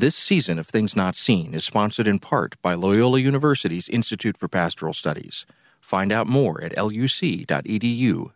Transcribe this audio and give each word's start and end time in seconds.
This 0.00 0.16
season 0.16 0.58
of 0.58 0.66
Things 0.66 0.96
Not 0.96 1.14
Seen 1.14 1.52
is 1.52 1.62
sponsored 1.62 2.06
in 2.06 2.20
part 2.20 2.56
by 2.62 2.72
Loyola 2.72 3.18
University's 3.18 3.86
Institute 3.86 4.34
for 4.34 4.48
Pastoral 4.48 4.94
Studies. 4.94 5.44
Find 5.78 6.10
out 6.10 6.26
more 6.26 6.64
at 6.64 6.74
luc.edu/ips. 6.74 8.32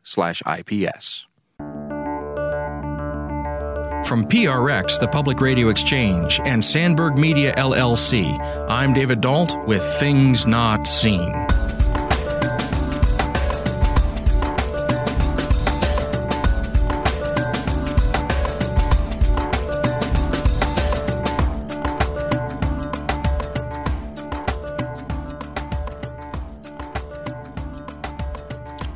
From 4.06 4.26
PRX, 4.28 5.00
the 5.00 5.08
Public 5.10 5.40
Radio 5.40 5.70
Exchange, 5.70 6.38
and 6.44 6.62
Sandberg 6.62 7.16
Media 7.16 7.54
LLC, 7.56 8.38
I'm 8.68 8.92
David 8.92 9.22
Dault 9.22 9.56
with 9.66 9.82
Things 9.98 10.46
Not 10.46 10.86
Seen. 10.86 11.32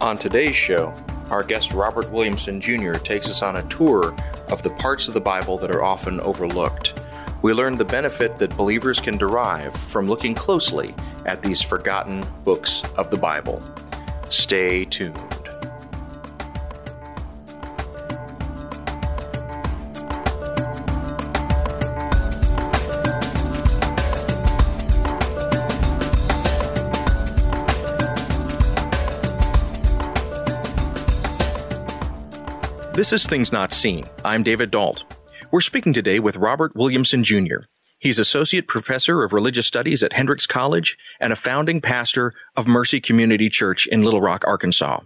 On 0.09 0.17
today's 0.17 0.57
show, 0.57 0.95
our 1.31 1.45
guest 1.45 1.75
Robert 1.75 2.11
Williamson 2.11 2.63
Jr. 2.63 2.95
takes 2.95 3.29
us 3.29 3.43
on 3.43 3.57
a 3.57 3.63
tour 3.65 4.17
of 4.51 4.63
the 4.63 4.71
parts 4.71 5.07
of 5.07 5.13
the 5.13 5.21
Bible 5.21 5.59
that 5.59 5.71
are 5.71 5.83
often 5.83 6.19
overlooked. 6.21 7.07
We 7.43 7.53
learn 7.53 7.77
the 7.77 7.85
benefit 7.85 8.39
that 8.39 8.57
believers 8.57 9.01
can 9.01 9.19
derive 9.19 9.77
from 9.77 10.07
looking 10.07 10.35
closely 10.35 10.95
at 11.27 11.43
these 11.43 11.61
forgotten 11.61 12.25
books 12.43 12.83
of 12.97 13.11
the 13.11 13.19
Bible. 13.19 13.63
Stay 14.31 14.87
tuned. 14.87 15.38
This 33.09 33.23
is 33.23 33.27
Things 33.27 33.53
Not 33.53 33.73
Seen. 33.73 34.05
I'm 34.23 34.43
David 34.43 34.71
Dault. 34.71 35.05
We're 35.51 35.63
speaking 35.63 35.95
today 35.95 36.21
with 36.21 36.37
Robert 36.37 36.77
Williamson 36.77 37.25
Jr. 37.25 37.61
He's 37.99 38.19
Associate 38.19 38.69
Professor 38.69 39.25
of 39.25 39.33
Religious 39.33 39.67
Studies 39.67 40.03
at 40.03 40.13
Hendrix 40.13 40.47
College 40.47 40.99
and 41.19 41.33
a 41.33 41.37
founding 41.37 41.81
pastor 41.81 42.35
of 42.55 42.67
Mercy 42.67 43.01
Community 43.01 43.49
Church 43.49 43.87
in 43.87 44.03
Little 44.03 44.21
Rock, 44.21 44.45
Arkansas. 44.47 45.01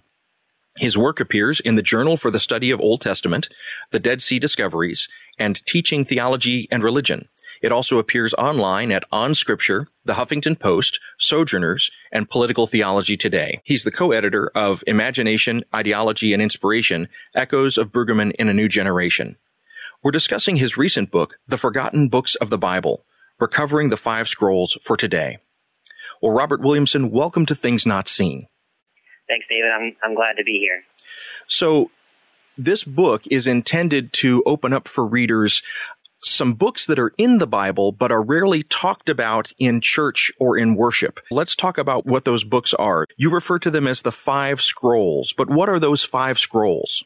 His 0.79 0.99
work 0.99 1.21
appears 1.21 1.61
in 1.61 1.77
the 1.77 1.81
Journal 1.81 2.17
for 2.17 2.33
the 2.33 2.41
Study 2.41 2.73
of 2.73 2.81
Old 2.81 3.03
Testament, 3.03 3.49
the 3.93 4.01
Dead 4.01 4.21
Sea 4.21 4.41
Discoveries, 4.41 5.09
and 5.39 5.65
Teaching 5.65 6.05
Theology 6.05 6.67
and 6.73 6.83
Religion. 6.83 7.29
It 7.63 7.71
also 7.71 7.99
appears 7.99 8.35
online 8.35 8.91
at 8.91 9.05
On 9.13 9.35
Scripture, 9.35 9.87
The 10.05 10.15
Huffington 10.15 10.59
Post, 10.59 10.99
Sojourners, 11.19 11.93
and 12.11 12.29
Political 12.29 12.67
Theology 12.67 13.17
Today. 13.17 13.63
He's 13.65 13.85
the 13.85 13.93
co-editor 13.93 14.51
of 14.57 14.83
Imagination, 14.89 15.65
Ideology, 15.73 16.33
and 16.33 16.43
Inspiration, 16.43 17.09
Echoes 17.37 17.79
of 17.79 17.93
Brueggemann 17.93 18.33
in 18.33 18.49
a 18.49 18.55
New 18.55 18.69
Generation. 18.69 19.37
We're 20.03 20.11
discussing 20.11 20.57
his 20.57 20.77
recent 20.77 21.13
book, 21.13 21.39
The 21.47 21.57
Forgotten 21.57 22.09
Books 22.09 22.35
of 22.35 22.51
the 22.51 22.59
Bible, 22.59 23.05
Recovering 23.39 23.91
the 23.91 23.97
Five 23.97 24.29
Scrolls 24.29 24.77
for 24.83 24.97
Today. 24.97 25.39
Well, 26.21 26.33
Robert 26.33 26.63
Williamson, 26.63 27.13
welcome 27.13 27.47
to 27.47 27.55
Things 27.55 27.87
Not 27.87 28.09
Seen. 28.09 28.49
Thanks, 29.29 29.47
David. 29.49 29.71
I'm, 29.71 29.97
I'm 30.03 30.17
glad 30.17 30.33
to 30.35 30.45
be 30.45 30.59
here. 30.59 30.83
So, 31.47 31.93
this 32.59 32.85
book 32.85 33.23
is 33.31 33.47
intended 33.47 34.13
to 34.15 34.43
open 34.45 34.73
up 34.73 34.87
for 34.87 35.07
readers 35.07 35.63
some 36.25 36.55
books 36.55 36.87
that 36.87 36.99
are 36.99 37.13
in 37.19 37.39
the 37.39 37.47
Bible 37.47 37.93
but 37.93 38.13
are 38.13 38.23
rarely 38.23 38.63
talked 38.63 39.09
about 39.09 39.53
in 39.59 39.81
church 39.81 40.31
or 40.39 40.57
in 40.57 40.75
worship. 40.75 41.21
Let's 41.31 41.57
talk 41.57 41.79
about 41.79 42.07
what 42.07 42.25
those 42.25 42.45
books 42.45 42.73
are. 42.75 43.07
You 43.17 43.31
refer 43.31 43.59
to 43.61 43.71
them 43.71 43.87
as 43.87 44.03
the 44.03 44.13
five 44.13 44.61
scrolls, 44.61 45.33
but 45.33 45.51
what 45.51 45.69
are 45.69 45.79
those 45.79 46.05
five 46.05 46.39
scrolls? 46.39 47.05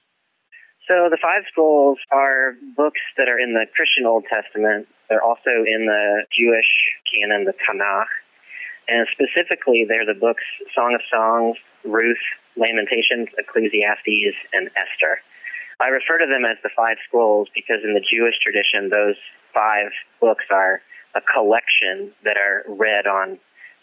So 0.89 1.09
the 1.11 1.19
five 1.21 1.43
scrolls 1.51 1.99
are 2.13 2.55
books 2.77 3.01
that 3.19 3.29
are 3.29 3.39
in 3.39 3.55
the 3.55 3.67
Christian 3.75 4.07
Old 4.07 4.25
Testament. 4.33 4.87
They're 5.09 5.23
also 5.23 5.51
in 5.67 5.87
the 5.87 6.23
Jewish 6.31 6.71
canon, 7.11 7.45
the 7.45 7.55
Tanakh. 7.67 8.07
And 8.89 9.07
specifically, 9.11 9.85
they're 9.89 10.07
the 10.07 10.19
books 10.19 10.45
Song 10.75 10.95
of 10.95 11.03
Songs, 11.11 11.57
Ruth, 11.85 12.23
Lamentations, 12.57 13.29
Ecclesiastes, 13.37 14.37
and 14.53 14.71
Esther. 14.77 15.19
I 15.81 15.89
refer 15.89 16.19
to 16.19 16.27
them 16.27 16.45
as 16.45 16.57
the 16.63 16.71
five 16.75 16.97
scrolls 17.07 17.49
because 17.55 17.85
in 17.85 17.93
the 17.93 18.01
Jewish 18.01 18.35
tradition, 18.43 18.89
those 18.89 19.17
five 19.53 19.93
books 20.21 20.45
are 20.51 20.81
a 21.15 21.21
collection 21.21 22.13
that 22.25 22.37
are 22.39 22.65
read 22.69 23.07
on 23.07 23.39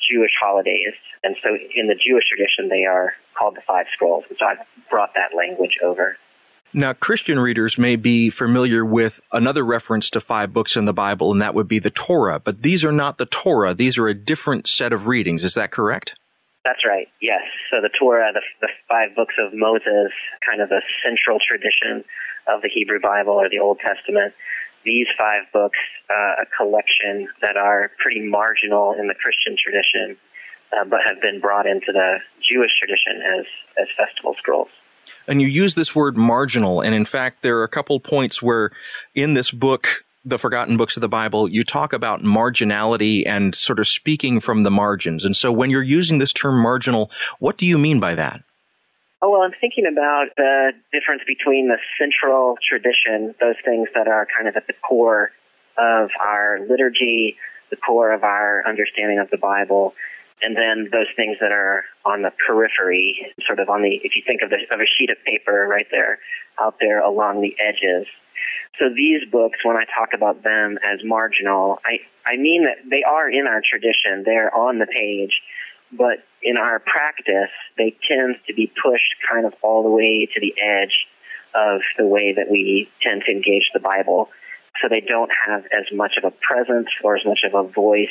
Jewish 0.10 0.32
holidays. 0.42 0.94
And 1.24 1.36
so 1.44 1.50
in 1.76 1.88
the 1.88 1.96
Jewish 1.96 2.26
tradition, 2.28 2.70
they 2.70 2.86
are 2.86 3.14
called 3.38 3.56
the 3.56 3.62
five 3.66 3.86
scrolls. 3.94 4.24
And 4.30 4.38
so 4.40 4.46
I've 4.46 4.90
brought 4.90 5.14
that 5.16 5.36
language 5.36 5.78
over. 5.84 6.18
Now, 6.76 6.94
Christian 6.94 7.40
readers 7.40 7.78
may 7.78 7.96
be 7.96 8.32
familiar 8.32 8.84
with 8.84 9.22
another 9.32 9.64
reference 9.64 10.10
to 10.12 10.20
five 10.20 10.52
books 10.52 10.76
in 10.76 10.86
the 10.86 10.94
Bible, 10.94 11.32
and 11.32 11.40
that 11.40 11.54
would 11.54 11.68
be 11.68 11.78
the 11.78 11.92
Torah. 11.92 12.40
But 12.40 12.64
these 12.64 12.84
are 12.84 12.92
not 12.92 13.20
the 13.20 13.28
Torah. 13.28 13.76
These 13.76 14.00
are 14.00 14.08
a 14.08 14.16
different 14.16 14.66
set 14.66 14.92
of 14.92 15.06
readings. 15.06 15.44
Is 15.44 15.54
that 15.54 15.70
correct? 15.70 16.16
That's 16.64 16.86
right, 16.88 17.08
yes. 17.20 17.42
So 17.70 17.82
the 17.82 17.90
Torah, 17.90 18.32
the, 18.34 18.42
the 18.62 18.70
five 18.88 19.16
books 19.16 19.36
of 19.38 19.54
Moses, 19.54 20.12
kind 20.48 20.62
of 20.62 20.70
the 20.70 20.82
central 21.04 21.38
tradition 21.46 22.06
of 22.48 22.62
the 22.62 22.70
Hebrew 22.74 23.00
Bible 23.02 23.34
or 23.34 23.50
the 23.50 23.60
Old 23.60 23.80
Testament. 23.80 24.34
These 24.86 25.08
five 25.18 25.44
books, 25.52 25.80
uh, 26.10 26.44
a 26.44 26.46
collection 26.56 27.28
that 27.42 27.58
are 27.58 27.92
pretty 28.02 28.22
marginal 28.22 28.96
in 28.98 29.08
the 29.08 29.14
Christian 29.14 29.56
tradition, 29.62 30.18
uh, 30.72 30.86
but 30.86 31.00
have 31.06 31.22
been 31.22 31.40
brought 31.40 31.68
into 31.68 31.92
the 31.92 32.20
Jewish 32.50 32.72
tradition 32.80 33.22
as, 33.40 33.46
as 33.80 33.88
festival 33.98 34.36
scrolls. 34.38 34.70
And 35.28 35.42
you 35.42 35.48
use 35.48 35.76
this 35.76 35.94
word 35.96 36.18
marginal, 36.18 36.82
and 36.82 36.96
in 36.96 37.06
fact, 37.06 37.44
there 37.44 37.58
are 37.60 37.64
a 37.64 37.70
couple 37.70 38.00
points 38.00 38.42
where 38.42 38.72
in 39.16 39.34
this 39.34 39.52
book 39.52 40.06
the 40.26 40.38
forgotten 40.38 40.78
books 40.78 40.96
of 40.96 41.02
the 41.02 41.10
Bible, 41.10 41.50
you 41.50 41.64
talk 41.64 41.94
about 41.94 42.24
marginality 42.24 43.24
and 43.26 43.54
sort 43.54 43.80
of 43.80 43.88
speaking 43.88 44.40
from 44.40 44.64
the 44.64 44.72
margins. 44.72 45.26
And 45.26 45.36
so 45.36 45.52
when 45.52 45.70
you're 45.70 45.84
using 45.84 46.18
this 46.18 46.34
term 46.34 46.62
marginal, 46.62 47.12
what 47.40 47.58
do 47.58 47.66
you 47.66 47.78
mean 47.78 48.00
by 48.00 48.16
that? 48.16 48.42
Oh, 49.22 49.32
well, 49.32 49.42
I'm 49.42 49.54
thinking 49.60 49.86
about 49.86 50.28
the 50.36 50.72
difference 50.92 51.22
between 51.26 51.70
the 51.70 51.78
central 51.98 52.58
tradition, 52.68 53.34
those 53.40 53.56
things 53.64 53.88
that 53.96 54.08
are 54.08 54.28
kind 54.36 54.48
of 54.48 54.56
at 54.56 54.68
the 54.68 54.74
core 54.88 55.32
of 55.78 56.10
our 56.22 56.60
liturgy, 56.70 57.38
the 57.70 57.78
core 57.78 58.12
of 58.12 58.24
our 58.24 58.64
understanding 58.68 59.20
of 59.20 59.30
the 59.30 59.38
Bible, 59.38 59.94
and 60.42 60.58
then 60.58 60.90
those 60.92 61.08
things 61.16 61.38
that 61.40 61.52
are 61.52 61.86
on 62.06 62.22
the 62.22 62.32
periphery, 62.46 63.34
sort 63.48 63.60
of 63.60 63.70
on 63.70 63.82
the, 63.82 63.96
if 64.04 64.16
you 64.16 64.22
think 64.28 64.42
of, 64.42 64.50
the, 64.50 64.58
of 64.72 64.82
a 64.82 64.86
sheet 64.86 65.10
of 65.10 65.18
paper 65.26 65.68
right 65.70 65.88
there, 65.90 66.20
out 66.62 66.76
there 66.82 67.02
along 67.02 67.42
the 67.42 67.56
edges. 67.60 68.06
So 68.80 68.86
these 68.90 69.22
books, 69.32 69.60
when 69.64 69.78
I 69.78 69.86
talk 69.86 70.10
about 70.14 70.44
them 70.44 70.78
as 70.84 71.00
marginal, 71.04 71.80
I, 71.86 72.00
I 72.26 72.38
mean 72.38 72.66
that 72.66 72.90
they 72.90 73.04
are 73.04 73.30
in 73.30 73.46
our 73.46 73.62
tradition. 73.62 74.24
They're 74.26 74.54
on 74.54 74.80
the 74.80 74.88
page. 74.88 75.42
But 75.92 76.26
in 76.42 76.58
our 76.58 76.80
practice, 76.80 77.54
they 77.78 77.96
tend 78.08 78.38
to 78.48 78.54
be 78.54 78.72
pushed 78.84 79.16
kind 79.32 79.46
of 79.46 79.54
all 79.62 79.84
the 79.84 79.92
way 79.92 80.28
to 80.34 80.40
the 80.40 80.54
edge 80.60 81.06
of 81.54 81.82
the 82.00 82.08
way 82.08 82.34
that 82.36 82.50
we 82.50 82.90
tend 83.02 83.22
to 83.28 83.32
engage 83.32 83.70
the 83.74 83.80
Bible. 83.80 84.30
So 84.82 84.88
they 84.90 85.02
don't 85.02 85.30
have 85.46 85.66
as 85.66 85.86
much 85.94 86.14
of 86.18 86.24
a 86.24 86.32
presence 86.32 86.88
or 87.04 87.16
as 87.16 87.24
much 87.26 87.42
of 87.46 87.54
a 87.54 87.70
voice 87.72 88.08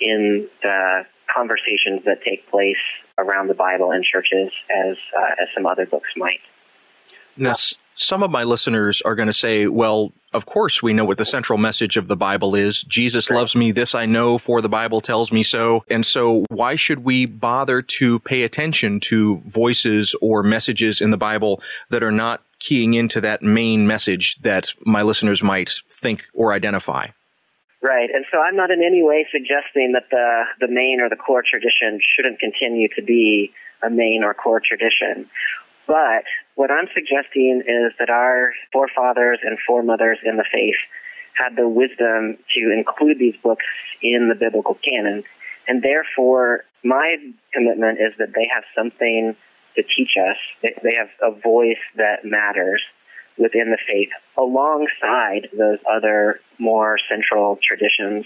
in 0.00 0.48
the 0.62 1.06
conversations 1.32 2.02
that 2.04 2.22
take 2.26 2.50
place 2.50 2.76
around 3.18 3.48
the 3.48 3.54
Bible 3.54 3.92
in 3.92 4.02
churches 4.02 4.50
as, 4.68 4.96
uh, 5.16 5.42
as 5.42 5.48
some 5.54 5.64
other 5.64 5.86
books 5.86 6.10
might. 6.16 6.40
Now, 7.36 7.54
some 7.96 8.22
of 8.22 8.30
my 8.30 8.44
listeners 8.44 9.00
are 9.02 9.14
going 9.14 9.26
to 9.26 9.32
say, 9.32 9.66
well, 9.66 10.12
of 10.32 10.46
course 10.46 10.82
we 10.82 10.92
know 10.92 11.04
what 11.04 11.18
the 11.18 11.24
central 11.24 11.58
message 11.58 11.96
of 11.96 12.08
the 12.08 12.16
Bible 12.16 12.54
is. 12.54 12.82
Jesus 12.82 13.30
right. 13.30 13.36
loves 13.36 13.56
me. 13.56 13.72
This 13.72 13.94
I 13.94 14.06
know 14.06 14.38
for 14.38 14.60
the 14.60 14.68
Bible 14.68 15.00
tells 15.00 15.32
me 15.32 15.42
so. 15.42 15.84
And 15.88 16.04
so 16.04 16.44
why 16.50 16.76
should 16.76 17.04
we 17.04 17.26
bother 17.26 17.82
to 17.82 18.18
pay 18.20 18.42
attention 18.42 19.00
to 19.00 19.38
voices 19.46 20.14
or 20.20 20.42
messages 20.42 21.00
in 21.00 21.10
the 21.10 21.16
Bible 21.16 21.62
that 21.88 22.02
are 22.02 22.12
not 22.12 22.42
keying 22.58 22.94
into 22.94 23.20
that 23.22 23.42
main 23.42 23.86
message 23.86 24.36
that 24.42 24.72
my 24.84 25.02
listeners 25.02 25.42
might 25.42 25.80
think 25.90 26.24
or 26.34 26.52
identify? 26.52 27.08
Right. 27.82 28.10
And 28.12 28.24
so 28.32 28.38
I'm 28.40 28.56
not 28.56 28.70
in 28.70 28.82
any 28.82 29.02
way 29.02 29.26
suggesting 29.30 29.92
that 29.92 30.10
the, 30.10 30.44
the 30.60 30.68
main 30.68 31.00
or 31.00 31.08
the 31.08 31.16
core 31.16 31.44
tradition 31.48 32.00
shouldn't 32.14 32.40
continue 32.40 32.88
to 32.96 33.02
be 33.02 33.52
a 33.82 33.90
main 33.90 34.22
or 34.24 34.34
core 34.34 34.60
tradition. 34.60 35.28
But 35.86 36.24
what 36.56 36.70
I'm 36.70 36.88
suggesting 36.94 37.62
is 37.66 37.92
that 37.98 38.10
our 38.10 38.52
forefathers 38.72 39.38
and 39.42 39.58
foremothers 39.66 40.18
in 40.24 40.36
the 40.36 40.44
faith 40.52 40.74
had 41.34 41.54
the 41.54 41.68
wisdom 41.68 42.38
to 42.56 42.72
include 42.72 43.18
these 43.18 43.36
books 43.42 43.66
in 44.02 44.28
the 44.28 44.34
biblical 44.34 44.78
canon. 44.82 45.22
And 45.68 45.82
therefore, 45.82 46.64
my 46.82 47.16
commitment 47.52 47.98
is 48.00 48.14
that 48.18 48.32
they 48.34 48.48
have 48.52 48.64
something 48.74 49.36
to 49.76 49.82
teach 49.82 50.16
us. 50.16 50.36
They 50.62 50.94
have 50.96 51.10
a 51.22 51.38
voice 51.38 51.82
that 51.96 52.24
matters. 52.24 52.82
within 53.38 53.70
the 53.70 53.78
faith 53.86 54.08
alongside 54.36 55.48
those 55.56 55.78
other 55.90 56.40
more 56.58 56.96
central 57.08 57.58
traditions. 57.66 58.24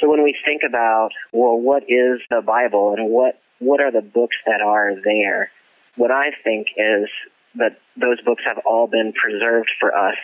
So 0.00 0.10
when 0.10 0.22
we 0.22 0.36
think 0.44 0.62
about, 0.66 1.10
well, 1.32 1.58
what 1.58 1.84
is 1.84 2.20
the 2.28 2.42
Bible 2.44 2.94
and 2.96 3.08
what, 3.10 3.38
what 3.58 3.80
are 3.80 3.90
the 3.90 4.02
books 4.02 4.36
that 4.46 4.60
are 4.60 4.92
there? 5.02 5.50
What 5.96 6.10
I 6.10 6.30
think 6.44 6.68
is 6.76 7.08
that 7.56 7.78
those 7.96 8.20
books 8.20 8.42
have 8.46 8.58
all 8.66 8.86
been 8.86 9.12
preserved 9.12 9.70
for 9.80 9.96
us 9.96 10.16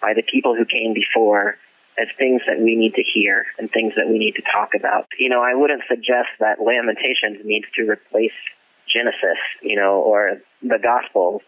by 0.00 0.12
the 0.14 0.22
people 0.22 0.54
who 0.54 0.64
came 0.64 0.94
before 0.94 1.56
as 1.98 2.08
things 2.18 2.42
that 2.46 2.60
we 2.60 2.76
need 2.76 2.94
to 2.94 3.02
hear 3.02 3.46
and 3.58 3.70
things 3.70 3.94
that 3.96 4.08
we 4.08 4.18
need 4.18 4.34
to 4.34 4.42
talk 4.54 4.70
about. 4.76 5.06
You 5.18 5.30
know, 5.30 5.42
I 5.42 5.54
wouldn't 5.54 5.82
suggest 5.88 6.28
that 6.40 6.60
Lamentations 6.60 7.40
needs 7.44 7.64
to 7.76 7.88
replace 7.88 8.36
Genesis, 8.86 9.40
you 9.62 9.76
know, 9.76 10.00
or 10.02 10.42
the 10.62 10.78
Gospels, 10.78 11.42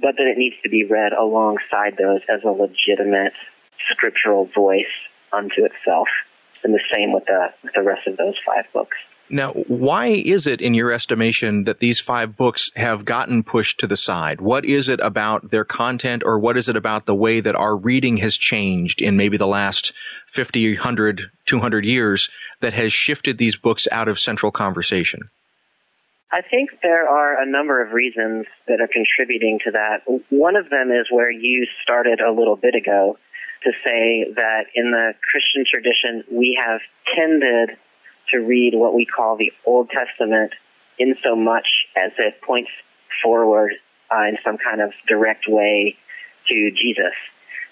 but 0.00 0.16
that 0.18 0.26
it 0.26 0.36
needs 0.36 0.56
to 0.64 0.68
be 0.68 0.84
read 0.84 1.12
alongside 1.12 1.96
those 1.96 2.20
as 2.28 2.42
a 2.44 2.50
legitimate 2.50 3.32
scriptural 3.90 4.46
voice 4.46 4.84
unto 5.32 5.64
itself. 5.64 6.08
And 6.64 6.74
the 6.74 6.82
same 6.92 7.12
with 7.12 7.26
the, 7.26 7.48
with 7.62 7.74
the 7.74 7.82
rest 7.82 8.08
of 8.08 8.16
those 8.16 8.34
five 8.44 8.64
books. 8.72 8.96
Now, 9.28 9.52
why 9.52 10.06
is 10.06 10.46
it, 10.46 10.60
in 10.60 10.74
your 10.74 10.92
estimation, 10.92 11.64
that 11.64 11.80
these 11.80 11.98
five 11.98 12.36
books 12.36 12.70
have 12.76 13.04
gotten 13.04 13.42
pushed 13.42 13.80
to 13.80 13.86
the 13.86 13.96
side? 13.96 14.40
What 14.40 14.64
is 14.64 14.88
it 14.88 15.00
about 15.00 15.50
their 15.50 15.64
content, 15.64 16.22
or 16.24 16.38
what 16.38 16.56
is 16.56 16.68
it 16.68 16.76
about 16.76 17.06
the 17.06 17.14
way 17.14 17.40
that 17.40 17.56
our 17.56 17.76
reading 17.76 18.18
has 18.18 18.36
changed 18.36 19.02
in 19.02 19.16
maybe 19.16 19.36
the 19.36 19.46
last 19.46 19.92
50, 20.28 20.74
100, 20.74 21.22
200 21.44 21.84
years 21.84 22.28
that 22.60 22.72
has 22.74 22.92
shifted 22.92 23.38
these 23.38 23.56
books 23.56 23.88
out 23.90 24.06
of 24.06 24.18
central 24.18 24.52
conversation? 24.52 25.28
I 26.30 26.42
think 26.42 26.70
there 26.82 27.08
are 27.08 27.40
a 27.40 27.46
number 27.46 27.82
of 27.84 27.92
reasons 27.92 28.46
that 28.68 28.80
are 28.80 28.88
contributing 28.88 29.58
to 29.64 29.72
that. 29.72 30.02
One 30.30 30.56
of 30.56 30.70
them 30.70 30.90
is 30.90 31.06
where 31.10 31.30
you 31.30 31.66
started 31.82 32.20
a 32.20 32.32
little 32.32 32.56
bit 32.56 32.74
ago 32.74 33.18
to 33.64 33.72
say 33.84 34.26
that 34.36 34.66
in 34.74 34.90
the 34.90 35.14
Christian 35.22 35.64
tradition, 35.68 36.24
we 36.30 36.58
have 36.62 36.80
tended 37.16 37.78
to 38.32 38.38
read 38.38 38.74
what 38.74 38.94
we 38.94 39.06
call 39.06 39.36
the 39.36 39.52
Old 39.64 39.90
Testament 39.90 40.52
in 40.98 41.14
so 41.24 41.36
much 41.36 41.66
as 41.96 42.12
it 42.18 42.40
points 42.42 42.70
forward 43.22 43.72
uh, 44.10 44.22
in 44.28 44.36
some 44.44 44.56
kind 44.58 44.80
of 44.80 44.92
direct 45.08 45.44
way 45.48 45.96
to 46.48 46.70
Jesus. 46.70 47.14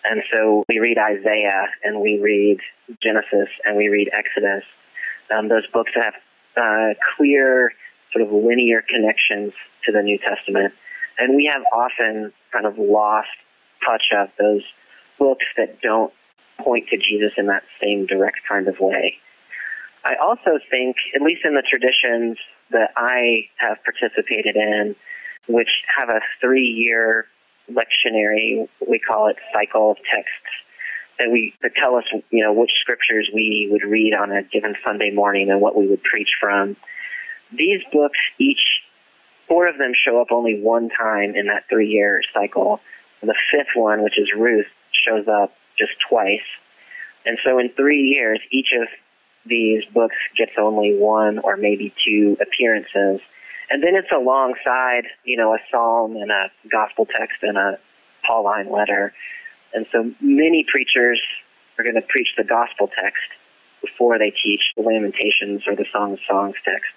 And 0.04 0.22
so 0.32 0.64
we 0.68 0.78
read 0.78 0.98
Isaiah 0.98 1.68
and 1.82 2.00
we 2.00 2.18
read 2.18 2.58
Genesis 3.02 3.48
and 3.64 3.76
we 3.76 3.88
read 3.88 4.10
Exodus. 4.12 4.64
Um, 5.34 5.48
those 5.48 5.66
books 5.72 5.92
have 5.94 6.14
uh, 6.56 6.94
clear, 7.16 7.72
sort 8.12 8.26
of 8.26 8.32
linear 8.32 8.82
connections 8.86 9.52
to 9.86 9.92
the 9.92 10.02
New 10.02 10.18
Testament. 10.18 10.74
And 11.18 11.36
we 11.36 11.50
have 11.52 11.62
often 11.72 12.32
kind 12.52 12.66
of 12.66 12.78
lost 12.78 13.28
touch 13.84 14.04
of 14.16 14.28
those 14.38 14.62
books 15.18 15.44
that 15.56 15.80
don't 15.80 16.12
point 16.58 16.88
to 16.88 16.96
Jesus 16.96 17.32
in 17.36 17.46
that 17.46 17.62
same 17.82 18.06
direct 18.06 18.38
kind 18.48 18.68
of 18.68 18.76
way. 18.80 19.18
I 20.04 20.16
also 20.22 20.58
think, 20.70 20.96
at 21.14 21.22
least 21.22 21.42
in 21.44 21.54
the 21.54 21.62
traditions 21.62 22.36
that 22.70 22.90
I 22.96 23.48
have 23.56 23.78
participated 23.84 24.56
in, 24.56 24.94
which 25.48 25.68
have 25.98 26.08
a 26.10 26.20
three 26.40 26.66
year 26.66 27.26
lectionary, 27.70 28.68
we 28.86 28.98
call 28.98 29.28
it 29.28 29.36
cycle 29.54 29.92
of 29.92 29.96
texts, 30.12 30.52
that 31.18 31.30
we 31.30 31.54
that 31.62 31.72
tell 31.80 31.96
us, 31.96 32.04
you 32.30 32.44
know, 32.44 32.52
which 32.52 32.70
scriptures 32.80 33.30
we 33.32 33.68
would 33.70 33.84
read 33.84 34.12
on 34.14 34.30
a 34.30 34.42
given 34.42 34.74
Sunday 34.84 35.10
morning 35.10 35.50
and 35.50 35.60
what 35.60 35.76
we 35.76 35.86
would 35.86 36.02
preach 36.02 36.30
from. 36.40 36.76
These 37.56 37.80
books, 37.92 38.18
each 38.38 38.60
four 39.48 39.68
of 39.68 39.78
them 39.78 39.92
show 39.94 40.20
up 40.20 40.28
only 40.30 40.60
one 40.60 40.90
time 40.90 41.34
in 41.34 41.46
that 41.46 41.64
three 41.70 41.88
year 41.88 42.20
cycle. 42.34 42.80
The 43.22 43.34
fifth 43.50 43.74
one, 43.74 44.02
which 44.02 44.18
is 44.18 44.28
Ruth, 44.36 44.66
shows 44.92 45.26
up 45.28 45.54
just 45.78 45.92
twice. 46.10 46.44
And 47.24 47.38
so 47.44 47.58
in 47.58 47.70
three 47.70 48.02
years, 48.02 48.40
each 48.52 48.68
of 48.78 48.86
these 49.46 49.84
books 49.92 50.16
gets 50.36 50.52
only 50.58 50.96
one 50.96 51.38
or 51.38 51.56
maybe 51.56 51.94
two 52.06 52.36
appearances. 52.40 53.20
And 53.70 53.82
then 53.82 53.94
it's 53.94 54.12
alongside, 54.14 55.04
you 55.24 55.36
know, 55.36 55.54
a 55.54 55.58
psalm 55.70 56.16
and 56.16 56.30
a 56.30 56.50
gospel 56.70 57.06
text 57.06 57.38
and 57.42 57.56
a 57.56 57.78
Pauline 58.26 58.70
letter. 58.70 59.12
And 59.72 59.86
so 59.90 60.12
many 60.20 60.64
preachers 60.70 61.20
are 61.78 61.84
going 61.84 61.96
to 61.96 62.02
preach 62.02 62.28
the 62.36 62.44
gospel 62.44 62.88
text 62.88 63.28
before 63.82 64.18
they 64.18 64.30
teach 64.30 64.60
the 64.76 64.82
Lamentations 64.82 65.62
or 65.66 65.76
the 65.76 65.86
Song 65.92 66.12
of 66.12 66.18
Songs 66.28 66.56
text. 66.64 66.92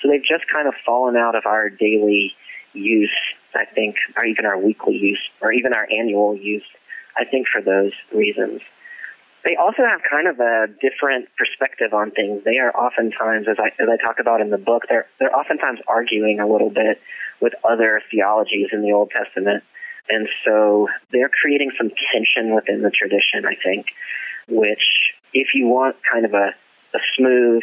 So 0.00 0.08
they've 0.08 0.24
just 0.24 0.44
kind 0.52 0.68
of 0.68 0.74
fallen 0.86 1.16
out 1.16 1.34
of 1.34 1.44
our 1.46 1.68
daily 1.68 2.32
use, 2.72 3.16
I 3.54 3.64
think, 3.64 3.96
or 4.16 4.24
even 4.24 4.46
our 4.46 4.58
weekly 4.58 4.96
use, 4.96 5.20
or 5.42 5.52
even 5.52 5.74
our 5.74 5.86
annual 5.90 6.36
use, 6.36 6.64
I 7.18 7.24
think, 7.24 7.46
for 7.48 7.60
those 7.60 7.92
reasons. 8.14 8.62
They 9.44 9.56
also 9.56 9.82
have 9.88 10.00
kind 10.08 10.28
of 10.28 10.38
a 10.38 10.66
different 10.80 11.28
perspective 11.38 11.94
on 11.94 12.10
things. 12.10 12.44
They 12.44 12.58
are 12.58 12.76
oftentimes, 12.76 13.46
as 13.48 13.56
I, 13.58 13.68
as 13.82 13.88
I 13.88 13.96
talk 13.96 14.18
about 14.20 14.40
in 14.40 14.50
the 14.50 14.58
book, 14.58 14.84
they're, 14.88 15.06
they're 15.18 15.34
oftentimes 15.34 15.80
arguing 15.88 16.40
a 16.40 16.46
little 16.46 16.68
bit 16.68 17.00
with 17.40 17.54
other 17.64 18.02
theologies 18.10 18.68
in 18.72 18.82
the 18.82 18.92
Old 18.92 19.10
Testament. 19.10 19.64
And 20.10 20.28
so 20.44 20.88
they're 21.10 21.30
creating 21.30 21.70
some 21.78 21.90
tension 22.12 22.54
within 22.54 22.82
the 22.82 22.90
tradition, 22.90 23.46
I 23.46 23.56
think, 23.62 23.86
which 24.48 25.14
if 25.32 25.48
you 25.54 25.66
want 25.66 25.96
kind 26.10 26.26
of 26.26 26.34
a, 26.34 26.52
a 26.94 27.00
smooth, 27.16 27.62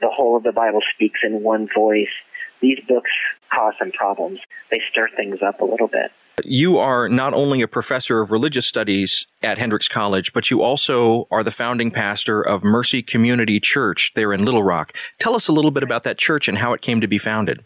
the 0.00 0.10
whole 0.12 0.36
of 0.36 0.44
the 0.44 0.52
Bible 0.52 0.80
speaks 0.94 1.20
in 1.24 1.42
one 1.42 1.68
voice, 1.74 2.14
these 2.60 2.78
books 2.86 3.10
cause 3.52 3.74
some 3.78 3.90
problems. 3.90 4.38
They 4.70 4.80
stir 4.90 5.08
things 5.16 5.38
up 5.44 5.60
a 5.60 5.64
little 5.64 5.88
bit. 5.88 6.12
You 6.44 6.78
are 6.78 7.08
not 7.08 7.34
only 7.34 7.62
a 7.62 7.68
professor 7.68 8.20
of 8.20 8.30
religious 8.30 8.66
studies 8.66 9.26
at 9.42 9.58
Hendrix 9.58 9.88
College, 9.88 10.32
but 10.32 10.50
you 10.50 10.62
also 10.62 11.26
are 11.30 11.42
the 11.42 11.50
founding 11.50 11.90
pastor 11.90 12.40
of 12.42 12.64
Mercy 12.64 13.02
Community 13.02 13.60
Church 13.60 14.12
there 14.14 14.32
in 14.32 14.44
Little 14.44 14.62
Rock. 14.62 14.92
Tell 15.18 15.34
us 15.34 15.48
a 15.48 15.52
little 15.52 15.70
bit 15.70 15.82
about 15.82 16.04
that 16.04 16.18
church 16.18 16.48
and 16.48 16.58
how 16.58 16.72
it 16.72 16.82
came 16.82 17.00
to 17.00 17.08
be 17.08 17.18
founded. 17.18 17.64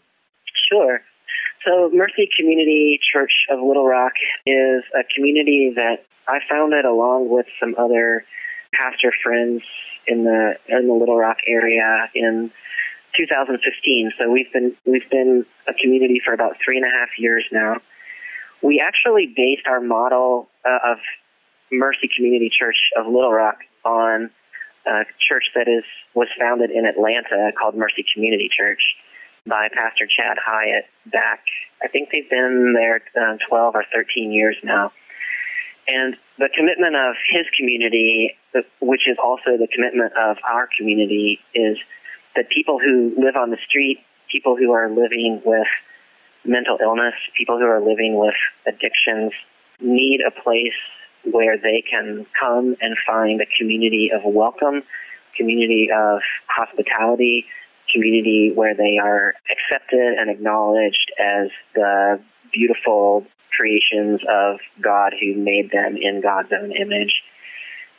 Sure. 0.71 1.01
So, 1.65 1.89
Mercy 1.93 2.29
Community 2.37 2.99
Church 3.13 3.31
of 3.49 3.59
Little 3.61 3.87
Rock 3.87 4.13
is 4.45 4.83
a 4.93 5.03
community 5.15 5.73
that 5.75 6.05
I 6.27 6.39
founded 6.49 6.85
along 6.85 7.29
with 7.29 7.45
some 7.59 7.75
other 7.77 8.25
pastor 8.73 9.13
friends 9.23 9.61
in 10.07 10.23
the 10.23 10.53
in 10.67 10.87
the 10.87 10.93
Little 10.93 11.17
Rock 11.17 11.37
area 11.47 12.09
in 12.15 12.51
2015. 13.17 14.11
So 14.17 14.29
we've 14.29 14.51
been 14.51 14.75
we've 14.85 15.09
been 15.09 15.45
a 15.67 15.73
community 15.73 16.21
for 16.23 16.33
about 16.33 16.57
three 16.63 16.77
and 16.77 16.85
a 16.85 16.89
half 16.89 17.09
years 17.17 17.45
now 17.51 17.77
we 18.63 18.79
actually 18.79 19.31
based 19.35 19.67
our 19.67 19.81
model 19.81 20.47
uh, 20.65 20.93
of 20.93 20.97
Mercy 21.71 22.09
Community 22.15 22.49
Church 22.49 22.77
of 22.97 23.05
Little 23.05 23.31
Rock 23.31 23.57
on 23.83 24.31
a 24.87 25.03
church 25.29 25.43
that 25.55 25.67
is 25.67 25.83
was 26.15 26.27
founded 26.39 26.71
in 26.71 26.85
Atlanta 26.85 27.51
called 27.59 27.75
Mercy 27.75 28.05
Community 28.13 28.49
Church 28.55 28.81
by 29.45 29.67
Pastor 29.73 30.07
Chad 30.07 30.37
Hyatt 30.43 30.85
back. 31.11 31.43
I 31.83 31.87
think 31.89 32.09
they've 32.11 32.29
been 32.29 32.73
there 32.73 33.01
uh, 33.15 33.37
12 33.47 33.75
or 33.75 33.83
13 33.93 34.31
years 34.31 34.55
now. 34.63 34.91
And 35.87 36.15
the 36.39 36.47
commitment 36.55 36.95
of 36.95 37.15
his 37.29 37.43
community, 37.57 38.37
which 38.79 39.01
is 39.07 39.17
also 39.21 39.57
the 39.59 39.67
commitment 39.67 40.13
of 40.17 40.37
our 40.49 40.69
community, 40.77 41.39
is 41.53 41.77
that 42.37 42.49
people 42.49 42.79
who 42.79 43.13
live 43.17 43.35
on 43.35 43.51
the 43.51 43.57
street, 43.67 43.99
people 44.31 44.55
who 44.55 44.71
are 44.71 44.89
living 44.89 45.41
with 45.43 45.67
mental 46.45 46.77
illness, 46.81 47.13
people 47.37 47.57
who 47.57 47.65
are 47.65 47.79
living 47.79 48.17
with 48.17 48.35
addictions 48.67 49.31
need 49.79 50.21
a 50.25 50.31
place 50.31 50.73
where 51.23 51.57
they 51.57 51.83
can 51.89 52.25
come 52.39 52.75
and 52.81 52.95
find 53.07 53.41
a 53.41 53.45
community 53.57 54.11
of 54.13 54.21
welcome, 54.25 54.83
community 55.37 55.89
of 55.93 56.19
hospitality, 56.47 57.45
community 57.91 58.51
where 58.53 58.75
they 58.75 58.97
are 59.01 59.33
accepted 59.49 60.15
and 60.19 60.29
acknowledged 60.29 61.11
as 61.19 61.49
the 61.75 62.19
beautiful 62.51 63.25
creations 63.55 64.19
of 64.29 64.57
God 64.81 65.13
who 65.19 65.35
made 65.35 65.71
them 65.71 65.95
in 65.99 66.21
God's 66.21 66.49
own 66.51 66.71
image. 66.71 67.21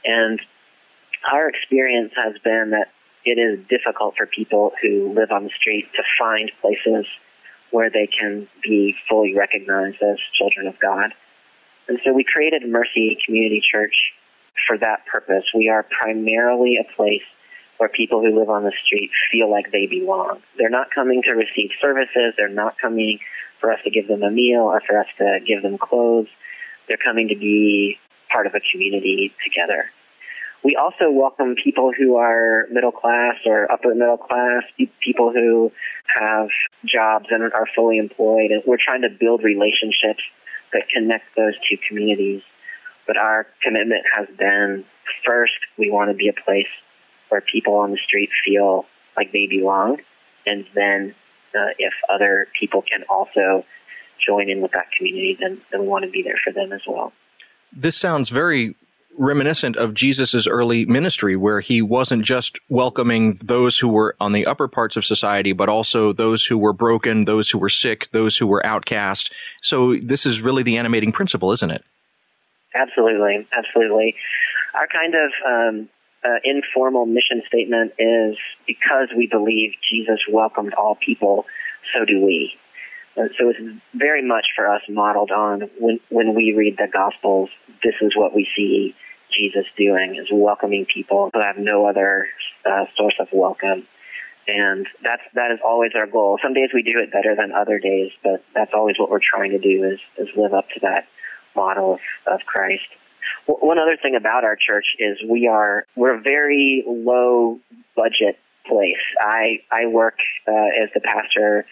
And 0.05 0.41
our 1.33 1.49
experience 1.49 2.13
has 2.17 2.35
been 2.43 2.71
that 2.71 2.89
it 3.25 3.39
is 3.39 3.65
difficult 3.69 4.15
for 4.17 4.27
people 4.27 4.73
who 4.83 5.15
live 5.15 5.31
on 5.31 5.45
the 5.45 5.51
street 5.59 5.87
to 5.97 6.03
find 6.19 6.51
places 6.61 7.07
where 7.75 7.91
they 7.91 8.07
can 8.07 8.47
be 8.63 8.95
fully 9.09 9.35
recognized 9.35 9.97
as 10.01 10.17
children 10.39 10.69
of 10.69 10.79
God. 10.79 11.11
And 11.89 11.99
so 12.05 12.13
we 12.13 12.23
created 12.23 12.63
Mercy 12.69 13.19
Community 13.27 13.61
Church 13.61 13.97
for 14.69 14.79
that 14.79 15.05
purpose. 15.11 15.43
We 15.53 15.69
are 15.69 15.85
primarily 16.01 16.79
a 16.79 16.87
place 16.95 17.27
where 17.79 17.89
people 17.89 18.21
who 18.21 18.39
live 18.39 18.49
on 18.49 18.63
the 18.63 18.71
street 18.87 19.11
feel 19.33 19.51
like 19.51 19.73
they 19.73 19.87
belong. 19.87 20.39
They're 20.57 20.71
not 20.71 20.95
coming 20.95 21.21
to 21.25 21.35
receive 21.35 21.71
services. 21.83 22.35
They're 22.37 22.49
not 22.49 22.77
coming 22.81 23.19
for 23.61 23.73
us 23.73 23.81
to 23.83 23.91
give 23.91 24.07
them 24.07 24.23
a 24.23 24.31
meal 24.31 24.63
or 24.63 24.81
for 24.87 25.01
us 25.01 25.09
to 25.19 25.41
give 25.45 25.63
them 25.63 25.77
clothes. 25.77 26.29
They're 26.87 27.05
coming 27.05 27.27
to 27.27 27.35
be 27.35 27.99
part 28.33 28.47
of 28.47 28.55
a 28.55 28.61
community 28.71 29.35
together. 29.43 29.87
We 30.65 30.77
also 30.77 31.11
welcome 31.11 31.57
people 31.63 31.93
who 31.97 32.17
are 32.17 32.67
middle 32.71 32.91
class 32.91 33.35
or 33.45 33.71
upper 33.71 33.95
middle 33.95 34.17
class, 34.17 34.63
people 35.03 35.31
who 35.31 35.71
have 36.19 36.49
jobs 36.87 37.27
and 37.31 37.43
are 37.43 37.67
fully 37.77 37.99
employed. 37.99 38.51
And 38.51 38.63
we're 38.67 38.79
trying 38.83 39.03
to 39.03 39.11
build 39.11 39.45
relationships 39.45 40.23
that 40.73 40.89
connect 40.89 41.25
those 41.37 41.53
two 41.69 41.77
communities. 41.87 42.41
But 43.07 43.19
our 43.19 43.47
commitment 43.63 44.05
has 44.17 44.27
been 44.39 44.87
first, 45.27 45.53
we 45.77 45.91
want 45.91 46.11
to 46.11 46.17
be 46.17 46.29
a 46.29 46.45
place 46.45 46.73
where 47.29 47.43
people 47.43 47.75
on 47.75 47.91
the 47.91 47.99
street 47.99 48.31
feel 48.43 48.87
like 49.19 49.33
they 49.33 49.47
belong. 49.47 49.99
And 50.47 50.65
then 50.75 51.15
uh, 51.55 51.77
if 51.79 51.93
other 52.09 52.49
people 52.59 52.83
can 52.83 53.05
also 53.11 53.67
join 54.27 54.49
in 54.49 54.63
with 54.63 54.73
that 54.73 54.87
community, 54.97 55.37
then, 55.39 55.61
then 55.71 55.83
we 55.83 55.89
want 55.89 56.07
to 56.07 56.11
be 56.11 56.23
there 56.23 56.41
for 56.43 56.55
them 56.55 56.73
as 56.73 56.81
well. 56.89 57.13
This 57.71 57.99
sounds 57.99 58.31
very 58.31 58.77
reminiscent 59.17 59.77
of 59.77 59.95
Jesus' 59.95 60.47
early 60.47 60.85
ministry, 60.87 61.37
where 61.37 61.61
he 61.61 61.81
wasn't 61.83 62.25
just 62.25 62.59
welcoming 62.69 63.39
those 63.43 63.79
who 63.79 63.89
were 63.89 64.17
on 64.21 64.33
the 64.33 64.47
upper 64.47 64.69
parts 64.69 64.97
of 64.97 65.05
society, 65.05 65.53
but 65.53 65.69
also 65.69 66.13
those 66.13 66.45
who 66.47 66.59
were 66.59 66.73
broken, 66.73 67.25
those 67.25 67.51
who 67.51 67.59
were 67.59 67.69
sick, 67.69 68.09
those 68.13 68.37
who 68.37 68.47
were 68.47 68.65
outcast. 68.67 69.33
So 69.63 69.97
this 69.97 70.27
is 70.27 70.41
really 70.41 70.63
the 70.63 70.77
animating 70.77 71.13
principle, 71.13 71.53
isn't 71.53 71.71
it? 71.71 71.85
Absolutely, 72.75 73.47
absolutely. 73.57 74.17
Our 74.75 74.89
kind 74.89 75.15
of 75.15 75.31
um, 75.47 75.89
uh, 76.25 76.41
informal 76.45 77.07
mission 77.07 77.43
statement 77.47 77.93
is 77.99 78.37
because 78.67 79.09
we 79.17 79.27
believe 79.27 79.73
Jesus 79.91 80.21
welcomed 80.31 80.75
all 80.75 80.97
people, 80.97 81.47
so 81.95 82.05
do 82.05 82.21
we. 82.21 82.55
And 83.17 83.31
so 83.39 83.51
it's 83.51 83.61
very 83.95 84.27
much 84.27 84.47
for 84.57 84.69
us 84.69 84.83
modeled 84.89 85.31
on 85.31 85.71
when 85.79 86.01
when 86.09 86.35
we 86.35 86.53
read 86.53 86.77
the 86.79 86.89
Gospels. 86.93 87.49
This 87.85 87.95
is 88.01 88.17
what 88.17 88.35
we 88.35 88.49
see 88.57 88.95
Jesus 89.39 89.67
doing: 89.77 90.17
is 90.17 90.29
welcoming 90.33 90.87
people 90.87 91.31
who 91.33 91.41
have 91.41 91.57
no 91.59 91.87
other 91.87 92.27
uh, 92.65 92.85
source 92.97 93.15
of 93.19 93.29
welcome. 93.33 93.87
And 94.47 94.87
that's 95.03 95.23
that 95.35 95.51
is 95.51 95.59
always 95.65 95.93
our 95.95 96.07
goal. 96.07 96.39
Some 96.43 96.53
days 96.53 96.71
we 96.75 96.83
do 96.83 96.99
it 96.99 97.11
better 97.11 97.35
than 97.35 97.53
other 97.53 97.79
days, 97.79 98.11
but 98.23 98.45
that's 98.55 98.73
always 98.75 98.97
what 98.99 99.11
we're 99.11 99.21
trying 99.21 99.53
to 99.53 99.59
do 99.59 99.85
is 99.85 100.01
is 100.19 100.29
live 100.37 100.53
up 100.53 100.69
to 100.75 100.81
that 100.81 101.07
model 101.57 101.95
of, 101.95 102.01
of 102.35 102.41
Christ. 102.47 102.89
One 103.47 103.79
other 103.79 103.97
thing 104.01 104.17
about 104.17 104.45
our 104.45 104.57
church 104.57 104.87
is 104.99 105.19
we 105.29 105.47
are 105.49 105.87
we're 105.97 106.15
a 106.15 106.21
very 106.21 106.85
low 106.87 107.59
budget 107.97 108.39
place. 108.67 109.01
I 109.19 109.61
I 109.71 109.87
work 109.87 110.19
uh, 110.47 110.83
as 110.83 110.91
the 110.95 111.01
pastor 111.01 111.65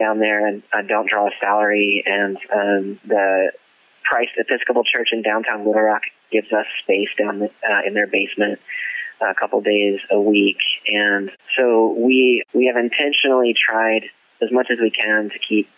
down 0.00 0.18
there 0.18 0.46
and 0.46 0.62
I 0.72 0.82
don't 0.82 1.08
draw 1.08 1.28
a 1.28 1.30
salary, 1.42 2.02
and 2.06 2.36
um, 2.52 3.00
the 3.06 3.52
Christ 4.04 4.32
Episcopal 4.36 4.84
Church 4.84 5.08
in 5.12 5.22
downtown 5.22 5.66
Little 5.66 5.82
Rock 5.82 6.02
gives 6.30 6.52
us 6.52 6.66
space 6.82 7.08
down 7.18 7.40
the, 7.40 7.46
uh, 7.46 7.80
in 7.86 7.94
their 7.94 8.06
basement 8.06 8.58
a 9.20 9.34
couple 9.34 9.60
days 9.60 9.98
a 10.10 10.20
week, 10.20 10.58
and 10.86 11.30
so 11.56 11.94
we 11.98 12.42
we 12.52 12.66
have 12.66 12.76
intentionally 12.76 13.54
tried 13.54 14.02
as 14.42 14.52
much 14.52 14.66
as 14.70 14.78
we 14.80 14.90
can 14.90 15.30
to 15.30 15.38
keep 15.38 15.68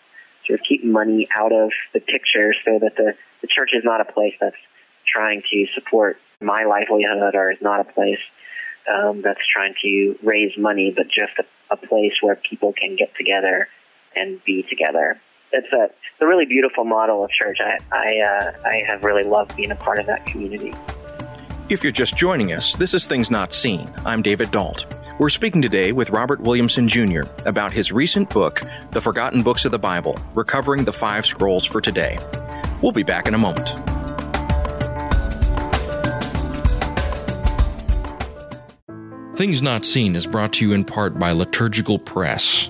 sort 0.45 0.59
of 0.59 0.65
keep 0.67 0.83
money 0.83 1.27
out 1.37 1.53
of 1.53 1.71
the 1.93 1.99
picture 1.99 2.53
so 2.65 2.79
that 2.79 2.95
the 2.97 3.13
the 3.41 3.47
church 3.47 3.71
is 3.73 3.83
not 3.83 4.01
a 4.01 4.11
place 4.11 4.33
that's 4.41 4.57
trying 5.07 5.41
to 5.51 5.65
support 5.73 6.17
my 6.41 6.63
livelihood 6.63 7.35
or 7.35 7.51
is 7.51 7.57
not 7.61 7.79
a 7.79 7.83
place 7.83 8.19
um, 8.91 9.21
that's 9.21 9.39
trying 9.53 9.73
to 9.81 10.15
raise 10.23 10.51
money, 10.57 10.93
but 10.95 11.07
just 11.07 11.33
a, 11.39 11.73
a 11.73 11.77
place 11.77 12.13
where 12.21 12.35
people 12.35 12.73
can 12.73 12.95
get 12.95 13.15
together 13.17 13.67
and 14.15 14.43
be 14.45 14.65
together. 14.69 15.19
It's 15.51 15.71
a, 15.73 15.85
it's 15.85 16.21
a 16.21 16.27
really 16.27 16.45
beautiful 16.45 16.83
model 16.83 17.23
of 17.23 17.31
church. 17.31 17.57
I, 17.59 17.77
I, 17.91 18.19
uh, 18.19 18.51
I 18.65 18.83
have 18.87 19.03
really 19.03 19.23
loved 19.23 19.55
being 19.55 19.71
a 19.71 19.75
part 19.75 19.97
of 19.97 20.05
that 20.05 20.25
community. 20.25 20.73
If 21.69 21.83
you're 21.83 21.91
just 21.91 22.15
joining 22.15 22.53
us, 22.53 22.75
this 22.75 22.93
is 22.93 23.07
Things 23.07 23.31
Not 23.31 23.53
Seen. 23.53 23.91
I'm 24.05 24.21
David 24.21 24.51
Dault. 24.51 25.01
We're 25.19 25.29
speaking 25.29 25.61
today 25.61 25.91
with 25.91 26.09
Robert 26.11 26.39
Williamson 26.41 26.87
Jr. 26.87 27.21
about 27.45 27.73
his 27.73 27.91
recent 27.91 28.29
book, 28.29 28.61
The 28.91 29.01
Forgotten 29.01 29.43
Books 29.43 29.65
of 29.65 29.71
the 29.71 29.79
Bible 29.79 30.17
Recovering 30.35 30.85
the 30.85 30.93
Five 30.93 31.25
Scrolls 31.25 31.65
for 31.65 31.81
Today. 31.81 32.17
We'll 32.81 32.91
be 32.91 33.03
back 33.03 33.27
in 33.27 33.33
a 33.33 33.37
moment. 33.37 33.69
Things 39.35 39.61
Not 39.61 39.85
Seen 39.85 40.15
is 40.15 40.27
brought 40.27 40.53
to 40.53 40.67
you 40.67 40.73
in 40.73 40.83
part 40.83 41.17
by 41.17 41.31
Liturgical 41.31 41.97
Press. 41.97 42.69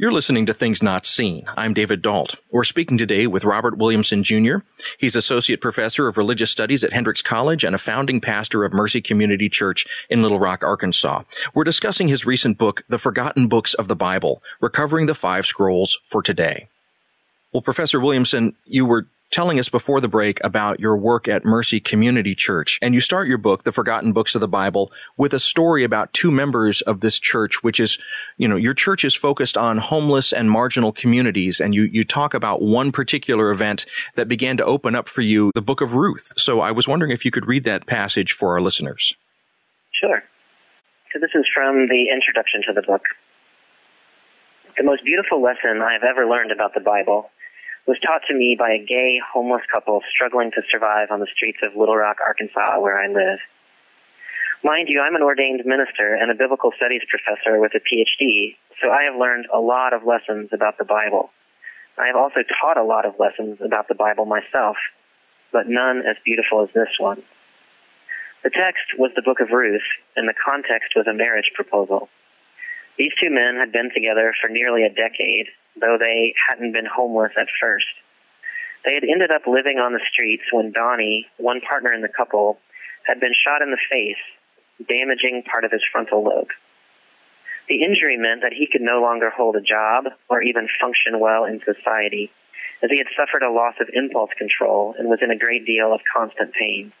You're 0.00 0.12
listening 0.12 0.46
to 0.46 0.54
Things 0.54 0.82
Not 0.82 1.04
Seen. 1.04 1.44
I'm 1.58 1.74
David 1.74 2.00
Dault. 2.00 2.36
We're 2.50 2.64
speaking 2.64 2.96
today 2.96 3.26
with 3.26 3.44
Robert 3.44 3.76
Williamson 3.76 4.22
Jr. 4.22 4.60
He's 4.96 5.14
Associate 5.14 5.60
Professor 5.60 6.08
of 6.08 6.16
Religious 6.16 6.50
Studies 6.50 6.82
at 6.82 6.94
Hendrix 6.94 7.20
College 7.20 7.64
and 7.64 7.74
a 7.74 7.78
founding 7.78 8.18
pastor 8.18 8.64
of 8.64 8.72
Mercy 8.72 9.02
Community 9.02 9.50
Church 9.50 9.86
in 10.08 10.22
Little 10.22 10.40
Rock, 10.40 10.64
Arkansas. 10.64 11.24
We're 11.52 11.64
discussing 11.64 12.08
his 12.08 12.24
recent 12.24 12.56
book, 12.56 12.82
The 12.88 12.96
Forgotten 12.96 13.46
Books 13.48 13.74
of 13.74 13.88
the 13.88 13.94
Bible, 13.94 14.42
Recovering 14.62 15.04
the 15.04 15.14
Five 15.14 15.44
Scrolls 15.44 16.00
for 16.08 16.22
Today. 16.22 16.70
Well, 17.52 17.60
Professor 17.60 18.00
Williamson, 18.00 18.56
you 18.64 18.86
were 18.86 19.06
telling 19.30 19.58
us 19.58 19.68
before 19.68 20.00
the 20.00 20.08
break 20.08 20.42
about 20.42 20.80
your 20.80 20.96
work 20.96 21.28
at 21.28 21.44
Mercy 21.44 21.80
Community 21.80 22.34
Church. 22.34 22.78
And 22.82 22.94
you 22.94 23.00
start 23.00 23.28
your 23.28 23.38
book, 23.38 23.64
The 23.64 23.72
Forgotten 23.72 24.12
Books 24.12 24.34
of 24.34 24.40
the 24.40 24.48
Bible, 24.48 24.92
with 25.16 25.32
a 25.32 25.40
story 25.40 25.84
about 25.84 26.12
two 26.12 26.30
members 26.30 26.80
of 26.82 27.00
this 27.00 27.18
church, 27.18 27.62
which 27.62 27.80
is, 27.80 27.98
you 28.36 28.48
know, 28.48 28.56
your 28.56 28.74
church 28.74 29.04
is 29.04 29.14
focused 29.14 29.56
on 29.56 29.78
homeless 29.78 30.32
and 30.32 30.50
marginal 30.50 30.92
communities. 30.92 31.60
And 31.60 31.74
you, 31.74 31.84
you 31.84 32.04
talk 32.04 32.34
about 32.34 32.62
one 32.62 32.92
particular 32.92 33.50
event 33.50 33.86
that 34.16 34.28
began 34.28 34.56
to 34.56 34.64
open 34.64 34.94
up 34.94 35.08
for 35.08 35.22
you 35.22 35.52
the 35.54 35.62
book 35.62 35.80
of 35.80 35.94
Ruth. 35.94 36.32
So 36.36 36.60
I 36.60 36.72
was 36.72 36.88
wondering 36.88 37.12
if 37.12 37.24
you 37.24 37.30
could 37.30 37.46
read 37.46 37.64
that 37.64 37.86
passage 37.86 38.32
for 38.32 38.52
our 38.52 38.60
listeners. 38.60 39.14
Sure. 39.92 40.22
So 41.12 41.18
this 41.18 41.30
is 41.34 41.44
from 41.54 41.88
the 41.88 42.06
introduction 42.12 42.62
to 42.68 42.72
the 42.72 42.82
book. 42.82 43.02
The 44.76 44.84
most 44.84 45.04
beautiful 45.04 45.42
lesson 45.42 45.82
I 45.82 45.92
have 45.92 46.04
ever 46.04 46.26
learned 46.26 46.52
about 46.52 46.72
the 46.74 46.80
Bible 46.80 47.30
was 47.86 47.98
taught 48.00 48.22
to 48.28 48.34
me 48.34 48.56
by 48.58 48.70
a 48.72 48.84
gay 48.84 49.20
homeless 49.32 49.62
couple 49.72 50.00
struggling 50.10 50.50
to 50.52 50.62
survive 50.70 51.08
on 51.10 51.20
the 51.20 51.26
streets 51.34 51.58
of 51.62 51.76
Little 51.76 51.96
Rock, 51.96 52.18
Arkansas, 52.24 52.80
where 52.80 53.00
I 53.00 53.08
live. 53.08 53.38
Mind 54.62 54.88
you, 54.90 55.00
I'm 55.00 55.16
an 55.16 55.22
ordained 55.22 55.62
minister 55.64 56.14
and 56.14 56.30
a 56.30 56.34
biblical 56.34 56.72
studies 56.76 57.00
professor 57.08 57.58
with 57.60 57.72
a 57.74 57.80
PhD, 57.80 58.56
so 58.82 58.90
I 58.90 59.04
have 59.04 59.18
learned 59.18 59.46
a 59.52 59.58
lot 59.58 59.94
of 59.94 60.04
lessons 60.04 60.50
about 60.52 60.76
the 60.76 60.84
Bible. 60.84 61.30
I 61.96 62.06
have 62.06 62.16
also 62.16 62.40
taught 62.60 62.76
a 62.76 62.84
lot 62.84 63.06
of 63.06 63.14
lessons 63.18 63.58
about 63.64 63.88
the 63.88 63.94
Bible 63.94 64.26
myself, 64.26 64.76
but 65.52 65.68
none 65.68 65.98
as 65.98 66.16
beautiful 66.24 66.62
as 66.62 66.68
this 66.74 66.92
one. 66.98 67.22
The 68.42 68.50
text 68.50 68.96
was 68.98 69.10
the 69.16 69.22
book 69.22 69.40
of 69.40 69.50
Ruth, 69.50 69.84
and 70.16 70.28
the 70.28 70.34
context 70.34 70.92
was 70.96 71.06
a 71.06 71.12
marriage 71.12 71.50
proposal. 71.54 72.08
These 73.00 73.16
two 73.16 73.30
men 73.30 73.56
had 73.56 73.72
been 73.72 73.88
together 73.94 74.34
for 74.42 74.50
nearly 74.50 74.84
a 74.84 74.92
decade, 74.92 75.48
though 75.80 75.96
they 75.98 76.34
hadn't 76.50 76.72
been 76.72 76.84
homeless 76.84 77.32
at 77.40 77.48
first. 77.58 77.88
They 78.84 78.92
had 78.92 79.08
ended 79.08 79.30
up 79.32 79.46
living 79.46 79.78
on 79.78 79.94
the 79.94 80.04
streets 80.12 80.44
when 80.52 80.70
Donnie, 80.70 81.24
one 81.38 81.62
partner 81.62 81.94
in 81.94 82.02
the 82.02 82.12
couple, 82.12 82.58
had 83.06 83.18
been 83.18 83.32
shot 83.32 83.62
in 83.62 83.70
the 83.70 83.80
face, 83.90 84.20
damaging 84.86 85.44
part 85.50 85.64
of 85.64 85.72
his 85.72 85.80
frontal 85.90 86.22
lobe. 86.22 86.52
The 87.70 87.80
injury 87.80 88.18
meant 88.18 88.42
that 88.42 88.52
he 88.52 88.68
could 88.70 88.82
no 88.82 89.00
longer 89.00 89.30
hold 89.30 89.56
a 89.56 89.64
job 89.64 90.04
or 90.28 90.42
even 90.42 90.68
function 90.78 91.20
well 91.20 91.46
in 91.46 91.64
society, 91.64 92.30
as 92.82 92.90
he 92.90 92.98
had 92.98 93.08
suffered 93.16 93.42
a 93.42 93.50
loss 93.50 93.76
of 93.80 93.88
impulse 93.94 94.36
control 94.36 94.94
and 94.98 95.08
was 95.08 95.20
in 95.22 95.30
a 95.30 95.40
great 95.40 95.64
deal 95.64 95.94
of 95.94 96.04
constant 96.04 96.52
pain. 96.52 96.92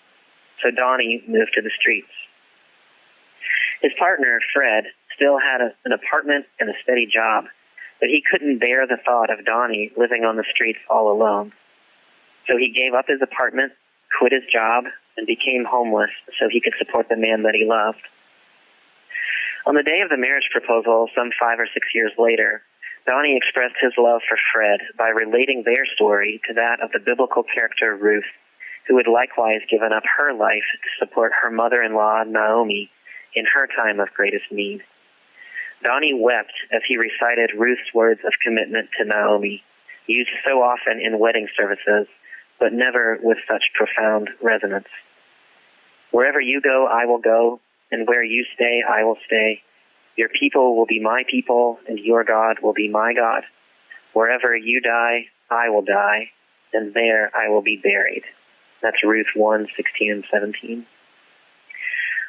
So 0.64 0.70
Donnie 0.70 1.22
moved 1.28 1.52
to 1.56 1.60
the 1.60 1.76
streets. 1.78 2.08
His 3.82 3.92
partner, 3.98 4.40
Fred, 4.54 4.84
still 5.20 5.36
had 5.36 5.60
a, 5.60 5.76
an 5.84 5.92
apartment 5.92 6.46
and 6.58 6.70
a 6.70 6.72
steady 6.82 7.04
job, 7.04 7.44
but 8.00 8.08
he 8.08 8.24
couldn't 8.24 8.58
bear 8.58 8.86
the 8.86 8.96
thought 9.04 9.28
of 9.28 9.44
Donnie 9.44 9.92
living 9.96 10.24
on 10.24 10.36
the 10.36 10.44
streets 10.48 10.78
all 10.88 11.12
alone. 11.12 11.52
So 12.48 12.56
he 12.56 12.72
gave 12.72 12.94
up 12.94 13.04
his 13.06 13.20
apartment, 13.20 13.72
quit 14.18 14.32
his 14.32 14.48
job, 14.50 14.84
and 15.16 15.26
became 15.26 15.68
homeless 15.68 16.10
so 16.40 16.48
he 16.48 16.60
could 16.60 16.72
support 16.78 17.08
the 17.10 17.20
man 17.20 17.42
that 17.42 17.54
he 17.54 17.68
loved. 17.68 18.00
On 19.66 19.74
the 19.74 19.84
day 19.84 20.00
of 20.00 20.08
the 20.08 20.16
marriage 20.16 20.48
proposal, 20.50 21.10
some 21.14 21.28
five 21.38 21.60
or 21.60 21.68
six 21.74 21.88
years 21.94 22.12
later, 22.16 22.62
Donnie 23.06 23.36
expressed 23.36 23.76
his 23.80 23.92
love 23.98 24.22
for 24.26 24.38
Fred 24.52 24.80
by 24.96 25.08
relating 25.08 25.62
their 25.64 25.84
story 25.94 26.40
to 26.48 26.54
that 26.54 26.80
of 26.80 26.92
the 26.92 27.00
biblical 27.04 27.42
character 27.44 27.94
Ruth, 27.96 28.28
who 28.88 28.96
had 28.96 29.06
likewise 29.06 29.60
given 29.70 29.92
up 29.92 30.02
her 30.16 30.32
life 30.32 30.64
to 30.80 31.04
support 31.04 31.32
her 31.42 31.50
mother 31.50 31.82
in 31.82 31.94
law, 31.94 32.24
Naomi, 32.24 32.90
in 33.34 33.44
her 33.52 33.68
time 33.68 34.00
of 34.00 34.08
greatest 34.16 34.50
need. 34.50 34.80
Donnie 35.82 36.14
wept 36.14 36.52
as 36.72 36.82
he 36.86 36.96
recited 36.96 37.52
Ruth's 37.56 37.94
words 37.94 38.20
of 38.26 38.32
commitment 38.44 38.88
to 38.98 39.04
Naomi, 39.06 39.62
used 40.06 40.30
so 40.46 40.62
often 40.62 41.00
in 41.00 41.18
wedding 41.18 41.48
services, 41.56 42.06
but 42.58 42.72
never 42.72 43.18
with 43.22 43.38
such 43.48 43.62
profound 43.74 44.28
resonance. 44.42 44.88
Wherever 46.10 46.40
you 46.40 46.60
go, 46.60 46.86
I 46.86 47.06
will 47.06 47.20
go, 47.20 47.60
and 47.90 48.06
where 48.06 48.22
you 48.22 48.44
stay, 48.54 48.82
I 48.88 49.04
will 49.04 49.16
stay. 49.26 49.62
Your 50.16 50.28
people 50.28 50.76
will 50.76 50.86
be 50.86 51.00
my 51.00 51.22
people, 51.30 51.78
and 51.88 51.98
your 51.98 52.24
God 52.24 52.56
will 52.62 52.74
be 52.74 52.88
my 52.88 53.14
God. 53.14 53.44
Wherever 54.12 54.54
you 54.56 54.80
die, 54.80 55.26
I 55.50 55.70
will 55.70 55.84
die, 55.84 56.30
and 56.74 56.92
there 56.92 57.30
I 57.34 57.48
will 57.48 57.62
be 57.62 57.80
buried. 57.82 58.24
That's 58.82 59.02
Ruth 59.04 59.28
1, 59.34 59.68
16 59.76 60.12
and 60.12 60.24
17. 60.30 60.86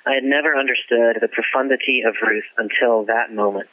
I 0.06 0.14
had 0.14 0.24
never 0.24 0.58
understood 0.58 1.18
the 1.22 1.28
profundity 1.28 2.02
of 2.06 2.16
Ruth 2.26 2.46
until 2.58 3.06
that 3.06 3.34
moment. 3.34 3.70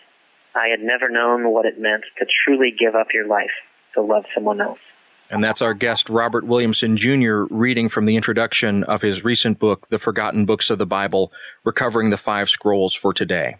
I 0.54 0.68
had 0.68 0.80
never 0.80 1.08
known 1.08 1.50
what 1.50 1.66
it 1.66 1.80
meant 1.80 2.04
to 2.18 2.26
truly 2.44 2.74
give 2.76 2.94
up 2.94 3.08
your 3.14 3.26
life 3.26 3.50
to 3.94 4.02
love 4.02 4.24
someone 4.34 4.60
else. 4.60 4.78
And 5.30 5.44
that's 5.44 5.60
our 5.60 5.74
guest, 5.74 6.08
Robert 6.08 6.44
Williamson 6.44 6.96
Jr., 6.96 7.44
reading 7.50 7.88
from 7.88 8.06
the 8.06 8.16
introduction 8.16 8.82
of 8.84 9.02
his 9.02 9.24
recent 9.24 9.58
book, 9.58 9.88
The 9.90 9.98
Forgotten 9.98 10.46
Books 10.46 10.70
of 10.70 10.78
the 10.78 10.86
Bible 10.86 11.32
Recovering 11.64 12.10
the 12.10 12.16
Five 12.16 12.48
Scrolls 12.48 12.94
for 12.94 13.12
Today. 13.12 13.56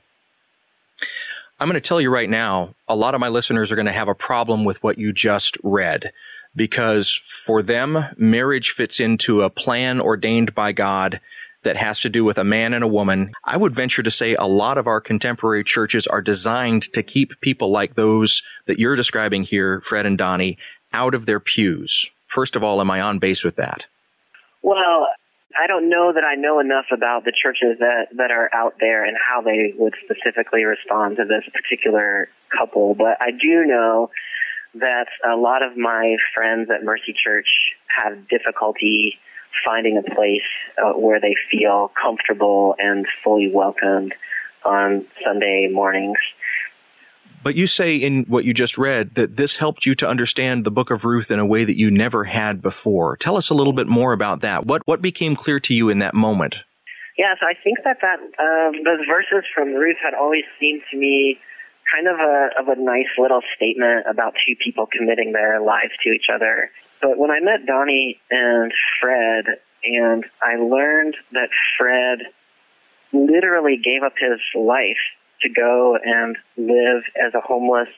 I'm 1.61 1.69
going 1.69 1.75
to 1.75 1.87
tell 1.87 2.01
you 2.01 2.11
right 2.11 2.31
now, 2.31 2.75
a 2.87 2.97
lot 2.97 3.15
of 3.15 3.21
my 3.21 3.29
listeners 3.29 3.71
are 3.71 3.77
going 3.77 3.87
to 3.87 3.93
have 3.93 4.09
a 4.09 4.15
problem 4.15 4.65
with 4.65 4.83
what 4.83 4.97
you 4.97 5.13
just 5.13 5.59
read 5.63 6.13
because 6.57 7.21
for 7.27 7.63
them, 7.63 7.99
marriage 8.17 8.71
fits 8.71 9.01
into 9.01 9.43
a 9.43 9.51
plan 9.51 10.01
ordained 10.01 10.55
by 10.55 10.73
God 10.73 11.21
that 11.63 11.77
has 11.77 11.99
to 12.01 12.09
do 12.09 12.25
with 12.25 12.39
a 12.39 12.45
man 12.45 12.73
and 12.73 12.85
a 12.85 12.89
woman. 12.89 13.33
I 13.45 13.57
would 13.57 13.75
venture 13.75 14.03
to 14.03 14.11
say 14.11 14.35
a 14.35 14.45
lot 14.45 14.79
of 14.79 14.87
our 14.87 15.01
contemporary 15.01 15.65
churches 15.65 16.07
are 16.07 16.23
designed 16.23 16.93
to 16.93 17.03
keep 17.03 17.41
people 17.41 17.71
like 17.71 17.95
those 17.95 18.43
that 18.67 18.79
you're 18.79 18.97
describing 18.97 19.43
here, 19.43 19.81
Fred 19.81 20.07
and 20.07 20.17
Donnie, 20.17 20.59
out 20.93 21.15
of 21.15 21.27
their 21.27 21.41
pews. 21.41 22.11
First 22.27 22.57
of 22.57 22.63
all, 22.63 22.81
am 22.81 22.91
I 22.91 23.01
on 23.01 23.19
base 23.19 23.43
with 23.43 23.57
that? 23.57 23.87
Well, 24.63 25.09
I 25.59 25.67
don't 25.67 25.89
know 25.89 26.13
that 26.13 26.25
I 26.25 26.37
know 26.37 26.61
enough 26.61 26.87
about 26.93 27.25
the 27.25 27.33
churches 27.33 27.79
that, 27.81 28.09
that 28.17 28.31
are 28.31 28.49
out 28.55 28.75
there 28.81 29.05
and 29.05 29.17
how 29.17 29.43
they 29.43 29.75
would 29.77 29.95
specifically 30.05 30.65
respond 30.65 31.17
to 31.17 31.25
this 31.25 31.43
particular 31.53 32.29
couple, 32.57 32.95
but 32.95 33.17
I 33.21 33.31
do 33.31 33.65
know 33.65 34.11
that 34.75 35.07
a 35.29 35.37
lot 35.37 35.63
of 35.63 35.77
my 35.77 36.17
friends 36.35 36.71
at 36.71 36.85
Mercy 36.85 37.15
Church 37.25 37.49
have 37.89 38.29
difficulty 38.29 39.19
finding 39.65 39.97
a 39.97 40.03
place 40.03 40.43
uh, 40.83 40.93
where 40.93 41.21
they 41.21 41.35
feel 41.51 41.91
comfortable 42.01 42.75
and 42.79 43.07
fully 43.23 43.51
welcomed 43.53 44.15
on 44.65 45.07
Sunday 45.25 45.69
mornings. 45.73 46.19
But 47.43 47.55
you 47.55 47.67
say 47.67 47.97
in 47.97 48.25
what 48.25 48.45
you 48.45 48.53
just 48.53 48.77
read 48.77 49.15
that 49.15 49.37
this 49.37 49.57
helped 49.57 49.87
you 49.87 49.95
to 49.97 50.09
understand 50.09 50.65
the 50.65 50.71
book 50.71 50.91
of 50.91 51.05
Ruth 51.05 51.31
in 51.31 51.39
a 51.39 51.47
way 51.47 51.65
that 51.65 51.79
you 51.79 51.91
never 51.91 52.25
had 52.25 52.61
before. 52.61 53.17
Tell 53.17 53.37
us 53.37 53.49
a 53.49 53.55
little 53.55 53.73
bit 53.73 53.87
more 53.87 54.13
about 54.13 54.41
that. 54.41 54.67
What 54.67 54.83
what 54.87 55.01
became 55.01 55.37
clear 55.37 55.61
to 55.61 55.75
you 55.75 55.89
in 55.89 56.01
that 56.01 56.15
moment? 56.15 56.65
Yeah, 57.17 57.35
so 57.41 57.47
I 57.47 57.55
think 57.63 57.79
that 57.85 57.99
that 58.03 58.19
um, 58.19 58.85
those 58.85 59.07
verses 59.09 59.45
from 59.55 59.75
Ruth 59.75 59.97
had 60.03 60.15
always 60.15 60.45
seemed 60.61 60.83
to 60.91 60.97
me 60.97 61.39
kind 61.95 62.07
of 62.07 62.19
a 62.19 62.51
of 62.59 62.69
a 62.69 62.81
nice 62.81 63.11
little 63.19 63.41
statement 63.57 64.07
about 64.09 64.35
two 64.47 64.55
people 64.63 64.87
committing 64.87 65.33
their 65.33 65.61
lives 65.61 65.93
to 66.05 66.11
each 66.11 66.27
other. 66.33 66.71
But 67.01 67.19
when 67.19 67.31
I 67.31 67.41
met 67.41 67.67
Donnie 67.67 68.21
and 68.31 68.73
Fred, 69.01 69.45
and 69.85 70.25
I 70.43 70.57
learned 70.57 71.17
that 71.33 71.51
Fred 71.79 72.21
literally 73.13 73.77
gave 73.83 74.03
up 74.03 74.15
his 74.19 74.41
life 74.55 74.99
to 75.43 75.49
go 75.49 75.97
and 76.03 76.37
live 76.57 77.05
as 77.17 77.35
a 77.35 77.41
homeless 77.41 77.89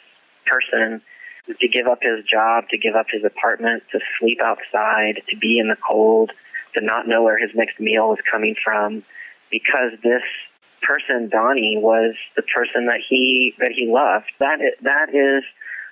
person, 0.46 1.00
to 1.46 1.68
give 1.68 1.86
up 1.86 2.00
his 2.02 2.24
job, 2.24 2.64
to 2.70 2.78
give 2.78 2.94
up 2.94 3.06
his 3.10 3.24
apartment, 3.24 3.82
to 3.92 4.00
sleep 4.18 4.38
outside, 4.42 5.22
to 5.28 5.36
be 5.36 5.58
in 5.58 5.68
the 5.68 5.76
cold, 5.88 6.30
to 6.74 6.84
not 6.84 7.08
know 7.08 7.22
where 7.22 7.38
his 7.38 7.50
next 7.54 7.80
meal 7.80 8.08
was 8.08 8.18
coming 8.30 8.54
from, 8.62 9.02
because 9.50 9.92
this 10.02 10.22
person, 10.82 11.28
Donnie, 11.28 11.78
was 11.78 12.14
the 12.36 12.42
person 12.42 12.86
that 12.86 13.00
he 13.08 13.54
that 13.58 13.72
he 13.74 13.86
loved. 13.86 14.26
That 14.38 14.60
is, 14.60 14.74
that 14.82 15.08
is 15.14 15.44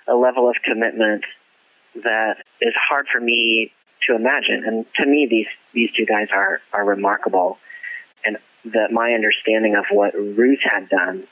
a 0.07 0.15
level 0.15 0.47
of 0.47 0.55
commitment 0.63 1.25
that 2.03 2.37
is 2.61 2.73
hard 2.89 3.07
for 3.11 3.19
me 3.19 3.71
to 4.07 4.15
imagine. 4.15 4.63
And 4.65 4.85
to 4.99 5.05
me, 5.05 5.27
these 5.29 5.47
these 5.73 5.89
two 5.95 6.05
guys 6.05 6.27
are 6.33 6.61
are 6.73 6.85
remarkable. 6.85 7.57
And 8.25 8.37
that 8.65 8.91
my 8.91 9.11
understanding 9.13 9.75
of 9.75 9.85
what 9.91 10.13
Ruth 10.13 10.59
had 10.63 10.89
done, 10.89 11.25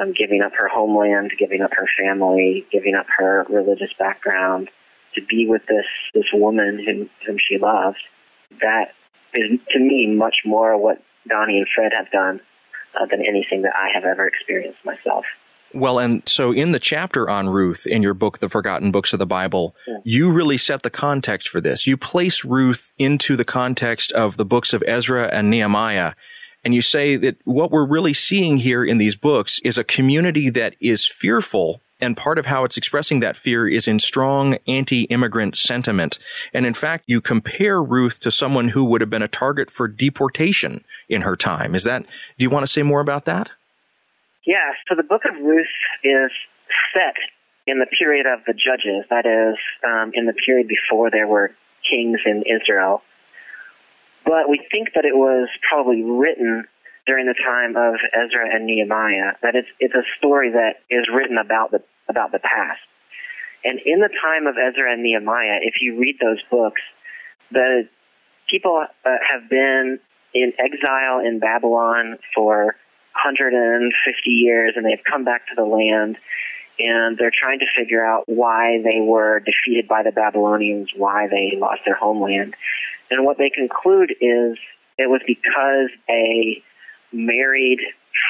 um, 0.00 0.12
giving 0.12 0.42
up 0.42 0.52
her 0.56 0.68
homeland, 0.68 1.32
giving 1.38 1.62
up 1.62 1.72
her 1.74 1.88
family, 1.98 2.66
giving 2.70 2.94
up 2.94 3.06
her 3.18 3.46
religious 3.48 3.90
background 3.98 4.70
to 5.14 5.22
be 5.22 5.46
with 5.48 5.62
this 5.66 5.86
this 6.14 6.26
woman 6.32 6.82
whom 6.84 7.10
whom 7.26 7.38
she 7.38 7.58
loved, 7.58 8.02
that 8.60 8.92
is 9.34 9.58
to 9.70 9.78
me 9.78 10.06
much 10.06 10.36
more 10.44 10.76
what 10.76 11.02
Donnie 11.28 11.58
and 11.58 11.66
Fred 11.74 11.92
have 11.96 12.10
done 12.10 12.40
uh, 12.98 13.06
than 13.06 13.24
anything 13.24 13.62
that 13.62 13.72
I 13.76 13.88
have 13.94 14.04
ever 14.04 14.26
experienced 14.26 14.84
myself. 14.84 15.24
Well, 15.72 15.98
and 15.98 16.28
so 16.28 16.52
in 16.52 16.72
the 16.72 16.80
chapter 16.80 17.30
on 17.30 17.48
Ruth 17.48 17.86
in 17.86 18.02
your 18.02 18.14
book, 18.14 18.38
The 18.38 18.48
Forgotten 18.48 18.90
Books 18.90 19.12
of 19.12 19.18
the 19.18 19.26
Bible, 19.26 19.76
yeah. 19.86 19.98
you 20.04 20.30
really 20.32 20.58
set 20.58 20.82
the 20.82 20.90
context 20.90 21.48
for 21.48 21.60
this. 21.60 21.86
You 21.86 21.96
place 21.96 22.44
Ruth 22.44 22.92
into 22.98 23.36
the 23.36 23.44
context 23.44 24.10
of 24.12 24.36
the 24.36 24.44
books 24.44 24.72
of 24.72 24.82
Ezra 24.86 25.28
and 25.32 25.48
Nehemiah. 25.48 26.14
And 26.64 26.74
you 26.74 26.82
say 26.82 27.16
that 27.16 27.36
what 27.44 27.70
we're 27.70 27.86
really 27.86 28.14
seeing 28.14 28.58
here 28.58 28.84
in 28.84 28.98
these 28.98 29.14
books 29.14 29.60
is 29.64 29.78
a 29.78 29.84
community 29.84 30.50
that 30.50 30.74
is 30.80 31.06
fearful 31.06 31.80
and 32.00 32.16
part 32.16 32.38
of 32.38 32.46
how 32.46 32.64
it's 32.64 32.76
expressing 32.76 33.20
that 33.20 33.36
fear 33.36 33.68
is 33.68 33.86
in 33.86 33.98
strong 33.98 34.56
anti-immigrant 34.66 35.56
sentiment. 35.56 36.18
And 36.52 36.66
in 36.66 36.74
fact, 36.74 37.04
you 37.06 37.20
compare 37.20 37.82
Ruth 37.82 38.20
to 38.20 38.30
someone 38.30 38.68
who 38.68 38.84
would 38.86 39.00
have 39.02 39.10
been 39.10 39.22
a 39.22 39.28
target 39.28 39.70
for 39.70 39.86
deportation 39.86 40.82
in 41.08 41.22
her 41.22 41.36
time. 41.36 41.74
Is 41.74 41.84
that, 41.84 42.02
do 42.02 42.42
you 42.42 42.50
want 42.50 42.62
to 42.64 42.72
say 42.72 42.82
more 42.82 43.00
about 43.00 43.26
that? 43.26 43.50
Yeah, 44.46 44.72
so 44.88 44.94
the 44.94 45.02
book 45.02 45.22
of 45.28 45.36
Ruth 45.36 45.66
is 46.02 46.30
set 46.94 47.16
in 47.66 47.78
the 47.78 47.86
period 47.86 48.26
of 48.26 48.40
the 48.46 48.54
judges, 48.54 49.04
that 49.10 49.26
is, 49.26 49.58
um, 49.84 50.12
in 50.14 50.26
the 50.26 50.32
period 50.32 50.66
before 50.66 51.10
there 51.10 51.28
were 51.28 51.52
kings 51.88 52.20
in 52.24 52.42
Israel. 52.48 53.02
But 54.24 54.48
we 54.48 54.60
think 54.70 54.88
that 54.94 55.04
it 55.04 55.14
was 55.14 55.48
probably 55.68 56.02
written 56.02 56.64
during 57.06 57.26
the 57.26 57.34
time 57.34 57.76
of 57.76 57.94
Ezra 58.12 58.54
and 58.54 58.66
Nehemiah. 58.66 59.34
That 59.42 59.54
it's 59.54 59.68
it's 59.80 59.94
a 59.94 60.04
story 60.18 60.52
that 60.52 60.82
is 60.90 61.06
written 61.12 61.38
about 61.38 61.70
the 61.70 61.82
about 62.08 62.32
the 62.32 62.38
past. 62.38 62.80
And 63.64 63.78
in 63.84 64.00
the 64.00 64.10
time 64.22 64.46
of 64.46 64.56
Ezra 64.56 64.92
and 64.92 65.02
Nehemiah, 65.02 65.58
if 65.62 65.74
you 65.80 65.98
read 65.98 66.16
those 66.20 66.40
books, 66.50 66.80
the 67.50 67.88
people 68.50 68.84
uh, 69.04 69.10
have 69.28 69.48
been 69.50 69.98
in 70.32 70.52
exile 70.58 71.20
in 71.20 71.40
Babylon 71.40 72.18
for 72.34 72.76
150 73.14 74.30
years, 74.30 74.74
and 74.76 74.84
they've 74.84 75.04
come 75.10 75.24
back 75.24 75.46
to 75.48 75.54
the 75.56 75.64
land, 75.64 76.16
and 76.78 77.18
they're 77.18 77.32
trying 77.34 77.58
to 77.58 77.66
figure 77.76 78.04
out 78.04 78.24
why 78.26 78.80
they 78.82 79.00
were 79.00 79.40
defeated 79.40 79.86
by 79.88 80.02
the 80.02 80.12
Babylonians, 80.12 80.90
why 80.96 81.28
they 81.28 81.58
lost 81.58 81.80
their 81.84 81.96
homeland. 81.96 82.54
And 83.10 83.24
what 83.24 83.38
they 83.38 83.50
conclude 83.50 84.12
is 84.20 84.56
it 84.98 85.08
was 85.08 85.20
because 85.26 85.90
a 86.08 86.62
married 87.12 87.80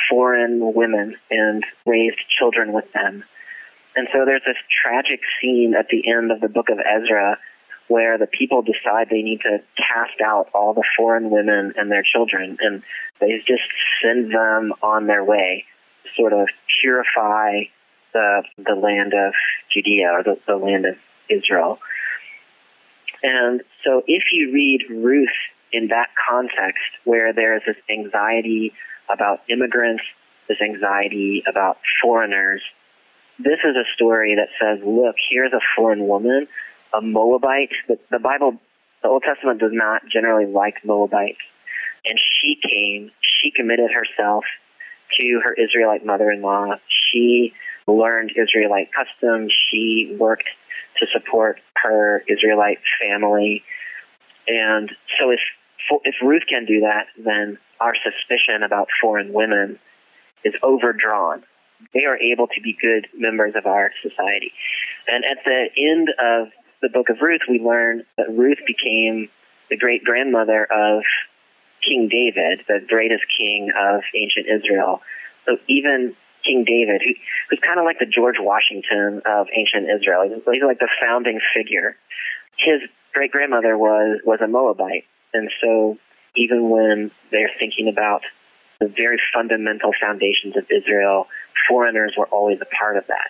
foreign 0.08 0.74
women 0.74 1.16
and 1.30 1.64
raised 1.86 2.18
children 2.38 2.72
with 2.72 2.90
them. 2.92 3.24
And 3.96 4.08
so 4.12 4.24
there's 4.24 4.42
this 4.46 4.56
tragic 4.84 5.20
scene 5.40 5.74
at 5.78 5.88
the 5.90 6.10
end 6.10 6.32
of 6.32 6.40
the 6.40 6.48
book 6.48 6.68
of 6.70 6.78
Ezra 6.78 7.38
where 7.90 8.16
the 8.18 8.26
people 8.26 8.62
decide 8.62 9.08
they 9.10 9.22
need 9.22 9.40
to 9.40 9.58
cast 9.76 10.20
out 10.24 10.48
all 10.54 10.72
the 10.72 10.84
foreign 10.96 11.28
women 11.28 11.72
and 11.76 11.90
their 11.90 12.04
children 12.04 12.56
and 12.60 12.82
they 13.20 13.38
just 13.46 13.66
send 14.00 14.32
them 14.32 14.72
on 14.80 15.08
their 15.08 15.24
way 15.24 15.64
sort 16.16 16.32
of 16.32 16.46
purify 16.80 17.62
the 18.12 18.42
the 18.58 18.74
land 18.74 19.12
of 19.12 19.34
Judea 19.74 20.08
or 20.12 20.22
the, 20.22 20.38
the 20.46 20.56
land 20.56 20.86
of 20.86 20.94
Israel. 21.28 21.78
And 23.22 23.62
so 23.84 24.02
if 24.06 24.22
you 24.32 24.52
read 24.52 24.86
Ruth 24.88 25.28
in 25.72 25.88
that 25.88 26.08
context 26.28 26.82
where 27.04 27.32
there 27.32 27.56
is 27.56 27.62
this 27.66 27.76
anxiety 27.90 28.72
about 29.12 29.40
immigrants, 29.48 30.02
this 30.48 30.60
anxiety 30.60 31.42
about 31.48 31.78
foreigners. 32.02 32.62
This 33.38 33.58
is 33.64 33.76
a 33.76 33.84
story 33.94 34.36
that 34.36 34.48
says, 34.60 34.84
look, 34.84 35.16
here's 35.30 35.52
a 35.52 35.60
foreign 35.76 36.06
woman, 36.06 36.46
a 36.92 37.00
Moabite. 37.00 37.70
The, 37.88 37.98
the 38.10 38.18
Bible, 38.18 38.58
the 39.02 39.08
Old 39.08 39.22
Testament 39.22 39.60
does 39.60 39.72
not 39.72 40.02
generally 40.12 40.46
like 40.46 40.84
Moabites. 40.84 41.38
And 42.06 42.18
she 42.18 42.56
came, 42.56 43.10
she 43.20 43.50
committed 43.50 43.90
herself 43.92 44.44
to 45.18 45.40
her 45.44 45.54
Israelite 45.54 46.04
mother-in-law. 46.04 46.76
She 47.12 47.52
learned 47.86 48.32
Israelite 48.36 48.88
customs. 48.92 49.52
She 49.70 50.16
worked 50.18 50.48
to 50.98 51.06
support 51.12 51.60
her 51.82 52.22
Israelite 52.28 52.78
family. 53.02 53.62
And 54.48 54.90
so 55.18 55.30
if 55.30 55.40
if 56.04 56.14
Ruth 56.22 56.42
can 56.48 56.66
do 56.66 56.80
that, 56.80 57.06
then 57.16 57.58
our 57.80 57.94
suspicion 57.94 58.62
about 58.62 58.88
foreign 59.00 59.32
women 59.32 59.78
is 60.44 60.54
overdrawn. 60.62 61.42
they 61.94 62.04
are 62.04 62.16
able 62.18 62.46
to 62.46 62.60
be 62.62 62.76
good 62.80 63.06
members 63.16 63.54
of 63.56 63.66
our 63.66 63.90
society. 64.02 64.52
And 65.08 65.24
at 65.24 65.38
the 65.44 65.68
end 65.76 66.08
of 66.18 66.48
the 66.82 66.88
book 66.88 67.08
of 67.10 67.16
Ruth, 67.20 67.42
we 67.48 67.60
learn 67.60 68.04
that 68.16 68.30
Ruth 68.30 68.58
became 68.66 69.28
the 69.68 69.76
great 69.76 70.04
grandmother 70.04 70.64
of 70.64 71.02
King 71.86 72.08
David, 72.08 72.64
the 72.68 72.80
greatest 72.86 73.24
king 73.38 73.70
of 73.78 74.02
ancient 74.14 74.46
Israel. 74.46 75.00
So 75.46 75.56
even 75.68 76.14
King 76.44 76.64
David, 76.66 77.02
who, 77.04 77.12
who's 77.48 77.60
kind 77.66 77.78
of 77.78 77.84
like 77.84 77.98
the 77.98 78.06
George 78.06 78.36
Washington 78.38 79.22
of 79.24 79.46
ancient 79.54 79.88
Israel, 79.90 80.24
he's, 80.24 80.42
he's 80.52 80.62
like 80.62 80.78
the 80.78 80.88
founding 81.00 81.40
figure. 81.54 81.96
His 82.58 82.80
great 83.14 83.30
grandmother 83.30 83.76
was 83.76 84.20
was 84.24 84.40
a 84.42 84.48
Moabite, 84.48 85.04
and 85.32 85.50
so 85.62 85.98
even 86.36 86.70
when 86.70 87.10
they're 87.30 87.50
thinking 87.58 87.88
about 87.88 88.22
the 88.80 88.88
very 88.88 89.18
fundamental 89.34 89.92
foundations 90.00 90.56
of 90.56 90.64
Israel, 90.70 91.26
foreigners 91.68 92.14
were 92.16 92.26
always 92.26 92.58
a 92.60 92.66
part 92.76 92.96
of 92.96 93.06
that. 93.08 93.28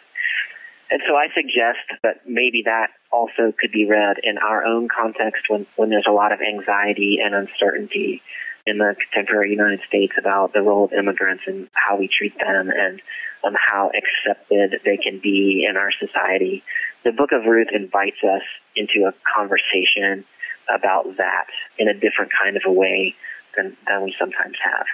And 0.90 1.00
so 1.06 1.14
I 1.14 1.28
suggest 1.34 1.86
that 2.02 2.26
maybe 2.26 2.62
that 2.64 2.88
also 3.12 3.52
could 3.58 3.70
be 3.70 3.86
read 3.86 4.16
in 4.22 4.38
our 4.38 4.64
own 4.64 4.88
context 4.88 5.44
when, 5.48 5.66
when 5.76 5.88
there's 5.90 6.06
a 6.08 6.12
lot 6.12 6.32
of 6.32 6.40
anxiety 6.40 7.18
and 7.22 7.34
uncertainty 7.34 8.22
in 8.66 8.78
the 8.78 8.94
contemporary 8.98 9.50
United 9.50 9.80
States 9.86 10.12
about 10.18 10.52
the 10.52 10.62
role 10.62 10.84
of 10.84 10.92
immigrants 10.92 11.44
and 11.46 11.68
how 11.72 11.96
we 11.96 12.08
treat 12.08 12.36
them 12.38 12.70
and 12.70 13.00
um, 13.44 13.54
how 13.56 13.90
accepted 13.90 14.80
they 14.84 14.96
can 14.96 15.18
be 15.22 15.64
in 15.66 15.76
our 15.76 15.90
society. 15.98 16.62
The 17.04 17.12
book 17.12 17.30
of 17.32 17.46
Ruth 17.46 17.68
invites 17.72 18.22
us 18.22 18.42
into 18.76 19.08
a 19.08 19.14
conversation 19.34 20.24
about 20.68 21.16
that 21.16 21.46
in 21.78 21.88
a 21.88 21.94
different 21.94 22.32
kind 22.36 22.56
of 22.56 22.62
a 22.66 22.72
way 22.72 23.14
than, 23.56 23.76
than 23.86 24.02
we 24.04 24.14
sometimes 24.18 24.56
have. 24.62 24.86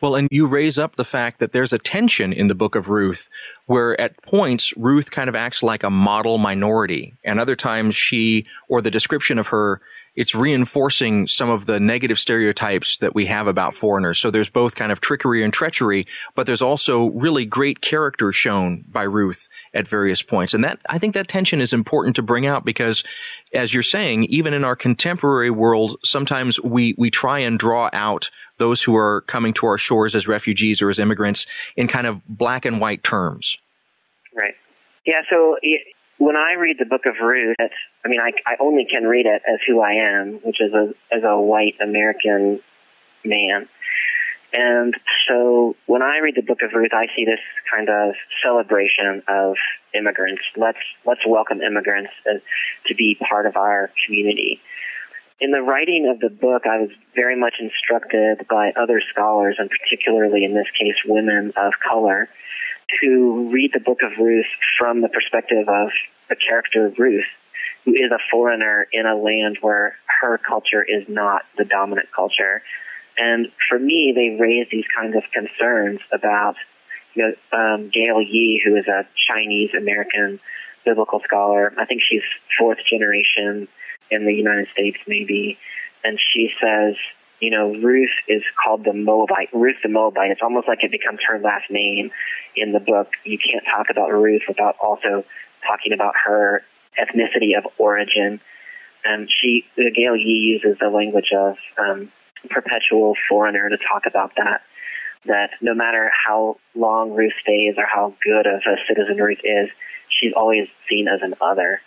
Well, 0.00 0.14
and 0.14 0.28
you 0.30 0.46
raise 0.46 0.78
up 0.78 0.96
the 0.96 1.04
fact 1.04 1.40
that 1.40 1.52
there's 1.52 1.72
a 1.72 1.78
tension 1.78 2.32
in 2.32 2.48
the 2.48 2.54
book 2.54 2.74
of 2.74 2.88
Ruth 2.88 3.30
where 3.66 3.98
at 4.00 4.20
points 4.22 4.76
Ruth 4.76 5.10
kind 5.10 5.28
of 5.28 5.34
acts 5.34 5.62
like 5.62 5.82
a 5.82 5.90
model 5.90 6.38
minority. 6.38 7.14
And 7.24 7.40
other 7.40 7.56
times 7.56 7.96
she 7.96 8.46
or 8.68 8.82
the 8.82 8.90
description 8.90 9.38
of 9.38 9.46
her 9.48 9.80
it's 10.16 10.34
reinforcing 10.34 11.26
some 11.26 11.50
of 11.50 11.66
the 11.66 11.78
negative 11.78 12.18
stereotypes 12.18 12.98
that 12.98 13.14
we 13.14 13.26
have 13.26 13.46
about 13.46 13.74
foreigners. 13.74 14.18
So 14.18 14.30
there's 14.30 14.48
both 14.48 14.74
kind 14.74 14.90
of 14.90 15.00
trickery 15.00 15.44
and 15.44 15.52
treachery, 15.52 16.06
but 16.34 16.46
there's 16.46 16.62
also 16.62 17.10
really 17.10 17.44
great 17.44 17.82
character 17.82 18.32
shown 18.32 18.84
by 18.88 19.02
Ruth 19.02 19.48
at 19.74 19.86
various 19.86 20.22
points. 20.22 20.54
And 20.54 20.64
that, 20.64 20.80
I 20.88 20.98
think 20.98 21.14
that 21.14 21.28
tension 21.28 21.60
is 21.60 21.72
important 21.72 22.16
to 22.16 22.22
bring 22.22 22.46
out 22.46 22.64
because 22.64 23.04
as 23.52 23.74
you're 23.74 23.82
saying, 23.82 24.24
even 24.24 24.54
in 24.54 24.64
our 24.64 24.76
contemporary 24.76 25.50
world, 25.50 25.98
sometimes 26.02 26.58
we, 26.60 26.94
we 26.96 27.10
try 27.10 27.38
and 27.38 27.58
draw 27.58 27.90
out 27.92 28.30
those 28.58 28.82
who 28.82 28.96
are 28.96 29.20
coming 29.22 29.52
to 29.52 29.66
our 29.66 29.78
shores 29.78 30.14
as 30.14 30.26
refugees 30.26 30.80
or 30.80 30.88
as 30.88 30.98
immigrants 30.98 31.46
in 31.76 31.88
kind 31.88 32.06
of 32.06 32.26
black 32.26 32.64
and 32.64 32.80
white 32.80 33.02
terms. 33.02 33.58
Right. 34.34 34.54
Yeah. 35.06 35.20
So 35.28 35.56
when 36.18 36.36
I 36.36 36.54
read 36.54 36.76
the 36.78 36.86
book 36.86 37.02
of 37.04 37.14
Ruth, 37.22 37.56
I 38.06 38.08
mean, 38.08 38.20
I, 38.20 38.30
I 38.46 38.54
only 38.60 38.86
can 38.88 39.02
read 39.02 39.26
it 39.26 39.42
as 39.48 39.58
who 39.66 39.80
I 39.80 39.94
am, 39.94 40.34
which 40.44 40.60
is 40.60 40.72
a, 40.72 40.94
as 41.12 41.24
a 41.24 41.36
white 41.40 41.74
American 41.82 42.60
man. 43.24 43.68
And 44.52 44.94
so 45.26 45.74
when 45.86 46.02
I 46.02 46.18
read 46.18 46.36
the 46.36 46.42
book 46.42 46.62
of 46.62 46.70
Ruth, 46.72 46.92
I 46.94 47.06
see 47.16 47.24
this 47.24 47.40
kind 47.68 47.88
of 47.88 48.14
celebration 48.44 49.24
of 49.26 49.56
immigrants. 49.92 50.42
Let's, 50.56 50.78
let's 51.04 51.26
welcome 51.26 51.60
immigrants 51.60 52.12
as, 52.32 52.40
to 52.86 52.94
be 52.94 53.18
part 53.28 53.44
of 53.44 53.56
our 53.56 53.90
community. 54.06 54.60
In 55.40 55.50
the 55.50 55.60
writing 55.60 56.08
of 56.08 56.20
the 56.20 56.30
book, 56.30 56.62
I 56.64 56.78
was 56.78 56.90
very 57.16 57.36
much 57.36 57.54
instructed 57.58 58.46
by 58.48 58.70
other 58.80 59.02
scholars, 59.12 59.56
and 59.58 59.68
particularly 59.68 60.44
in 60.44 60.54
this 60.54 60.70
case, 60.78 60.94
women 61.04 61.52
of 61.56 61.72
color, 61.82 62.28
to 63.02 63.50
read 63.52 63.72
the 63.74 63.80
book 63.80 63.98
of 64.04 64.12
Ruth 64.24 64.46
from 64.78 65.02
the 65.02 65.08
perspective 65.08 65.68
of 65.68 65.88
the 66.28 66.36
character 66.36 66.92
Ruth, 66.96 67.26
who 67.86 67.92
is 67.92 68.10
a 68.12 68.18
foreigner 68.30 68.86
in 68.92 69.06
a 69.06 69.16
land 69.16 69.58
where 69.62 69.96
her 70.20 70.38
culture 70.38 70.82
is 70.82 71.04
not 71.08 71.42
the 71.56 71.64
dominant 71.64 72.08
culture. 72.14 72.62
And 73.16 73.46
for 73.70 73.78
me, 73.78 74.12
they 74.14 74.36
raise 74.42 74.66
these 74.70 74.84
kinds 74.94 75.16
of 75.16 75.22
concerns 75.32 76.00
about, 76.12 76.56
you 77.14 77.22
know, 77.22 77.56
um, 77.56 77.90
Gail 77.94 78.20
Yee, 78.20 78.60
who 78.62 78.76
is 78.76 78.86
a 78.88 79.06
Chinese 79.30 79.70
American 79.74 80.40
biblical 80.84 81.20
scholar. 81.24 81.72
I 81.78 81.86
think 81.86 82.02
she's 82.06 82.22
fourth 82.58 82.78
generation 82.90 83.68
in 84.10 84.26
the 84.26 84.34
United 84.34 84.66
States, 84.72 84.98
maybe. 85.06 85.56
And 86.04 86.18
she 86.32 86.50
says, 86.60 86.94
you 87.40 87.50
know, 87.50 87.72
Ruth 87.74 88.10
is 88.28 88.42
called 88.62 88.84
the 88.84 88.92
Moabite, 88.92 89.50
Ruth 89.52 89.76
the 89.82 89.88
Moabite. 89.88 90.30
It's 90.32 90.42
almost 90.42 90.66
like 90.68 90.82
it 90.82 90.90
becomes 90.90 91.20
her 91.28 91.38
last 91.38 91.70
name 91.70 92.10
in 92.56 92.72
the 92.72 92.80
book. 92.80 93.12
You 93.24 93.38
can't 93.38 93.64
talk 93.64 93.90
about 93.90 94.08
Ruth 94.08 94.42
without 94.48 94.76
also 94.80 95.24
talking 95.66 95.92
about 95.92 96.14
her 96.24 96.62
ethnicity 96.98 97.56
of 97.56 97.64
origin. 97.78 98.40
And 99.04 99.30
she, 99.30 99.64
Gail 99.76 100.16
Yee 100.16 100.60
uses 100.62 100.78
the 100.80 100.88
language 100.88 101.30
of 101.36 101.56
um, 101.78 102.10
perpetual 102.50 103.14
foreigner 103.28 103.68
to 103.68 103.76
talk 103.76 104.02
about 104.06 104.32
that. 104.36 104.62
That 105.26 105.50
no 105.60 105.74
matter 105.74 106.10
how 106.26 106.56
long 106.74 107.12
Ruth 107.12 107.32
stays 107.42 107.74
or 107.76 107.84
how 107.92 108.14
good 108.22 108.46
of 108.46 108.62
a 108.66 108.76
citizen 108.88 109.16
Ruth 109.16 109.40
is, 109.42 109.68
she's 110.08 110.32
always 110.36 110.68
seen 110.88 111.08
as 111.08 111.20
an 111.22 111.34
other. 111.40 111.80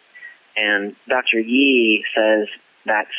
And 0.57 0.95
Dr. 1.07 1.39
Yee 1.39 2.03
says 2.15 2.47
that's 2.85 3.11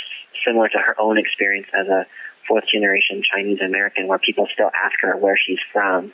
similar 0.46 0.68
to 0.68 0.78
her 0.78 0.94
own 1.00 1.18
experience 1.18 1.68
as 1.72 1.86
a 1.88 2.06
fourth 2.46 2.64
generation 2.72 3.22
Chinese 3.22 3.60
American, 3.64 4.08
where 4.08 4.18
people 4.18 4.46
still 4.52 4.70
ask 4.74 4.94
her 5.00 5.16
where 5.16 5.36
she's 5.36 5.60
from. 5.72 6.12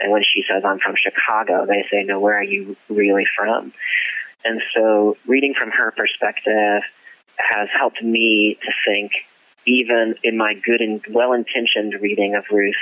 And 0.00 0.12
when 0.12 0.22
she 0.22 0.42
says, 0.50 0.62
I'm 0.64 0.78
from 0.78 0.94
Chicago, 0.96 1.64
they 1.66 1.86
say, 1.90 2.02
No, 2.04 2.20
where 2.20 2.36
are 2.36 2.44
you 2.44 2.76
really 2.88 3.24
from? 3.36 3.72
And 4.46 4.62
so 4.74 5.16
reading 5.26 5.54
from 5.58 5.70
her 5.70 5.90
perspective 5.90 6.82
has 7.38 7.68
helped 7.76 8.02
me 8.02 8.56
to 8.62 8.72
think, 8.86 9.12
even 9.66 10.14
in 10.22 10.36
my 10.36 10.54
good 10.54 10.80
and 10.80 11.04
well 11.10 11.32
intentioned 11.32 11.94
reading 12.00 12.34
of 12.34 12.44
Ruth, 12.50 12.74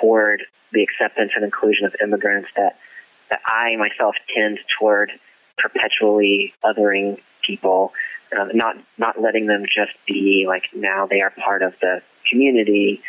toward 0.00 0.42
the 0.72 0.82
acceptance 0.82 1.32
and 1.36 1.44
inclusion 1.44 1.84
of 1.84 1.94
immigrants, 2.02 2.48
that, 2.56 2.78
that 3.30 3.40
I 3.46 3.76
myself 3.76 4.14
tend 4.34 4.58
toward 4.78 5.12
perpetually 5.58 6.54
othering 6.64 7.20
people 7.46 7.92
um, 8.36 8.50
not 8.54 8.76
not 8.98 9.20
letting 9.20 9.46
them 9.46 9.64
just 9.64 9.92
be 10.06 10.46
like 10.48 10.64
now 10.74 11.06
they 11.06 11.20
are 11.20 11.30
part 11.30 11.62
of 11.62 11.74
the 11.80 12.02
community, 12.28 13.00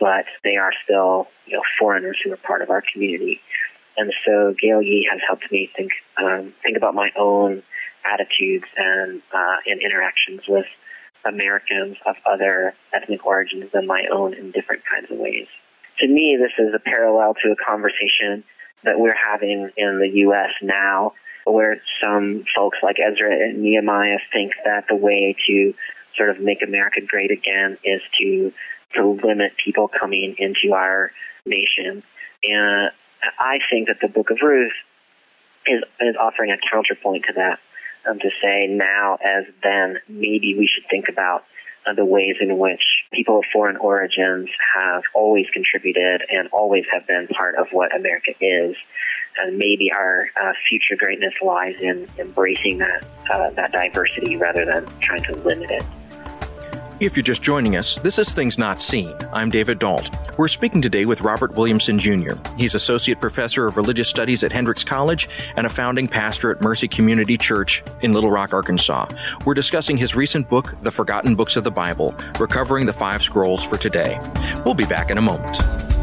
but 0.00 0.24
they 0.42 0.56
are 0.56 0.72
still 0.82 1.28
you 1.46 1.54
know 1.54 1.62
foreigners 1.78 2.18
who 2.24 2.32
are 2.32 2.36
part 2.36 2.62
of 2.62 2.70
our 2.70 2.82
community. 2.92 3.40
And 3.96 4.12
so 4.26 4.54
Gail 4.60 4.82
Yee 4.82 5.08
has 5.10 5.20
helped 5.26 5.50
me 5.50 5.70
think 5.76 5.92
um, 6.22 6.52
think 6.62 6.76
about 6.76 6.94
my 6.94 7.10
own 7.18 7.62
attitudes 8.04 8.64
and 8.76 9.22
uh, 9.32 9.56
and 9.66 9.80
interactions 9.80 10.42
with 10.48 10.66
Americans 11.26 11.96
of 12.06 12.16
other 12.26 12.74
ethnic 12.92 13.24
origins 13.24 13.70
than 13.72 13.86
my 13.86 14.04
own 14.12 14.34
in 14.34 14.50
different 14.50 14.82
kinds 14.90 15.10
of 15.10 15.18
ways. 15.18 15.46
To 16.00 16.08
me, 16.08 16.36
this 16.38 16.52
is 16.58 16.74
a 16.74 16.80
parallel 16.80 17.34
to 17.42 17.52
a 17.52 17.56
conversation 17.56 18.44
that 18.82 18.98
we're 18.98 19.16
having 19.16 19.70
in 19.76 19.98
the 20.00 20.18
U.S. 20.26 20.50
now 20.60 21.12
where 21.46 21.80
some 22.02 22.44
folks 22.56 22.78
like 22.82 22.96
Ezra 22.98 23.32
and 23.32 23.62
Nehemiah 23.62 24.18
think 24.32 24.52
that 24.64 24.84
the 24.88 24.96
way 24.96 25.36
to 25.46 25.74
sort 26.16 26.30
of 26.30 26.40
make 26.40 26.62
America 26.62 27.00
great 27.06 27.30
again 27.30 27.78
is 27.84 28.00
to 28.20 28.52
to 28.96 29.18
limit 29.24 29.52
people 29.62 29.88
coming 29.88 30.36
into 30.38 30.74
our 30.74 31.10
nation. 31.44 32.02
And 32.44 32.90
I 33.38 33.58
think 33.70 33.88
that 33.88 33.98
the 34.00 34.08
Book 34.08 34.30
of 34.30 34.38
Ruth 34.42 34.72
is 35.66 35.82
is 36.00 36.16
offering 36.18 36.50
a 36.50 36.58
counterpoint 36.70 37.24
to 37.28 37.32
that, 37.34 37.58
um, 38.08 38.18
to 38.18 38.30
say 38.42 38.66
now 38.66 39.16
as 39.24 39.44
then 39.62 39.98
maybe 40.08 40.54
we 40.58 40.68
should 40.72 40.84
think 40.90 41.06
about 41.08 41.44
uh, 41.86 41.94
the 41.94 42.04
ways 42.04 42.36
in 42.40 42.58
which 42.58 42.82
people 43.12 43.38
of 43.38 43.44
foreign 43.52 43.76
origins 43.76 44.48
have 44.74 45.02
always 45.14 45.46
contributed 45.52 46.22
and 46.30 46.48
always 46.52 46.84
have 46.92 47.06
been 47.06 47.28
part 47.28 47.56
of 47.56 47.66
what 47.72 47.94
America 47.94 48.32
is 48.40 48.76
and 49.36 49.58
maybe 49.58 49.92
our 49.92 50.26
uh, 50.40 50.52
future 50.68 50.96
greatness 50.96 51.34
lies 51.42 51.80
in 51.80 52.08
embracing 52.18 52.78
that 52.78 53.10
uh, 53.30 53.50
that 53.50 53.72
diversity 53.72 54.36
rather 54.36 54.64
than 54.64 54.86
trying 55.00 55.22
to 55.22 55.34
limit 55.38 55.70
it. 55.70 55.84
If 57.00 57.16
you're 57.16 57.24
just 57.24 57.42
joining 57.42 57.74
us, 57.74 57.96
this 57.96 58.20
is 58.20 58.32
Things 58.32 58.56
Not 58.56 58.80
Seen. 58.80 59.12
I'm 59.32 59.50
David 59.50 59.80
Dault. 59.80 60.10
We're 60.38 60.46
speaking 60.46 60.80
today 60.80 61.04
with 61.04 61.22
Robert 61.22 61.56
Williamson 61.56 61.98
Jr. 61.98 62.34
He's 62.56 62.76
Associate 62.76 63.20
Professor 63.20 63.66
of 63.66 63.76
Religious 63.76 64.08
Studies 64.08 64.44
at 64.44 64.52
Hendrix 64.52 64.84
College 64.84 65.28
and 65.56 65.66
a 65.66 65.70
founding 65.70 66.06
pastor 66.06 66.52
at 66.52 66.62
Mercy 66.62 66.86
Community 66.86 67.36
Church 67.36 67.82
in 68.02 68.12
Little 68.12 68.30
Rock, 68.30 68.54
Arkansas. 68.54 69.08
We're 69.44 69.54
discussing 69.54 69.96
his 69.96 70.14
recent 70.14 70.48
book, 70.48 70.76
The 70.82 70.92
Forgotten 70.92 71.34
Books 71.34 71.56
of 71.56 71.64
the 71.64 71.70
Bible, 71.70 72.14
Recovering 72.38 72.86
the 72.86 72.92
Five 72.92 73.24
Scrolls 73.24 73.64
for 73.64 73.76
Today. 73.76 74.16
We'll 74.64 74.76
be 74.76 74.86
back 74.86 75.10
in 75.10 75.18
a 75.18 75.22
moment. 75.22 75.93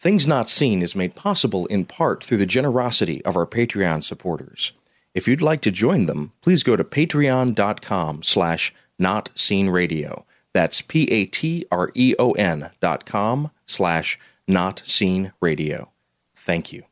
Things 0.00 0.26
Not 0.26 0.48
Seen 0.48 0.80
is 0.80 0.96
made 0.96 1.14
possible 1.14 1.66
in 1.66 1.84
part 1.84 2.24
through 2.24 2.38
the 2.38 2.46
generosity 2.46 3.22
of 3.26 3.36
our 3.36 3.44
Patreon 3.44 4.02
supporters. 4.02 4.72
If 5.12 5.28
you'd 5.28 5.42
like 5.42 5.60
to 5.60 5.70
join 5.70 6.06
them, 6.06 6.32
please 6.40 6.62
go 6.62 6.74
to 6.74 6.82
patreon.com 6.82 8.22
slash 8.22 8.72
notseenradio. 8.98 10.24
That's 10.54 10.80
P-A-T-R-E-O-N 10.80 12.70
dot 12.80 13.04
com 13.04 13.50
slash 13.66 14.18
not 14.48 14.80
seen 14.86 15.34
radio. 15.38 15.90
Thank 16.34 16.72
you. 16.72 16.84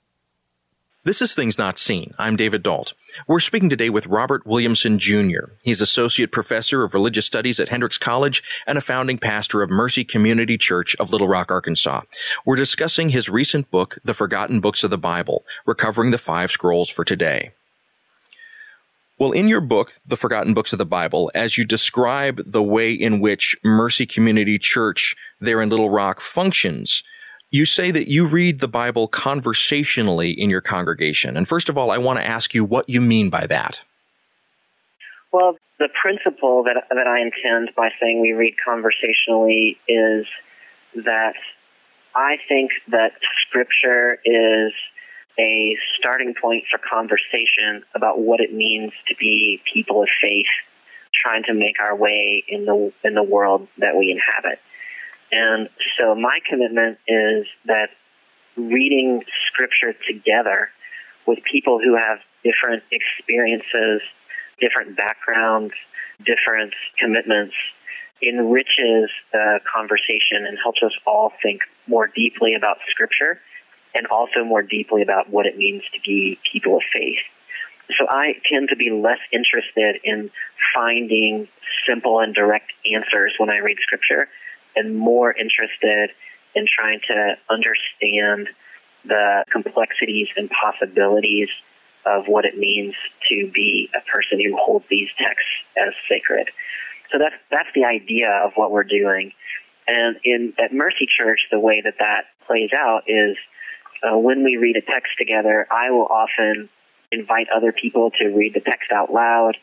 This 1.08 1.22
is 1.22 1.32
Things 1.32 1.56
Not 1.56 1.78
Seen. 1.78 2.12
I'm 2.18 2.36
David 2.36 2.62
Dault. 2.62 2.92
We're 3.26 3.40
speaking 3.40 3.70
today 3.70 3.88
with 3.88 4.06
Robert 4.06 4.46
Williamson 4.46 4.98
Jr. 4.98 5.52
He's 5.62 5.80
Associate 5.80 6.30
Professor 6.30 6.84
of 6.84 6.92
Religious 6.92 7.24
Studies 7.24 7.58
at 7.58 7.70
Hendrix 7.70 7.96
College 7.96 8.42
and 8.66 8.76
a 8.76 8.82
founding 8.82 9.16
pastor 9.16 9.62
of 9.62 9.70
Mercy 9.70 10.04
Community 10.04 10.58
Church 10.58 10.94
of 10.96 11.10
Little 11.10 11.26
Rock, 11.26 11.50
Arkansas. 11.50 12.02
We're 12.44 12.56
discussing 12.56 13.08
his 13.08 13.30
recent 13.30 13.70
book, 13.70 13.96
The 14.04 14.12
Forgotten 14.12 14.60
Books 14.60 14.84
of 14.84 14.90
the 14.90 14.98
Bible, 14.98 15.46
Recovering 15.64 16.10
the 16.10 16.18
Five 16.18 16.50
Scrolls 16.50 16.90
for 16.90 17.06
Today. 17.06 17.52
Well, 19.18 19.32
in 19.32 19.48
your 19.48 19.62
book, 19.62 19.94
The 20.06 20.18
Forgotten 20.18 20.52
Books 20.52 20.74
of 20.74 20.78
the 20.78 20.84
Bible, 20.84 21.30
as 21.34 21.56
you 21.56 21.64
describe 21.64 22.42
the 22.44 22.62
way 22.62 22.92
in 22.92 23.20
which 23.20 23.56
Mercy 23.64 24.04
Community 24.04 24.58
Church 24.58 25.16
there 25.40 25.62
in 25.62 25.70
Little 25.70 25.88
Rock 25.88 26.20
functions, 26.20 27.02
you 27.50 27.64
say 27.64 27.90
that 27.90 28.08
you 28.08 28.26
read 28.26 28.61
the 28.61 28.68
Bible 28.68 29.08
conversationally 29.08 30.30
in 30.30 30.50
your 30.50 30.61
congregation. 30.61 31.37
And 31.37 31.48
first 31.48 31.68
of 31.68 31.78
all, 31.78 31.90
I 31.90 31.98
want 31.98 32.18
to 32.18 32.26
ask 32.26 32.54
you 32.54 32.64
what 32.64 32.88
you 32.88 33.00
mean 33.00 33.30
by 33.30 33.46
that. 33.46 33.80
Well, 35.32 35.56
the 35.78 35.88
principle 36.00 36.64
that, 36.64 36.84
that 36.90 37.06
I 37.06 37.20
intend 37.20 37.70
by 37.76 37.90
saying 38.00 38.20
we 38.20 38.32
read 38.32 38.56
conversationally 38.64 39.78
is 39.88 40.26
that 41.04 41.34
I 42.14 42.37
think 42.48 42.72
that 42.90 43.12
Scripture 43.46 44.18
is 44.24 44.72
a 45.38 45.76
starting 45.98 46.34
point 46.40 46.64
for 46.70 46.78
conversation 46.78 47.84
about 47.94 48.20
what 48.20 48.40
it 48.40 48.52
means 48.52 48.92
to 49.06 49.14
be 49.16 49.61
people 49.72 50.02
of 50.02 50.08
faith 50.20 50.46
trying 51.14 51.44
to 51.44 51.54
make 51.54 51.76
our 51.80 51.96
way 51.96 52.44
in 52.48 52.64
the 52.64 52.92
in 53.04 53.14
the 53.14 53.22
world 53.22 53.68
that 53.78 53.96
we 53.96 54.11
inhabit. 54.11 54.58
And 55.30 55.68
so 55.98 56.14
my 56.14 56.38
commitment 56.48 56.98
is 57.06 57.46
that 57.66 57.90
reading 58.56 59.22
scripture 59.46 59.94
together 60.06 60.70
with 61.26 61.38
people 61.50 61.78
who 61.78 61.96
have 61.96 62.18
different 62.42 62.82
experiences, 62.90 64.00
different 64.60 64.96
backgrounds, 64.96 65.74
different 66.24 66.72
commitments 66.98 67.54
enriches 68.22 69.10
the 69.32 69.60
conversation 69.72 70.44
and 70.46 70.58
helps 70.60 70.82
us 70.82 70.92
all 71.06 71.32
think 71.42 71.60
more 71.86 72.08
deeply 72.08 72.54
about 72.54 72.78
scripture 72.90 73.40
and 73.94 74.06
also 74.08 74.44
more 74.44 74.62
deeply 74.62 75.02
about 75.02 75.30
what 75.30 75.46
it 75.46 75.56
means 75.56 75.82
to 75.94 76.00
be 76.04 76.38
people 76.52 76.76
of 76.76 76.82
faith. 76.92 77.20
So 77.98 78.06
I 78.08 78.34
tend 78.50 78.68
to 78.70 78.76
be 78.76 78.90
less 78.90 79.20
interested 79.32 80.00
in 80.04 80.30
finding 80.74 81.48
simple 81.88 82.20
and 82.20 82.34
direct 82.34 82.72
answers 82.92 83.34
when 83.38 83.50
I 83.50 83.58
read 83.58 83.78
scripture 83.80 84.28
and 84.76 84.96
more 84.96 85.33
interested 85.33 86.11
in 86.54 86.66
trying 86.66 87.00
to 87.09 87.35
understand 87.50 88.48
the 89.04 89.44
complexities 89.50 90.28
and 90.37 90.50
possibilities 90.50 91.48
of 92.07 92.24
what 92.26 92.44
it 92.44 92.57
means 92.57 92.94
to 93.28 93.50
be 93.52 93.88
a 93.94 94.00
person 94.11 94.40
who 94.40 94.57
holds 94.57 94.85
these 94.90 95.09
texts 95.18 95.50
as 95.76 95.92
sacred. 96.09 96.48
So 97.12 97.18
that's 97.18 97.35
that's 97.50 97.68
the 97.74 97.85
idea 97.85 98.31
of 98.44 98.52
what 98.54 98.70
we're 98.70 98.85
doing. 98.85 99.33
And 99.87 100.16
in 100.24 100.52
at 100.59 100.72
Mercy 100.72 101.07
Church, 101.18 101.40
the 101.50 101.61
way 101.61 101.81
that 101.83 101.94
that 101.98 102.24
plays 102.46 102.70
out 102.76 103.02
is 103.07 103.37
uh, 104.02 104.16
when 104.16 104.44
we 104.44 104.57
read 104.57 104.76
a 104.76 104.83
text 104.83 105.12
together, 105.18 105.66
I 105.70 105.90
will 105.90 106.07
often 106.07 106.68
invite 107.11 107.46
other 107.54 107.72
people 107.72 108.11
to 108.20 108.28
read 108.28 108.54
the 108.54 108.61
text 108.61 108.92
out 108.92 109.12
loud, 109.12 109.57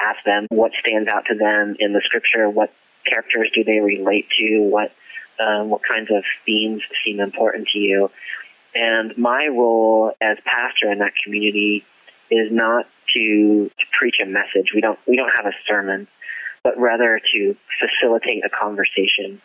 ask 0.00 0.18
them 0.24 0.46
what 0.50 0.72
stands 0.80 1.08
out 1.08 1.24
to 1.28 1.36
them 1.36 1.76
in 1.78 1.92
the 1.92 2.00
scripture, 2.04 2.48
what 2.48 2.72
characters 3.08 3.50
do 3.54 3.64
they 3.64 3.80
relate 3.80 4.26
to? 4.38 4.60
What 4.60 4.92
um, 5.38 5.68
what 5.68 5.82
kinds 5.82 6.10
of 6.10 6.24
themes 6.46 6.82
seem 7.04 7.20
important 7.20 7.68
to 7.72 7.78
you? 7.78 8.10
And 8.74 9.16
my 9.16 9.48
role 9.50 10.12
as 10.20 10.36
pastor 10.44 10.92
in 10.92 10.98
that 10.98 11.12
community 11.24 11.84
is 12.30 12.48
not 12.50 12.86
to, 13.14 13.68
to 13.68 13.84
preach 13.98 14.16
a 14.22 14.26
message. 14.26 14.72
We 14.74 14.80
don't 14.80 14.98
we 15.06 15.16
don't 15.16 15.32
have 15.36 15.46
a 15.46 15.56
sermon, 15.68 16.06
but 16.62 16.78
rather 16.78 17.20
to 17.32 17.56
facilitate 17.80 18.44
a 18.44 18.50
conversation. 18.50 19.40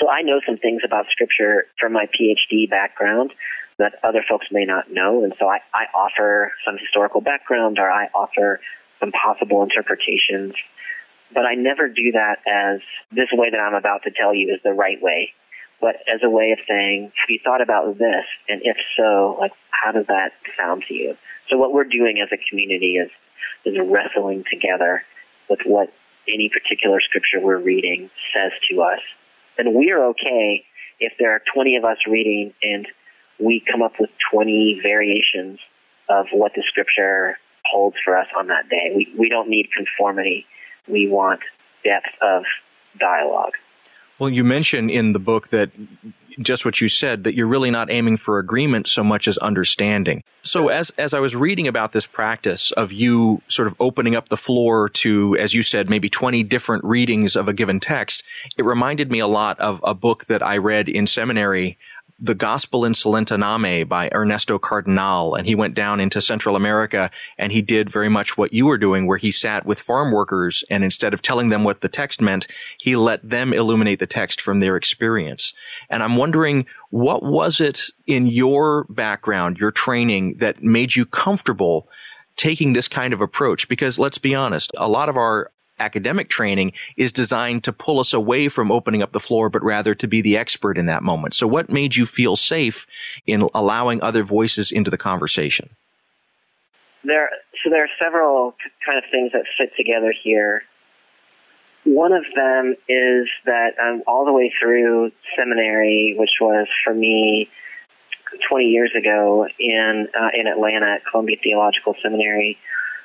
So 0.00 0.08
I 0.10 0.22
know 0.22 0.40
some 0.46 0.58
things 0.58 0.82
about 0.84 1.06
Scripture 1.10 1.66
from 1.80 1.92
my 1.92 2.06
PhD 2.06 2.68
background 2.68 3.32
that 3.78 3.94
other 4.02 4.24
folks 4.28 4.46
may 4.50 4.64
not 4.64 4.90
know, 4.90 5.24
and 5.24 5.32
so 5.38 5.46
I, 5.46 5.58
I 5.72 5.84
offer 5.94 6.52
some 6.64 6.76
historical 6.78 7.20
background 7.20 7.78
or 7.78 7.90
I 7.90 8.08
offer 8.14 8.60
some 9.00 9.12
possible 9.12 9.62
interpretations 9.62 10.54
but 11.32 11.44
I 11.44 11.54
never 11.54 11.88
do 11.88 12.12
that 12.12 12.38
as 12.46 12.80
this 13.12 13.28
way 13.32 13.50
that 13.50 13.60
I'm 13.60 13.74
about 13.74 14.02
to 14.04 14.10
tell 14.10 14.34
you 14.34 14.54
is 14.54 14.60
the 14.64 14.72
right 14.72 15.00
way, 15.00 15.32
but 15.80 15.96
as 16.12 16.20
a 16.22 16.30
way 16.30 16.52
of 16.52 16.58
saying, 16.68 17.12
have 17.14 17.30
you 17.30 17.38
thought 17.44 17.60
about 17.60 17.98
this? 17.98 18.24
And 18.48 18.62
if 18.64 18.76
so, 18.96 19.36
like, 19.40 19.52
how 19.70 19.92
does 19.92 20.06
that 20.08 20.32
sound 20.58 20.84
to 20.88 20.94
you? 20.94 21.16
So 21.50 21.56
what 21.56 21.72
we're 21.72 21.84
doing 21.84 22.20
as 22.22 22.28
a 22.32 22.38
community 22.50 22.96
is, 22.96 23.10
is 23.64 23.76
wrestling 23.78 24.44
together 24.50 25.02
with 25.48 25.60
what 25.64 25.92
any 26.28 26.50
particular 26.50 27.00
scripture 27.00 27.40
we're 27.40 27.58
reading 27.58 28.10
says 28.34 28.52
to 28.70 28.82
us. 28.82 29.00
And 29.56 29.74
we're 29.74 30.04
okay 30.10 30.64
if 31.00 31.12
there 31.18 31.32
are 31.32 31.40
20 31.54 31.76
of 31.76 31.84
us 31.84 31.98
reading 32.06 32.52
and 32.62 32.86
we 33.38 33.62
come 33.70 33.82
up 33.82 33.92
with 34.00 34.10
20 34.32 34.80
variations 34.82 35.58
of 36.08 36.26
what 36.32 36.52
the 36.54 36.62
scripture 36.68 37.38
holds 37.64 37.96
for 38.04 38.18
us 38.18 38.26
on 38.36 38.48
that 38.48 38.68
day. 38.68 38.92
We, 38.94 39.14
we 39.16 39.28
don't 39.28 39.48
need 39.48 39.68
conformity 39.76 40.46
we 40.90 41.08
want 41.08 41.40
depth 41.84 42.06
of 42.22 42.44
dialogue. 42.98 43.52
Well, 44.18 44.30
you 44.30 44.42
mention 44.42 44.90
in 44.90 45.12
the 45.12 45.20
book 45.20 45.48
that 45.48 45.70
just 46.40 46.64
what 46.64 46.80
you 46.80 46.88
said 46.88 47.24
that 47.24 47.34
you're 47.34 47.46
really 47.46 47.70
not 47.70 47.90
aiming 47.90 48.16
for 48.16 48.38
agreement 48.38 48.86
so 48.86 49.02
much 49.02 49.26
as 49.26 49.38
understanding. 49.38 50.22
So 50.42 50.68
as 50.68 50.90
as 50.98 51.14
I 51.14 51.20
was 51.20 51.34
reading 51.34 51.66
about 51.66 51.92
this 51.92 52.06
practice 52.06 52.70
of 52.72 52.92
you 52.92 53.42
sort 53.48 53.68
of 53.68 53.74
opening 53.80 54.14
up 54.14 54.28
the 54.28 54.36
floor 54.36 54.88
to 54.90 55.36
as 55.38 55.54
you 55.54 55.62
said 55.62 55.90
maybe 55.90 56.08
20 56.08 56.42
different 56.44 56.84
readings 56.84 57.36
of 57.36 57.48
a 57.48 57.52
given 57.52 57.80
text, 57.80 58.22
it 58.56 58.64
reminded 58.64 59.10
me 59.10 59.18
a 59.18 59.26
lot 59.26 59.58
of 59.60 59.80
a 59.82 59.94
book 59.94 60.26
that 60.26 60.42
I 60.42 60.58
read 60.58 60.88
in 60.88 61.06
seminary 61.06 61.78
the 62.20 62.34
Gospel 62.34 62.84
in 62.84 62.94
Name 63.38 63.86
by 63.86 64.10
Ernesto 64.12 64.58
Cardenal. 64.58 65.34
And 65.36 65.46
he 65.46 65.54
went 65.54 65.74
down 65.74 66.00
into 66.00 66.20
Central 66.20 66.56
America 66.56 67.10
and 67.38 67.52
he 67.52 67.62
did 67.62 67.90
very 67.90 68.08
much 68.08 68.36
what 68.36 68.52
you 68.52 68.66
were 68.66 68.78
doing, 68.78 69.06
where 69.06 69.18
he 69.18 69.30
sat 69.30 69.64
with 69.64 69.78
farm 69.78 70.10
workers 70.10 70.64
and 70.68 70.82
instead 70.82 71.14
of 71.14 71.22
telling 71.22 71.48
them 71.48 71.62
what 71.62 71.80
the 71.80 71.88
text 71.88 72.20
meant, 72.20 72.48
he 72.78 72.96
let 72.96 73.28
them 73.28 73.52
illuminate 73.52 74.00
the 74.00 74.06
text 74.06 74.40
from 74.40 74.58
their 74.58 74.76
experience. 74.76 75.54
And 75.90 76.02
I'm 76.02 76.16
wondering, 76.16 76.66
what 76.90 77.22
was 77.22 77.60
it 77.60 77.82
in 78.06 78.26
your 78.26 78.84
background, 78.88 79.58
your 79.58 79.70
training 79.70 80.38
that 80.38 80.62
made 80.62 80.96
you 80.96 81.06
comfortable 81.06 81.88
taking 82.36 82.72
this 82.72 82.88
kind 82.88 83.14
of 83.14 83.20
approach? 83.20 83.68
Because 83.68 83.98
let's 83.98 84.18
be 84.18 84.34
honest, 84.34 84.70
a 84.76 84.88
lot 84.88 85.08
of 85.08 85.16
our 85.16 85.52
academic 85.80 86.28
training 86.28 86.72
is 86.96 87.12
designed 87.12 87.64
to 87.64 87.72
pull 87.72 88.00
us 88.00 88.12
away 88.12 88.48
from 88.48 88.70
opening 88.70 89.02
up 89.02 89.12
the 89.12 89.20
floor, 89.20 89.48
but 89.48 89.62
rather 89.62 89.94
to 89.94 90.06
be 90.06 90.20
the 90.20 90.36
expert 90.36 90.78
in 90.78 90.86
that 90.86 91.02
moment. 91.02 91.34
So 91.34 91.46
what 91.46 91.70
made 91.70 91.96
you 91.96 92.06
feel 92.06 92.36
safe 92.36 92.86
in 93.26 93.48
allowing 93.54 94.02
other 94.02 94.22
voices 94.22 94.72
into 94.72 94.90
the 94.90 94.98
conversation? 94.98 95.70
There, 97.04 97.30
so 97.62 97.70
there 97.70 97.84
are 97.84 97.90
several 98.02 98.54
kind 98.84 98.98
of 98.98 99.04
things 99.10 99.32
that 99.32 99.44
fit 99.56 99.70
together 99.76 100.12
here. 100.22 100.62
One 101.84 102.12
of 102.12 102.24
them 102.34 102.74
is 102.88 103.28
that 103.46 103.70
um, 103.80 104.02
all 104.06 104.24
the 104.24 104.32
way 104.32 104.52
through 104.60 105.12
seminary, 105.36 106.14
which 106.18 106.32
was 106.40 106.66
for 106.84 106.92
me 106.92 107.48
20 108.48 108.64
years 108.66 108.92
ago 108.96 109.46
in 109.58 110.08
uh, 110.14 110.28
in 110.34 110.46
Atlanta 110.46 110.96
at 110.96 111.06
Columbia 111.10 111.36
Theological 111.42 111.94
Seminary, 112.02 112.58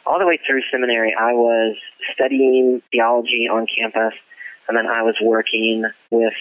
all 0.05 0.19
the 0.19 0.25
way 0.25 0.39
through 0.45 0.61
seminary, 0.71 1.13
I 1.17 1.33
was 1.33 1.75
studying 2.13 2.81
theology 2.91 3.47
on 3.51 3.67
campus, 3.67 4.13
and 4.67 4.77
then 4.77 4.87
I 4.87 5.01
was 5.01 5.15
working 5.21 5.85
with 6.11 6.33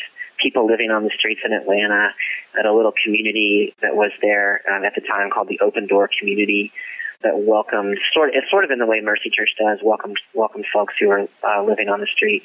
people 0.42 0.66
living 0.66 0.90
on 0.90 1.04
the 1.04 1.10
streets 1.16 1.40
in 1.44 1.52
Atlanta 1.52 2.10
at 2.58 2.66
a 2.66 2.72
little 2.74 2.92
community 3.04 3.74
that 3.80 3.94
was 3.94 4.10
there 4.20 4.62
um, 4.72 4.84
at 4.84 4.94
the 4.94 5.00
time 5.00 5.30
called 5.30 5.48
the 5.48 5.60
Open 5.60 5.86
Door 5.86 6.10
Community 6.18 6.72
that 7.22 7.38
welcomed 7.38 7.98
sort 8.12 8.28
of, 8.30 8.34
it's 8.36 8.50
sort 8.50 8.64
of 8.64 8.70
in 8.70 8.78
the 8.78 8.86
way 8.86 9.00
Mercy 9.00 9.30
Church 9.30 9.50
does 9.58 9.78
welcome 9.82 10.14
welcome 10.34 10.62
folks 10.72 10.94
who 10.98 11.10
are 11.10 11.28
uh, 11.42 11.62
living 11.64 11.88
on 11.88 12.00
the 12.00 12.06
street. 12.06 12.42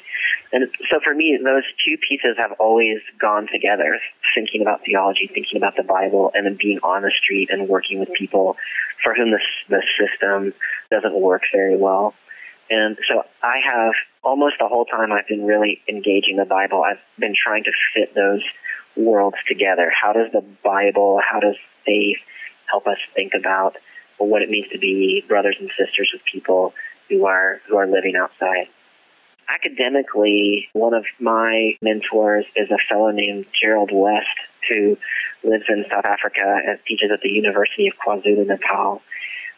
And 0.52 0.68
so 0.90 1.00
for 1.04 1.14
me, 1.14 1.38
those 1.42 1.64
two 1.86 1.96
pieces 2.08 2.36
have 2.38 2.52
always 2.58 2.98
gone 3.20 3.46
together: 3.52 3.98
thinking 4.34 4.62
about 4.62 4.84
theology, 4.84 5.30
thinking 5.32 5.56
about 5.56 5.76
the 5.76 5.82
Bible, 5.82 6.30
and 6.34 6.46
then 6.46 6.56
being 6.60 6.78
on 6.82 7.02
the 7.02 7.12
street 7.22 7.50
and 7.50 7.68
working 7.68 8.00
with 8.00 8.08
people 8.12 8.56
for 9.02 9.14
whom 9.14 9.30
the 9.30 9.40
the 9.68 9.82
system 9.98 10.54
doesn't 10.90 11.18
work 11.18 11.42
very 11.52 11.76
well. 11.76 12.14
And 12.70 12.98
so 13.10 13.22
I 13.42 13.56
have 13.64 13.94
almost 14.22 14.56
the 14.60 14.68
whole 14.68 14.84
time 14.84 15.12
I've 15.12 15.26
been 15.26 15.44
really 15.44 15.80
engaging 15.88 16.36
the 16.36 16.44
Bible. 16.44 16.82
I've 16.82 17.00
been 17.18 17.34
trying 17.34 17.64
to 17.64 17.72
fit 17.94 18.14
those 18.14 18.42
worlds 18.96 19.36
together. 19.46 19.90
How 19.90 20.12
does 20.12 20.30
the 20.32 20.44
Bible, 20.62 21.20
how 21.26 21.40
does 21.40 21.56
faith 21.86 22.18
help 22.70 22.86
us 22.86 22.98
think 23.14 23.32
about 23.38 23.76
what 24.26 24.42
it 24.42 24.50
means 24.50 24.66
to 24.72 24.78
be 24.78 25.24
brothers 25.28 25.56
and 25.60 25.70
sisters 25.78 26.10
with 26.12 26.22
people 26.32 26.72
who 27.08 27.26
are 27.26 27.60
who 27.68 27.76
are 27.76 27.86
living 27.86 28.14
outside. 28.16 28.68
academically, 29.48 30.68
one 30.74 30.92
of 30.92 31.04
my 31.18 31.72
mentors 31.80 32.44
is 32.54 32.70
a 32.70 32.76
fellow 32.88 33.10
named 33.10 33.46
Gerald 33.58 33.90
West, 33.92 34.26
who 34.68 34.96
lives 35.42 35.64
in 35.68 35.84
South 35.90 36.04
Africa 36.04 36.60
and 36.66 36.78
teaches 36.86 37.10
at 37.12 37.20
the 37.22 37.30
University 37.30 37.88
of 37.88 37.94
KwaZulu 38.04 38.46
Natal. 38.46 39.00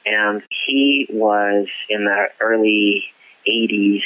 And 0.07 0.42
he 0.66 1.07
was 1.11 1.66
in 1.88 2.05
the 2.05 2.27
early 2.40 3.05
80s 3.49 4.03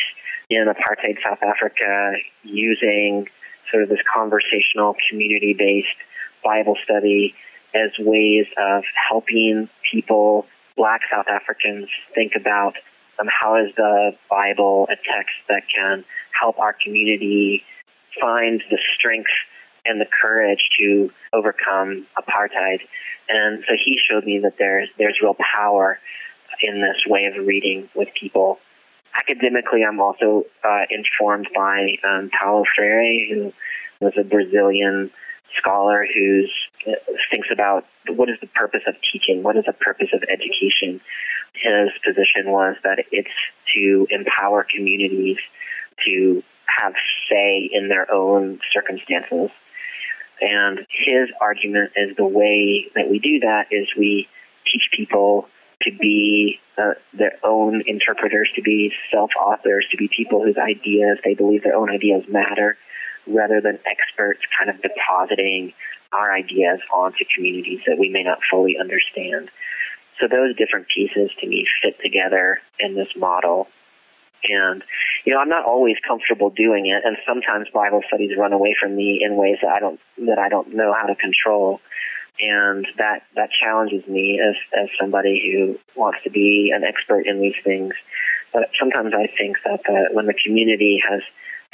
in 0.50 0.66
apartheid 0.66 1.16
South 1.22 1.42
Africa 1.42 2.14
using 2.42 3.26
sort 3.70 3.82
of 3.82 3.88
this 3.88 4.00
conversational, 4.12 4.96
community 5.10 5.54
based 5.56 5.96
Bible 6.42 6.76
study 6.84 7.34
as 7.74 7.90
ways 7.98 8.46
of 8.56 8.84
helping 9.08 9.68
people, 9.90 10.46
black 10.76 11.00
South 11.10 11.26
Africans, 11.28 11.88
think 12.14 12.32
about 12.36 12.74
um, 13.18 13.26
how 13.28 13.56
is 13.56 13.72
the 13.76 14.12
Bible 14.30 14.88
a 14.90 14.96
text 14.96 15.34
that 15.48 15.62
can 15.74 16.04
help 16.38 16.58
our 16.58 16.74
community 16.84 17.62
find 18.20 18.62
the 18.70 18.78
strength 18.96 19.30
and 19.84 20.00
the 20.00 20.06
courage 20.06 20.60
to 20.78 21.10
overcome 21.32 22.06
apartheid. 22.16 22.78
And 23.28 23.64
so 23.68 23.74
he 23.84 23.98
showed 24.10 24.24
me 24.24 24.40
that 24.40 24.54
there's 24.58 24.88
there's 24.98 25.18
real 25.22 25.36
power 25.56 25.98
in 26.62 26.80
this 26.80 27.04
way 27.06 27.26
of 27.26 27.46
reading 27.46 27.88
with 27.94 28.08
people. 28.18 28.58
Academically, 29.16 29.84
I'm 29.84 30.00
also 30.00 30.44
uh, 30.64 30.82
informed 30.90 31.48
by 31.54 31.96
um, 32.04 32.30
Paulo 32.38 32.64
Freire, 32.76 33.26
who 33.28 33.52
was 34.00 34.12
a 34.18 34.24
Brazilian 34.24 35.10
scholar 35.58 36.06
who 36.14 36.44
uh, 36.86 36.92
thinks 37.30 37.48
about 37.52 37.84
what 38.08 38.28
is 38.28 38.36
the 38.40 38.46
purpose 38.48 38.82
of 38.86 38.94
teaching, 39.12 39.42
what 39.42 39.56
is 39.56 39.64
the 39.66 39.72
purpose 39.72 40.08
of 40.12 40.22
education. 40.28 41.00
His 41.54 41.90
position 42.04 42.50
was 42.50 42.76
that 42.82 43.04
it's 43.12 43.28
to 43.76 44.06
empower 44.10 44.66
communities 44.74 45.38
to 46.06 46.42
have 46.78 46.94
say 47.30 47.68
in 47.72 47.88
their 47.88 48.12
own 48.12 48.58
circumstances. 48.72 49.50
And 50.40 50.80
his 50.90 51.28
argument 51.40 51.92
is 51.96 52.16
the 52.16 52.26
way 52.26 52.86
that 52.94 53.08
we 53.08 53.18
do 53.18 53.40
that 53.40 53.66
is 53.70 53.86
we 53.96 54.28
teach 54.70 54.90
people 54.96 55.48
to 55.82 55.92
be 55.96 56.58
uh, 56.76 56.94
their 57.16 57.38
own 57.44 57.82
interpreters, 57.86 58.50
to 58.56 58.62
be 58.62 58.92
self 59.12 59.30
authors, 59.40 59.86
to 59.90 59.96
be 59.96 60.08
people 60.14 60.42
whose 60.42 60.56
ideas, 60.56 61.18
they 61.24 61.34
believe 61.34 61.62
their 61.62 61.76
own 61.76 61.90
ideas 61.90 62.24
matter, 62.28 62.76
rather 63.26 63.60
than 63.60 63.78
experts 63.86 64.40
kind 64.58 64.70
of 64.70 64.82
depositing 64.82 65.72
our 66.12 66.32
ideas 66.32 66.80
onto 66.92 67.24
communities 67.34 67.80
that 67.86 67.98
we 67.98 68.08
may 68.08 68.22
not 68.22 68.38
fully 68.50 68.76
understand. 68.78 69.50
So 70.20 70.28
those 70.28 70.56
different 70.56 70.86
pieces 70.94 71.30
to 71.40 71.46
me 71.46 71.66
fit 71.82 71.96
together 72.02 72.60
in 72.78 72.94
this 72.94 73.08
model. 73.16 73.66
And, 74.46 74.84
you 75.24 75.32
know, 75.32 75.40
I'm 75.40 75.48
not 75.48 75.64
always 75.64 75.96
comfortable 76.06 76.50
doing 76.50 76.86
it, 76.86 77.02
and 77.04 77.16
sometimes 77.26 77.68
Bible 77.72 78.02
studies 78.06 78.36
run 78.38 78.52
away 78.52 78.76
from 78.78 78.94
me 78.94 79.20
in 79.24 79.36
ways 79.36 79.56
that 79.62 79.72
I 79.72 79.80
don't 79.80 79.98
that 80.26 80.38
I 80.38 80.48
don't 80.48 80.74
know 80.74 80.92
how 80.92 81.06
to 81.06 81.14
control. 81.14 81.80
And 82.40 82.86
that 82.98 83.22
that 83.36 83.48
challenges 83.62 84.06
me 84.06 84.40
as 84.40 84.54
as 84.76 84.88
somebody 85.00 85.40
who 85.50 85.78
wants 85.98 86.18
to 86.24 86.30
be 86.30 86.72
an 86.74 86.84
expert 86.84 87.26
in 87.26 87.40
these 87.40 87.54
things. 87.64 87.94
But 88.52 88.70
sometimes 88.78 89.14
I 89.14 89.26
think 89.38 89.56
that 89.64 89.80
the, 89.84 90.08
when 90.12 90.26
the 90.26 90.34
community 90.44 91.00
has 91.08 91.22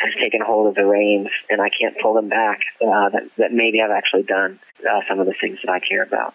has 0.01 0.13
taken 0.23 0.41
hold 0.45 0.69
of 0.69 0.75
the 0.75 0.87
reins 0.87 1.29
and 1.49 1.61
I 1.61 1.69
can't 1.69 1.95
pull 2.03 2.15
them 2.15 2.29
back, 2.29 2.61
uh, 2.83 3.11
that, 3.11 3.23
that 3.39 3.53
maybe 3.53 3.81
I've 3.83 3.91
actually 3.91 4.23
done 4.23 4.59
uh, 4.81 5.01
some 5.09 5.21
of 5.21 5.27
the 5.27 5.35
things 5.41 5.59
that 5.65 5.71
I 5.71 5.81
care 5.81 6.03
about. 6.03 6.35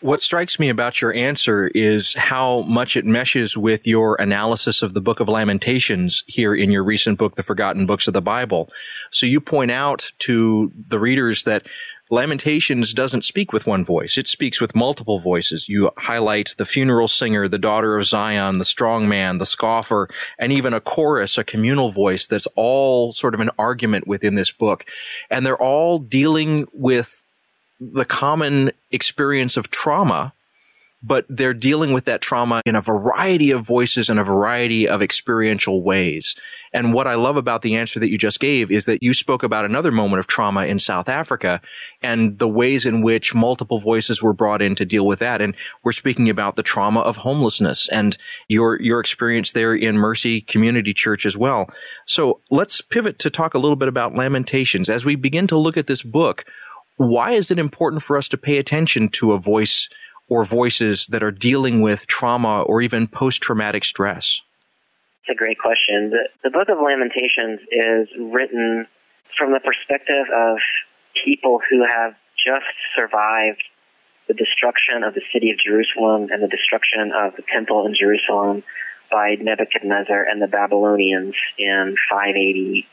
What 0.00 0.20
strikes 0.20 0.58
me 0.58 0.68
about 0.68 1.00
your 1.00 1.14
answer 1.14 1.70
is 1.76 2.14
how 2.14 2.62
much 2.62 2.96
it 2.96 3.04
meshes 3.04 3.56
with 3.56 3.86
your 3.86 4.16
analysis 4.20 4.82
of 4.82 4.94
the 4.94 5.00
book 5.00 5.20
of 5.20 5.28
Lamentations 5.28 6.24
here 6.26 6.56
in 6.56 6.72
your 6.72 6.82
recent 6.82 7.18
book, 7.18 7.36
The 7.36 7.44
Forgotten 7.44 7.86
Books 7.86 8.08
of 8.08 8.14
the 8.14 8.20
Bible. 8.20 8.68
So 9.12 9.26
you 9.26 9.40
point 9.40 9.70
out 9.70 10.10
to 10.20 10.72
the 10.88 10.98
readers 10.98 11.44
that 11.44 11.68
Lamentations 12.12 12.92
doesn't 12.92 13.24
speak 13.24 13.54
with 13.54 13.66
one 13.66 13.86
voice. 13.86 14.18
It 14.18 14.28
speaks 14.28 14.60
with 14.60 14.74
multiple 14.74 15.18
voices. 15.18 15.66
You 15.66 15.90
highlight 15.96 16.54
the 16.58 16.66
funeral 16.66 17.08
singer, 17.08 17.48
the 17.48 17.58
daughter 17.58 17.96
of 17.96 18.04
Zion, 18.04 18.58
the 18.58 18.66
strong 18.66 19.08
man, 19.08 19.38
the 19.38 19.46
scoffer, 19.46 20.10
and 20.38 20.52
even 20.52 20.74
a 20.74 20.80
chorus, 20.80 21.38
a 21.38 21.42
communal 21.42 21.90
voice 21.90 22.26
that's 22.26 22.46
all 22.54 23.14
sort 23.14 23.32
of 23.32 23.40
an 23.40 23.48
argument 23.58 24.06
within 24.06 24.34
this 24.34 24.50
book. 24.50 24.84
And 25.30 25.46
they're 25.46 25.56
all 25.56 25.98
dealing 25.98 26.66
with 26.74 27.24
the 27.80 28.04
common 28.04 28.72
experience 28.90 29.56
of 29.56 29.70
trauma 29.70 30.34
but 31.02 31.26
they're 31.28 31.54
dealing 31.54 31.92
with 31.92 32.04
that 32.04 32.20
trauma 32.20 32.62
in 32.64 32.76
a 32.76 32.80
variety 32.80 33.50
of 33.50 33.66
voices 33.66 34.08
and 34.08 34.20
a 34.20 34.24
variety 34.24 34.88
of 34.88 35.02
experiential 35.02 35.82
ways. 35.82 36.36
And 36.72 36.94
what 36.94 37.06
I 37.06 37.16
love 37.16 37.36
about 37.36 37.62
the 37.62 37.76
answer 37.76 37.98
that 38.00 38.10
you 38.10 38.16
just 38.16 38.40
gave 38.40 38.70
is 38.70 38.86
that 38.86 39.02
you 39.02 39.12
spoke 39.12 39.42
about 39.42 39.64
another 39.64 39.90
moment 39.90 40.20
of 40.20 40.26
trauma 40.26 40.64
in 40.64 40.78
South 40.78 41.08
Africa 41.08 41.60
and 42.02 42.38
the 42.38 42.48
ways 42.48 42.86
in 42.86 43.02
which 43.02 43.34
multiple 43.34 43.78
voices 43.78 44.22
were 44.22 44.32
brought 44.32 44.62
in 44.62 44.74
to 44.76 44.84
deal 44.84 45.06
with 45.06 45.18
that. 45.18 45.42
And 45.42 45.56
we're 45.82 45.92
speaking 45.92 46.30
about 46.30 46.56
the 46.56 46.62
trauma 46.62 47.00
of 47.00 47.16
homelessness 47.16 47.88
and 47.88 48.16
your, 48.48 48.80
your 48.80 49.00
experience 49.00 49.52
there 49.52 49.74
in 49.74 49.98
Mercy 49.98 50.40
Community 50.40 50.94
Church 50.94 51.26
as 51.26 51.36
well. 51.36 51.68
So 52.06 52.40
let's 52.50 52.80
pivot 52.80 53.18
to 53.20 53.30
talk 53.30 53.54
a 53.54 53.58
little 53.58 53.76
bit 53.76 53.88
about 53.88 54.14
Lamentations. 54.14 54.88
As 54.88 55.04
we 55.04 55.16
begin 55.16 55.46
to 55.48 55.58
look 55.58 55.76
at 55.76 55.88
this 55.88 56.02
book, 56.02 56.44
why 56.96 57.32
is 57.32 57.50
it 57.50 57.58
important 57.58 58.02
for 58.02 58.16
us 58.16 58.28
to 58.28 58.36
pay 58.36 58.58
attention 58.58 59.08
to 59.10 59.32
a 59.32 59.38
voice 59.38 59.88
or 60.32 60.46
voices 60.46 61.06
that 61.08 61.22
are 61.22 61.30
dealing 61.30 61.82
with 61.82 62.06
trauma 62.06 62.62
or 62.62 62.80
even 62.80 63.06
post 63.06 63.42
traumatic 63.42 63.84
stress? 63.84 64.40
It's 65.20 65.30
a 65.30 65.36
great 65.36 65.58
question. 65.58 66.08
The, 66.08 66.28
the 66.42 66.48
Book 66.48 66.70
of 66.70 66.78
Lamentations 66.78 67.60
is 67.70 68.08
written 68.18 68.86
from 69.36 69.52
the 69.52 69.60
perspective 69.60 70.24
of 70.34 70.56
people 71.22 71.60
who 71.68 71.84
have 71.84 72.14
just 72.40 72.72
survived 72.96 73.62
the 74.26 74.32
destruction 74.32 75.04
of 75.04 75.12
the 75.12 75.20
city 75.34 75.50
of 75.50 75.58
Jerusalem 75.58 76.28
and 76.32 76.42
the 76.42 76.48
destruction 76.48 77.12
of 77.14 77.36
the 77.36 77.42
temple 77.52 77.84
in 77.84 77.94
Jerusalem 77.94 78.64
by 79.10 79.36
Nebuchadnezzar 79.38 80.24
and 80.24 80.40
the 80.40 80.46
Babylonians 80.48 81.34
in 81.58 81.94
586 82.08 82.88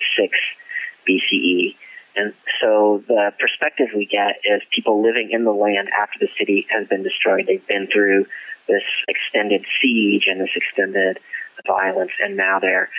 BCE. 1.08 1.76
And 2.20 2.34
so 2.62 3.02
the 3.08 3.32
perspective 3.40 3.88
we 3.96 4.06
get 4.06 4.42
is 4.44 4.62
people 4.76 5.02
living 5.02 5.30
in 5.32 5.46
the 5.46 5.54
land 5.54 5.88
after 5.98 6.20
the 6.20 6.28
city 6.38 6.68
has 6.70 6.86
been 6.88 7.02
destroyed. 7.02 7.46
They've 7.48 7.66
been 7.66 7.88
through 7.88 8.26
this 8.68 8.84
extended 9.08 9.66
siege 9.82 10.26
and 10.28 10.42
this 10.42 10.52
extended 10.54 11.20
violence, 11.66 12.12
and 12.22 12.36
now 12.36 12.60
they're 12.60 12.90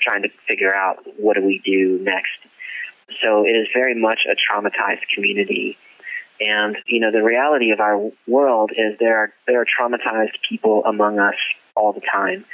trying 0.00 0.22
to 0.22 0.30
figure 0.48 0.74
out 0.74 1.04
what 1.18 1.36
do 1.36 1.44
we 1.44 1.60
do 1.64 1.98
next. 2.02 2.40
So 3.22 3.44
it 3.44 3.52
is 3.52 3.68
very 3.74 3.94
much 3.94 4.20
a 4.24 4.34
traumatized 4.34 5.04
community. 5.14 5.76
And 6.40 6.76
you 6.86 7.00
know 7.00 7.12
the 7.12 7.22
reality 7.22 7.70
of 7.72 7.80
our 7.80 8.10
world 8.26 8.70
is 8.72 8.98
there 8.98 9.18
are 9.18 9.32
there 9.46 9.60
are 9.60 9.66
traumatized 9.66 10.38
people 10.48 10.84
among 10.86 11.18
us 11.18 11.34
all 11.76 11.92
the 11.92 12.00
time, 12.00 12.46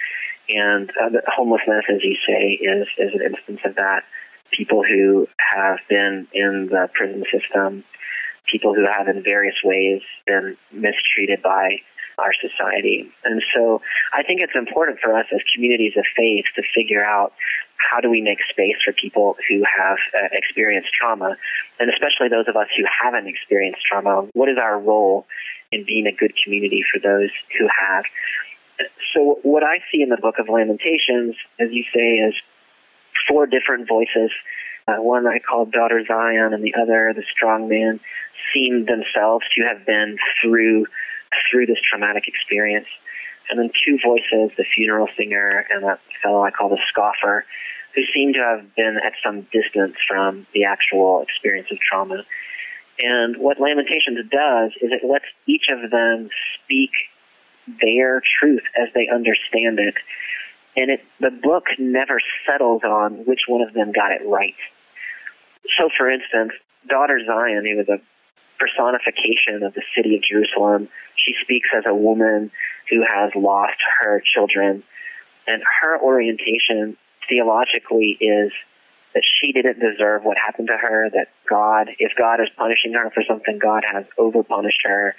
and 0.48 0.90
uh, 1.00 1.10
homelessness, 1.28 1.84
as 1.88 2.02
you 2.02 2.16
say, 2.26 2.58
is 2.60 2.88
is 2.98 3.14
an 3.14 3.22
instance 3.22 3.60
of 3.64 3.76
that 3.76 4.02
people 4.50 4.82
who 4.82 5.26
have 5.38 5.78
been 5.88 6.26
in 6.32 6.68
the 6.70 6.88
prison 6.94 7.24
system, 7.32 7.84
people 8.50 8.74
who 8.74 8.86
have 8.86 9.08
in 9.08 9.22
various 9.22 9.56
ways 9.64 10.02
been 10.26 10.56
mistreated 10.72 11.42
by 11.42 11.80
our 12.18 12.32
society. 12.40 13.10
And 13.24 13.42
so 13.54 13.82
I 14.12 14.22
think 14.22 14.40
it's 14.40 14.56
important 14.56 14.98
for 15.02 15.16
us 15.16 15.26
as 15.32 15.40
communities 15.54 15.92
of 15.96 16.04
faith 16.16 16.46
to 16.56 16.62
figure 16.74 17.04
out 17.04 17.32
how 17.76 18.00
do 18.00 18.10
we 18.10 18.22
make 18.22 18.38
space 18.50 18.76
for 18.84 18.92
people 18.92 19.36
who 19.48 19.62
have 19.64 19.98
uh, 20.16 20.28
experienced 20.32 20.88
trauma, 20.98 21.36
and 21.78 21.90
especially 21.90 22.28
those 22.30 22.48
of 22.48 22.56
us 22.56 22.68
who 22.76 22.84
haven't 22.88 23.28
experienced 23.28 23.80
trauma. 23.84 24.28
What 24.32 24.48
is 24.48 24.56
our 24.60 24.80
role 24.80 25.26
in 25.70 25.84
being 25.84 26.06
a 26.06 26.12
good 26.12 26.32
community 26.42 26.82
for 26.90 26.98
those 26.98 27.30
who 27.58 27.68
have? 27.68 28.04
So, 29.14 29.40
what 29.42 29.62
I 29.62 29.78
see 29.92 30.02
in 30.02 30.08
the 30.08 30.16
book 30.16 30.36
of 30.38 30.48
Lamentations, 30.48 31.36
as 31.60 31.68
you 31.70 31.84
say, 31.94 32.16
is 32.28 32.34
four 33.28 33.46
different 33.46 33.88
voices. 33.88 34.30
Uh, 34.88 35.02
one 35.02 35.26
I 35.26 35.38
called 35.38 35.72
Daughter 35.72 36.02
Zion, 36.06 36.54
and 36.54 36.62
the 36.62 36.74
other, 36.80 37.12
the 37.14 37.24
strong 37.30 37.68
man, 37.68 37.98
seem 38.54 38.86
themselves 38.86 39.44
to 39.56 39.64
have 39.66 39.84
been 39.84 40.16
through 40.40 40.86
through 41.50 41.66
this 41.66 41.78
traumatic 41.90 42.28
experience. 42.28 42.86
And 43.50 43.58
then 43.58 43.70
two 43.84 43.98
voices, 44.04 44.50
the 44.56 44.64
funeral 44.74 45.08
singer 45.16 45.66
and 45.70 45.84
that 45.84 46.00
fellow 46.22 46.42
I 46.42 46.50
call 46.50 46.68
the 46.68 46.80
scoffer, 46.88 47.44
who 47.94 48.02
seem 48.12 48.34
to 48.34 48.40
have 48.40 48.74
been 48.74 48.98
at 49.04 49.12
some 49.24 49.42
distance 49.52 49.96
from 50.06 50.46
the 50.54 50.64
actual 50.64 51.22
experience 51.22 51.68
of 51.70 51.78
trauma. 51.78 52.22
And 53.00 53.36
what 53.38 53.60
Lamentations 53.60 54.18
does 54.30 54.72
is 54.80 54.90
it 54.90 55.06
lets 55.06 55.26
each 55.46 55.66
of 55.70 55.90
them 55.90 56.28
speak 56.54 56.90
their 57.80 58.22
truth 58.40 58.62
as 58.76 58.88
they 58.94 59.08
understand 59.12 59.78
it 59.78 59.94
and 60.76 60.90
it, 60.90 61.00
the 61.20 61.30
book 61.30 61.64
never 61.78 62.18
settles 62.46 62.82
on 62.84 63.24
which 63.24 63.40
one 63.48 63.62
of 63.62 63.72
them 63.72 63.92
got 63.92 64.12
it 64.12 64.20
right. 64.26 64.54
So, 65.78 65.88
for 65.96 66.10
instance, 66.10 66.52
daughter 66.88 67.18
Zion, 67.26 67.64
who 67.64 67.80
is 67.80 67.88
a 67.88 68.00
personification 68.58 69.62
of 69.62 69.74
the 69.74 69.82
city 69.96 70.16
of 70.16 70.22
Jerusalem, 70.22 70.88
she 71.16 71.34
speaks 71.42 71.68
as 71.76 71.84
a 71.86 71.94
woman 71.94 72.50
who 72.90 73.02
has 73.02 73.30
lost 73.34 73.76
her 74.00 74.22
children, 74.24 74.82
and 75.46 75.62
her 75.80 76.00
orientation 76.00 76.96
theologically 77.28 78.16
is 78.20 78.52
that 79.14 79.22
she 79.40 79.52
didn't 79.52 79.80
deserve 79.80 80.24
what 80.24 80.36
happened 80.36 80.68
to 80.68 80.76
her, 80.76 81.08
that 81.10 81.28
God, 81.48 81.88
if 81.98 82.12
God 82.18 82.40
is 82.40 82.48
punishing 82.56 82.92
her 82.92 83.10
for 83.14 83.22
something, 83.26 83.58
God 83.58 83.82
has 83.90 84.04
overpunished 84.18 84.84
her, 84.84 85.16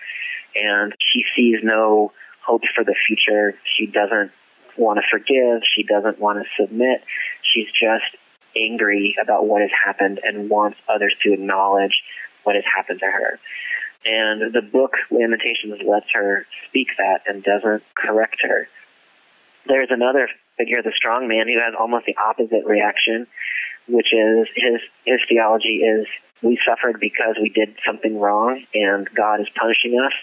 and 0.55 0.93
she 0.99 1.23
sees 1.35 1.57
no 1.63 2.11
hope 2.45 2.61
for 2.75 2.83
the 2.83 2.95
future. 3.07 3.55
She 3.77 3.87
doesn't 3.87 4.31
want 4.77 4.99
to 4.99 5.05
forgive. 5.09 5.61
She 5.75 5.83
doesn't 5.83 6.19
want 6.19 6.43
to 6.43 6.63
submit. 6.63 7.03
She's 7.53 7.67
just 7.67 8.15
angry 8.55 9.15
about 9.21 9.45
what 9.45 9.61
has 9.61 9.71
happened 9.85 10.19
and 10.23 10.49
wants 10.49 10.77
others 10.89 11.15
to 11.23 11.33
acknowledge 11.33 12.01
what 12.43 12.55
has 12.55 12.63
happened 12.75 12.99
to 12.99 13.05
her. 13.05 13.39
And 14.05 14.53
the 14.53 14.61
book 14.61 14.93
Lamentations 15.11 15.81
lets 15.85 16.07
her 16.13 16.45
speak 16.69 16.87
that 16.97 17.21
and 17.27 17.43
doesn't 17.43 17.83
correct 17.95 18.37
her. 18.41 18.67
There's 19.67 19.89
another 19.91 20.29
figure, 20.57 20.81
the 20.81 20.93
strong 20.95 21.27
man, 21.27 21.47
who 21.47 21.59
has 21.59 21.73
almost 21.77 22.05
the 22.05 22.15
opposite 22.15 22.65
reaction, 22.65 23.27
which 23.87 24.13
is 24.13 24.47
his 24.55 24.79
his 25.05 25.19
theology 25.27 25.83
is 25.83 26.07
we 26.41 26.59
suffered 26.67 26.99
because 26.99 27.35
we 27.41 27.49
did 27.49 27.75
something 27.85 28.19
wrong 28.19 28.63
and 28.73 29.09
God 29.15 29.41
is 29.41 29.47
punishing 29.59 29.99
us 29.99 30.13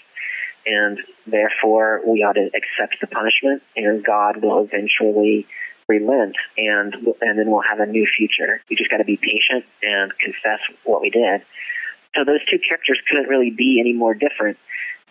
and 0.67 0.99
therefore 1.27 2.01
we 2.07 2.23
ought 2.23 2.35
to 2.35 2.51
accept 2.55 2.97
the 3.01 3.07
punishment 3.07 3.63
and 3.77 4.05
God 4.05 4.43
will 4.43 4.65
eventually 4.65 5.47
relent 5.89 6.37
and 6.57 6.95
and 7.21 7.39
then 7.39 7.51
we'll 7.51 7.63
have 7.69 7.81
a 7.81 7.87
new 7.87 8.07
future. 8.17 8.61
We 8.71 8.77
just 8.77 8.91
got 8.91 8.99
to 8.99 9.05
be 9.05 9.17
patient 9.17 9.65
and 9.83 10.13
confess 10.19 10.61
what 10.85 11.01
we 11.01 11.11
did. 11.11 11.43
So 12.17 12.25
those 12.25 12.41
two 12.51 12.59
characters 12.59 13.01
couldn't 13.09 13.29
really 13.29 13.51
be 13.51 13.79
any 13.81 13.93
more 13.93 14.15
different, 14.15 14.57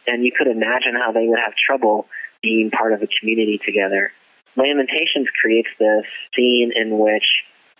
and 0.07 0.23
you 0.23 0.31
could 0.35 0.47
imagine 0.47 0.95
how 0.95 1.11
they 1.11 1.27
would 1.27 1.39
have 1.43 1.53
trouble 1.55 2.07
being 2.41 2.71
part 2.71 2.93
of 2.93 3.01
a 3.01 3.07
community 3.19 3.59
together. 3.65 4.11
Lamentations 4.55 5.27
creates 5.41 5.69
this 5.79 6.05
scene 6.35 6.71
in 6.75 6.97
which 6.97 7.25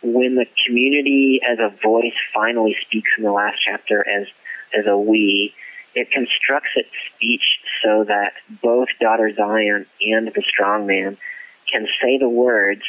when 0.03 0.36
the 0.36 0.45
community 0.67 1.39
as 1.47 1.57
a 1.59 1.69
voice 1.82 2.17
finally 2.34 2.76
speaks 2.86 3.09
in 3.17 3.24
the 3.24 3.32
last 3.32 3.57
chapter 3.65 4.05
as 4.07 4.28
as 4.78 4.86
a 4.88 4.97
we, 4.97 5.53
it 5.95 6.11
constructs 6.11 6.69
its 6.75 6.89
speech 7.09 7.43
so 7.83 8.05
that 8.07 8.33
both 8.61 8.87
daughter 8.99 9.31
Zion 9.35 9.85
and 10.01 10.27
the 10.27 10.43
strong 10.47 10.87
man 10.87 11.17
can 11.71 11.87
say 12.01 12.17
the 12.17 12.29
words 12.29 12.83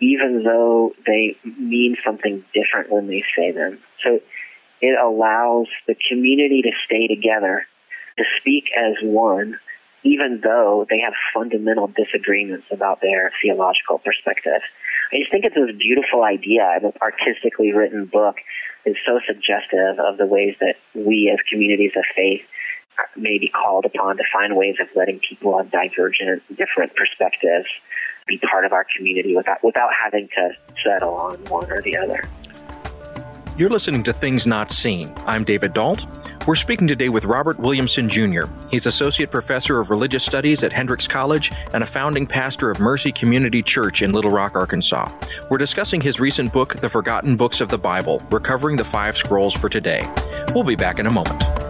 even 0.00 0.42
though 0.44 0.92
they 1.06 1.36
mean 1.58 1.96
something 2.04 2.44
different 2.52 2.90
when 2.90 3.08
they 3.08 3.24
say 3.36 3.52
them. 3.52 3.78
So 4.04 4.20
it 4.80 4.98
allows 5.02 5.68
the 5.86 5.96
community 6.08 6.62
to 6.62 6.70
stay 6.84 7.06
together, 7.06 7.66
to 8.18 8.24
speak 8.38 8.64
as 8.76 8.94
one, 9.02 9.58
even 10.02 10.40
though 10.42 10.86
they 10.88 11.00
have 11.00 11.14
fundamental 11.34 11.88
disagreements 11.88 12.66
about 12.70 13.00
their 13.00 13.32
theological 13.42 13.98
perspective. 13.98 14.60
I 15.12 15.18
just 15.18 15.30
think 15.30 15.44
it's 15.44 15.54
this 15.54 15.74
beautiful 15.78 16.22
idea. 16.22 16.68
An 16.82 16.92
artistically 17.00 17.72
written 17.72 18.06
book 18.06 18.36
is 18.86 18.96
so 19.04 19.20
suggestive 19.26 19.98
of 19.98 20.16
the 20.16 20.26
ways 20.26 20.54
that 20.60 20.76
we 20.94 21.30
as 21.32 21.38
communities 21.50 21.92
of 21.96 22.04
faith 22.14 22.42
may 23.16 23.38
be 23.38 23.48
called 23.48 23.84
upon 23.84 24.16
to 24.16 24.22
find 24.32 24.56
ways 24.56 24.76
of 24.80 24.88
letting 24.94 25.20
people 25.28 25.58
of 25.58 25.70
divergent, 25.70 26.42
different 26.56 26.94
perspectives 26.96 27.66
be 28.26 28.38
part 28.38 28.64
of 28.64 28.72
our 28.72 28.86
community 28.96 29.36
without 29.36 29.62
without 29.62 29.90
having 30.02 30.28
to 30.34 30.50
settle 30.82 31.14
on 31.14 31.36
one 31.46 31.70
or 31.70 31.80
the 31.82 31.96
other. 31.96 32.22
You're 33.58 33.70
listening 33.70 34.02
to 34.02 34.12
Things 34.12 34.46
Not 34.46 34.70
Seen. 34.70 35.10
I'm 35.24 35.42
David 35.42 35.72
Dault. 35.72 36.04
We're 36.46 36.56
speaking 36.56 36.86
today 36.86 37.08
with 37.08 37.24
Robert 37.24 37.58
Williamson 37.58 38.06
Jr. 38.06 38.44
He's 38.70 38.84
Associate 38.84 39.30
Professor 39.30 39.80
of 39.80 39.88
Religious 39.88 40.24
Studies 40.24 40.62
at 40.62 40.74
Hendrix 40.74 41.08
College 41.08 41.50
and 41.72 41.82
a 41.82 41.86
founding 41.86 42.26
pastor 42.26 42.70
of 42.70 42.80
Mercy 42.80 43.10
Community 43.10 43.62
Church 43.62 44.02
in 44.02 44.12
Little 44.12 44.30
Rock, 44.30 44.56
Arkansas. 44.56 45.10
We're 45.48 45.56
discussing 45.56 46.02
his 46.02 46.20
recent 46.20 46.52
book, 46.52 46.76
The 46.76 46.90
Forgotten 46.90 47.34
Books 47.36 47.62
of 47.62 47.70
the 47.70 47.78
Bible 47.78 48.22
Recovering 48.30 48.76
the 48.76 48.84
Five 48.84 49.16
Scrolls 49.16 49.54
for 49.54 49.70
Today. 49.70 50.06
We'll 50.54 50.62
be 50.62 50.76
back 50.76 50.98
in 50.98 51.06
a 51.06 51.12
moment. 51.12 51.65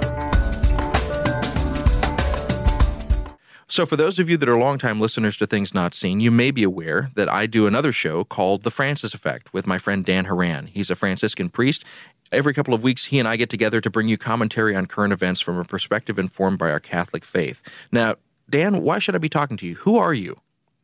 So, 3.76 3.84
for 3.84 3.96
those 3.96 4.18
of 4.18 4.30
you 4.30 4.38
that 4.38 4.48
are 4.48 4.56
longtime 4.56 5.02
listeners 5.02 5.36
to 5.36 5.46
Things 5.46 5.74
Not 5.74 5.94
Seen, 5.94 6.18
you 6.18 6.30
may 6.30 6.50
be 6.50 6.62
aware 6.62 7.10
that 7.14 7.30
I 7.30 7.44
do 7.44 7.66
another 7.66 7.92
show 7.92 8.24
called 8.24 8.62
The 8.62 8.70
Francis 8.70 9.12
Effect 9.12 9.52
with 9.52 9.66
my 9.66 9.76
friend 9.76 10.02
Dan 10.02 10.24
Horan. 10.24 10.68
He's 10.68 10.88
a 10.88 10.96
Franciscan 10.96 11.50
priest. 11.50 11.84
Every 12.32 12.54
couple 12.54 12.72
of 12.72 12.82
weeks, 12.82 13.04
he 13.04 13.18
and 13.18 13.28
I 13.28 13.36
get 13.36 13.50
together 13.50 13.82
to 13.82 13.90
bring 13.90 14.08
you 14.08 14.16
commentary 14.16 14.74
on 14.74 14.86
current 14.86 15.12
events 15.12 15.42
from 15.42 15.58
a 15.58 15.64
perspective 15.64 16.18
informed 16.18 16.58
by 16.58 16.70
our 16.70 16.80
Catholic 16.80 17.22
faith. 17.22 17.62
Now, 17.92 18.14
Dan, 18.48 18.80
why 18.80 18.98
should 18.98 19.14
I 19.14 19.18
be 19.18 19.28
talking 19.28 19.58
to 19.58 19.66
you? 19.66 19.74
Who 19.74 19.98
are 19.98 20.14
you? 20.14 20.40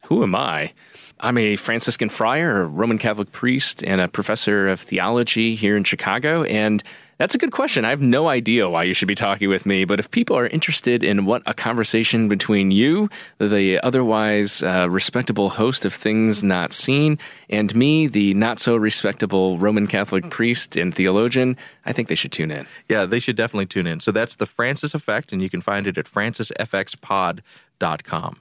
Who 0.09 0.23
am 0.23 0.35
I? 0.35 0.75
I'm 1.21 1.39
a 1.39 1.57
Franciscan 1.57 2.11
friar, 2.11 2.61
a 2.61 2.67
Roman 2.67 2.99
Catholic 2.99 3.33
priest, 3.33 3.83
and 3.83 4.03
a 4.03 4.09
professor 4.09 4.69
of 4.69 4.83
theology 4.83 5.55
here 5.55 5.79
in 5.79 5.85
Chicago. 5.85 6.43
And 6.43 6.83
that's 7.23 7.37
a 7.37 7.39
good 7.39 7.53
question. 7.53 7.85
I 7.85 7.91
have 7.91 8.01
no 8.01 8.29
idea 8.29 8.69
why 8.69 8.83
you 8.83 8.95
should 8.95 9.07
be 9.07 9.15
talking 9.15 9.49
with 9.49 9.65
me, 9.65 9.85
but 9.85 10.01
if 10.01 10.11
people 10.11 10.37
are 10.37 10.49
interested 10.49 11.05
in 11.05 11.25
what 11.25 11.41
a 11.47 11.55
conversation 11.55 12.29
between 12.29 12.73
you, 12.73 13.09
the 13.39 13.79
otherwise 13.85 14.61
uh, 14.65 14.89
respectable 14.91 15.49
host 15.49 15.85
of 15.85 15.95
Things 15.95 16.43
Not 16.43 16.73
Seen, 16.73 17.21
and 17.49 17.73
me, 17.77 18.09
the 18.09 18.35
not 18.35 18.59
so 18.59 18.75
respectable 18.75 19.57
Roman 19.57 19.87
Catholic 19.87 20.31
priest 20.31 20.77
and 20.77 20.93
theologian, 20.93 21.57
I 21.87 21.93
think 21.93 22.09
they 22.09 22.17
should 22.17 22.33
tune 22.33 22.51
in. 22.51 22.67
Yeah, 22.89 23.07
they 23.07 23.21
should 23.21 23.37
definitely 23.37 23.67
tune 23.67 23.87
in. 23.87 24.01
So 24.01 24.11
that's 24.11 24.35
the 24.35 24.47
Francis 24.47 24.93
Effect, 24.93 25.33
and 25.33 25.41
you 25.41 25.49
can 25.49 25.61
find 25.61 25.87
it 25.87 25.97
at 25.97 26.07
francisfxpod.com. 26.07 28.41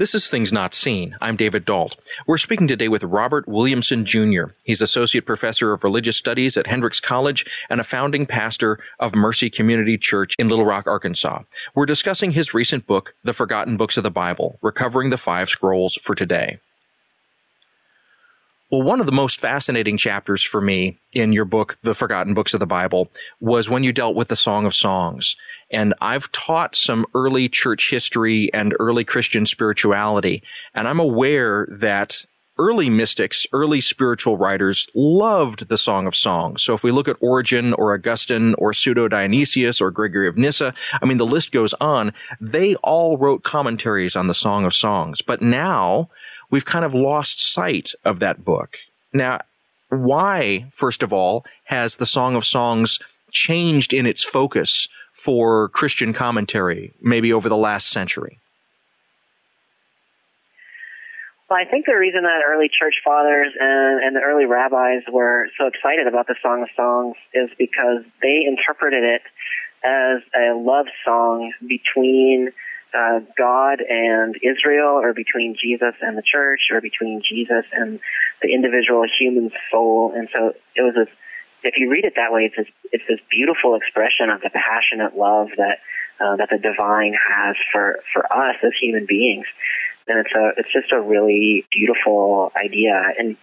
This 0.00 0.14
is 0.14 0.30
Things 0.30 0.50
Not 0.50 0.72
Seen. 0.72 1.14
I'm 1.20 1.36
David 1.36 1.66
Dault. 1.66 1.98
We're 2.26 2.38
speaking 2.38 2.66
today 2.66 2.88
with 2.88 3.04
Robert 3.04 3.46
Williamson 3.46 4.06
Jr. 4.06 4.44
He's 4.64 4.80
Associate 4.80 5.20
Professor 5.20 5.74
of 5.74 5.84
Religious 5.84 6.16
Studies 6.16 6.56
at 6.56 6.66
Hendrix 6.66 7.00
College 7.00 7.44
and 7.68 7.82
a 7.82 7.84
founding 7.84 8.24
pastor 8.24 8.78
of 8.98 9.14
Mercy 9.14 9.50
Community 9.50 9.98
Church 9.98 10.34
in 10.38 10.48
Little 10.48 10.64
Rock, 10.64 10.86
Arkansas. 10.86 11.42
We're 11.74 11.84
discussing 11.84 12.30
his 12.30 12.54
recent 12.54 12.86
book, 12.86 13.14
The 13.24 13.34
Forgotten 13.34 13.76
Books 13.76 13.98
of 13.98 14.02
the 14.02 14.10
Bible, 14.10 14.58
Recovering 14.62 15.10
the 15.10 15.18
Five 15.18 15.50
Scrolls 15.50 15.98
for 16.02 16.14
Today. 16.14 16.60
Well, 18.70 18.82
one 18.82 19.00
of 19.00 19.06
the 19.06 19.12
most 19.12 19.40
fascinating 19.40 19.96
chapters 19.96 20.44
for 20.44 20.60
me 20.60 20.96
in 21.12 21.32
your 21.32 21.44
book, 21.44 21.76
The 21.82 21.94
Forgotten 21.94 22.34
Books 22.34 22.54
of 22.54 22.60
the 22.60 22.66
Bible, 22.66 23.10
was 23.40 23.68
when 23.68 23.82
you 23.82 23.92
dealt 23.92 24.14
with 24.14 24.28
the 24.28 24.36
Song 24.36 24.64
of 24.64 24.76
Songs. 24.76 25.34
And 25.72 25.92
I've 26.00 26.30
taught 26.30 26.76
some 26.76 27.04
early 27.12 27.48
church 27.48 27.90
history 27.90 28.48
and 28.54 28.76
early 28.78 29.04
Christian 29.04 29.44
spirituality. 29.44 30.44
And 30.72 30.86
I'm 30.86 31.00
aware 31.00 31.66
that 31.68 32.24
early 32.60 32.90
mystics, 32.90 33.44
early 33.52 33.80
spiritual 33.80 34.36
writers 34.36 34.86
loved 34.94 35.68
the 35.68 35.78
Song 35.78 36.06
of 36.06 36.14
Songs. 36.14 36.62
So 36.62 36.72
if 36.72 36.84
we 36.84 36.92
look 36.92 37.08
at 37.08 37.16
Origen 37.20 37.72
or 37.72 37.92
Augustine 37.92 38.54
or 38.54 38.72
Pseudo 38.72 39.08
Dionysius 39.08 39.80
or 39.80 39.90
Gregory 39.90 40.28
of 40.28 40.36
Nyssa, 40.36 40.74
I 41.02 41.06
mean, 41.06 41.16
the 41.16 41.26
list 41.26 41.50
goes 41.50 41.74
on. 41.80 42.12
They 42.40 42.76
all 42.76 43.16
wrote 43.16 43.42
commentaries 43.42 44.14
on 44.14 44.28
the 44.28 44.34
Song 44.34 44.64
of 44.64 44.74
Songs. 44.74 45.22
But 45.22 45.42
now, 45.42 46.10
we've 46.50 46.64
kind 46.64 46.84
of 46.84 46.94
lost 46.94 47.38
sight 47.40 47.92
of 48.04 48.18
that 48.20 48.44
book. 48.44 48.76
Now, 49.12 49.40
why, 49.88 50.70
first 50.72 51.02
of 51.02 51.12
all, 51.12 51.44
has 51.64 51.96
the 51.96 52.06
Song 52.06 52.36
of 52.36 52.44
Songs 52.44 52.98
changed 53.32 53.92
in 53.92 54.06
its 54.06 54.22
focus 54.22 54.88
for 55.12 55.68
Christian 55.70 56.12
commentary, 56.12 56.92
maybe 57.02 57.32
over 57.32 57.48
the 57.48 57.56
last 57.56 57.88
century? 57.88 58.38
Well, 61.48 61.58
I 61.58 61.68
think 61.68 61.86
the 61.86 61.96
reason 61.96 62.22
that 62.22 62.42
early 62.46 62.68
church 62.68 62.94
fathers 63.04 63.48
and, 63.58 64.04
and 64.04 64.14
the 64.14 64.20
early 64.20 64.46
rabbis 64.46 65.02
were 65.12 65.48
so 65.58 65.66
excited 65.66 66.06
about 66.06 66.28
the 66.28 66.36
Song 66.40 66.62
of 66.62 66.68
Songs 66.76 67.16
is 67.34 67.50
because 67.58 68.04
they 68.22 68.44
interpreted 68.46 69.02
it 69.02 69.22
as 69.82 70.22
a 70.36 70.54
love 70.54 70.86
song 71.04 71.52
between 71.66 72.50
uh, 72.94 73.20
God 73.36 73.80
and 73.80 74.34
Israel, 74.42 75.00
or 75.00 75.12
between 75.12 75.56
Jesus 75.60 75.94
and 76.00 76.16
the 76.16 76.22
church, 76.22 76.60
or 76.72 76.80
between 76.80 77.22
Jesus 77.28 77.64
and 77.72 78.00
the 78.42 78.52
individual 78.52 79.04
human 79.18 79.50
soul. 79.70 80.12
And 80.14 80.28
so 80.34 80.54
it 80.76 80.82
was 80.82 80.94
this. 80.94 81.08
If 81.62 81.74
you 81.76 81.90
read 81.90 82.04
it 82.04 82.14
that 82.16 82.32
way, 82.32 82.44
it's 82.46 82.56
this, 82.56 82.66
it's 82.90 83.04
this 83.06 83.20
beautiful 83.30 83.74
expression 83.76 84.30
of 84.30 84.40
the 84.40 84.48
passionate 84.48 85.16
love 85.16 85.48
that 85.58 85.78
uh, 86.20 86.36
that 86.36 86.48
the 86.50 86.58
divine 86.58 87.14
has 87.14 87.56
for 87.72 88.00
for 88.12 88.24
us 88.32 88.56
as 88.62 88.72
human 88.80 89.06
beings. 89.06 89.46
And 90.08 90.18
it's 90.18 90.34
a 90.34 90.52
it's 90.56 90.72
just 90.72 90.92
a 90.92 91.00
really 91.00 91.66
beautiful 91.70 92.52
idea. 92.56 93.02
And 93.18 93.36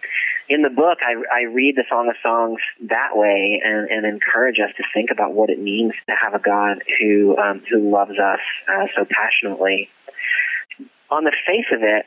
in 0.48 0.62
the 0.62 0.70
book, 0.70 0.98
I, 1.02 1.14
I 1.32 1.42
read 1.44 1.76
the 1.76 1.84
Song 1.90 2.08
of 2.08 2.16
Songs 2.22 2.60
that 2.88 3.10
way 3.12 3.60
and, 3.62 3.88
and 3.90 4.06
encourage 4.06 4.58
us 4.58 4.74
to 4.76 4.84
think 4.94 5.10
about 5.10 5.34
what 5.34 5.50
it 5.50 5.60
means 5.60 5.92
to 6.08 6.14
have 6.20 6.34
a 6.34 6.38
God 6.38 6.82
who 6.98 7.36
um, 7.36 7.62
who 7.70 7.90
loves 7.90 8.18
us 8.18 8.40
uh, 8.66 8.86
so 8.96 9.04
passionately. 9.04 9.88
On 11.10 11.24
the 11.24 11.36
face 11.46 11.66
of 11.72 11.82
it, 11.82 12.06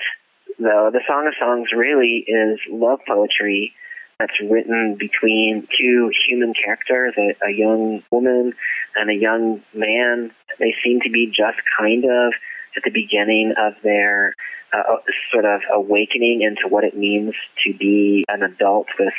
though, 0.59 0.89
the 0.91 1.01
Song 1.07 1.27
of 1.27 1.33
Songs 1.39 1.69
really 1.75 2.23
is 2.27 2.59
love 2.71 2.99
poetry 3.07 3.73
that's 4.19 4.39
written 4.49 4.97
between 4.99 5.67
two 5.79 6.11
human 6.27 6.53
characters, 6.53 7.13
a, 7.17 7.47
a 7.47 7.51
young 7.51 8.03
woman 8.11 8.53
and 8.95 9.09
a 9.09 9.15
young 9.15 9.61
man. 9.73 10.31
They 10.59 10.75
seem 10.83 10.99
to 11.01 11.09
be 11.09 11.27
just 11.27 11.57
kind 11.77 12.05
of 12.05 12.33
at 12.75 12.83
the 12.83 12.91
beginning 12.91 13.53
of 13.57 13.73
their 13.83 14.35
uh, 14.73 14.97
sort 15.31 15.45
of 15.45 15.61
awakening 15.73 16.41
into 16.41 16.67
what 16.69 16.83
it 16.83 16.95
means 16.95 17.33
to 17.65 17.73
be 17.77 18.23
an 18.29 18.43
adult 18.43 18.87
with 18.99 19.13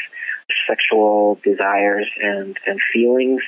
sexual 0.69 1.39
desires 1.45 2.09
and, 2.23 2.57
and 2.67 2.81
feelings. 2.93 3.43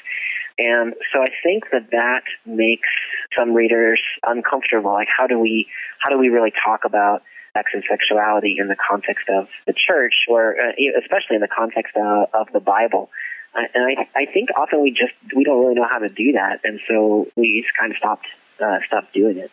And 0.59 0.94
so 1.12 1.20
I 1.20 1.28
think 1.42 1.64
that 1.72 1.90
that 1.90 2.22
makes 2.46 2.88
some 3.36 3.55
readers 3.55 4.00
uncomfortable. 4.22 4.92
Like, 4.92 5.09
how 5.14 5.26
do 5.26 5.38
we, 5.38 5.66
how 5.98 6.11
do 6.11 6.18
we 6.18 6.28
really 6.28 6.52
talk 6.64 6.80
about 6.84 7.22
sex 7.57 7.70
and 7.72 7.82
sexuality 7.88 8.57
in 8.59 8.68
the 8.68 8.76
context 8.76 9.28
of 9.28 9.48
the 9.66 9.72
church, 9.72 10.14
or 10.28 10.55
uh, 10.61 10.72
especially 11.02 11.36
in 11.36 11.40
the 11.40 11.48
context 11.48 11.96
uh, 11.96 12.26
of 12.34 12.48
the 12.52 12.61
Bible? 12.61 13.11
and 13.55 13.84
I, 13.84 14.20
I 14.20 14.26
think 14.26 14.48
often 14.57 14.82
we 14.82 14.90
just 14.90 15.14
we 15.34 15.44
don't 15.44 15.61
really 15.61 15.74
know 15.74 15.86
how 15.88 15.98
to 15.98 16.09
do 16.09 16.32
that, 16.32 16.61
and 16.64 16.80
so 16.88 17.26
we 17.36 17.62
just 17.62 17.76
kind 17.78 17.92
of 17.92 17.98
stopped 17.98 18.26
uh, 18.61 18.78
stopped 18.86 19.14
doing 19.14 19.38
it. 19.38 19.50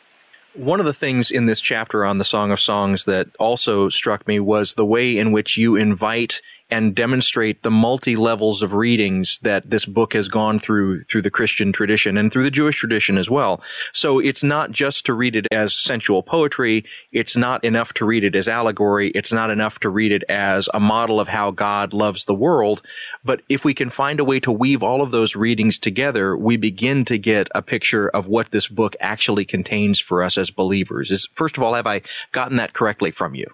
One 0.53 0.81
of 0.81 0.85
the 0.85 0.93
things 0.93 1.31
in 1.31 1.45
this 1.45 1.61
chapter 1.61 2.03
on 2.03 2.17
the 2.17 2.25
Song 2.25 2.51
of 2.51 2.59
Songs 2.59 3.05
that 3.05 3.27
also 3.39 3.87
struck 3.87 4.27
me 4.27 4.39
was 4.39 4.73
the 4.73 4.85
way 4.85 5.17
in 5.17 5.31
which 5.31 5.55
you 5.55 5.77
invite 5.77 6.41
and 6.71 6.95
demonstrate 6.95 7.63
the 7.63 7.71
multi 7.71 8.15
levels 8.15 8.61
of 8.61 8.73
readings 8.73 9.39
that 9.39 9.69
this 9.69 9.85
book 9.85 10.13
has 10.13 10.27
gone 10.27 10.57
through 10.57 11.03
through 11.05 11.21
the 11.21 11.29
Christian 11.29 11.71
tradition 11.71 12.17
and 12.17 12.31
through 12.31 12.43
the 12.43 12.51
Jewish 12.51 12.77
tradition 12.77 13.17
as 13.17 13.29
well. 13.29 13.61
So 13.93 14.19
it's 14.19 14.43
not 14.43 14.71
just 14.71 15.05
to 15.05 15.13
read 15.13 15.35
it 15.35 15.47
as 15.51 15.73
sensual 15.73 16.23
poetry. 16.23 16.85
It's 17.11 17.35
not 17.35 17.63
enough 17.63 17.93
to 17.95 18.05
read 18.05 18.23
it 18.23 18.35
as 18.35 18.47
allegory. 18.47 19.09
It's 19.11 19.33
not 19.33 19.49
enough 19.49 19.79
to 19.79 19.89
read 19.89 20.11
it 20.11 20.23
as 20.29 20.69
a 20.73 20.79
model 20.79 21.19
of 21.19 21.27
how 21.27 21.51
God 21.51 21.93
loves 21.93 22.25
the 22.25 22.33
world. 22.33 22.81
But 23.23 23.41
if 23.49 23.65
we 23.65 23.73
can 23.73 23.89
find 23.89 24.19
a 24.19 24.25
way 24.25 24.39
to 24.39 24.51
weave 24.51 24.81
all 24.81 25.01
of 25.01 25.11
those 25.11 25.35
readings 25.35 25.77
together, 25.77 26.37
we 26.37 26.57
begin 26.57 27.05
to 27.05 27.17
get 27.17 27.49
a 27.53 27.61
picture 27.61 28.09
of 28.09 28.27
what 28.27 28.51
this 28.51 28.67
book 28.67 28.95
actually 29.01 29.45
contains 29.45 29.99
for 29.99 30.23
us 30.23 30.37
as 30.37 30.49
believers. 30.49 31.11
Is 31.11 31.27
first 31.33 31.57
of 31.57 31.63
all, 31.63 31.73
have 31.73 31.87
I 31.87 32.01
gotten 32.31 32.57
that 32.57 32.73
correctly 32.73 33.11
from 33.11 33.35
you? 33.35 33.47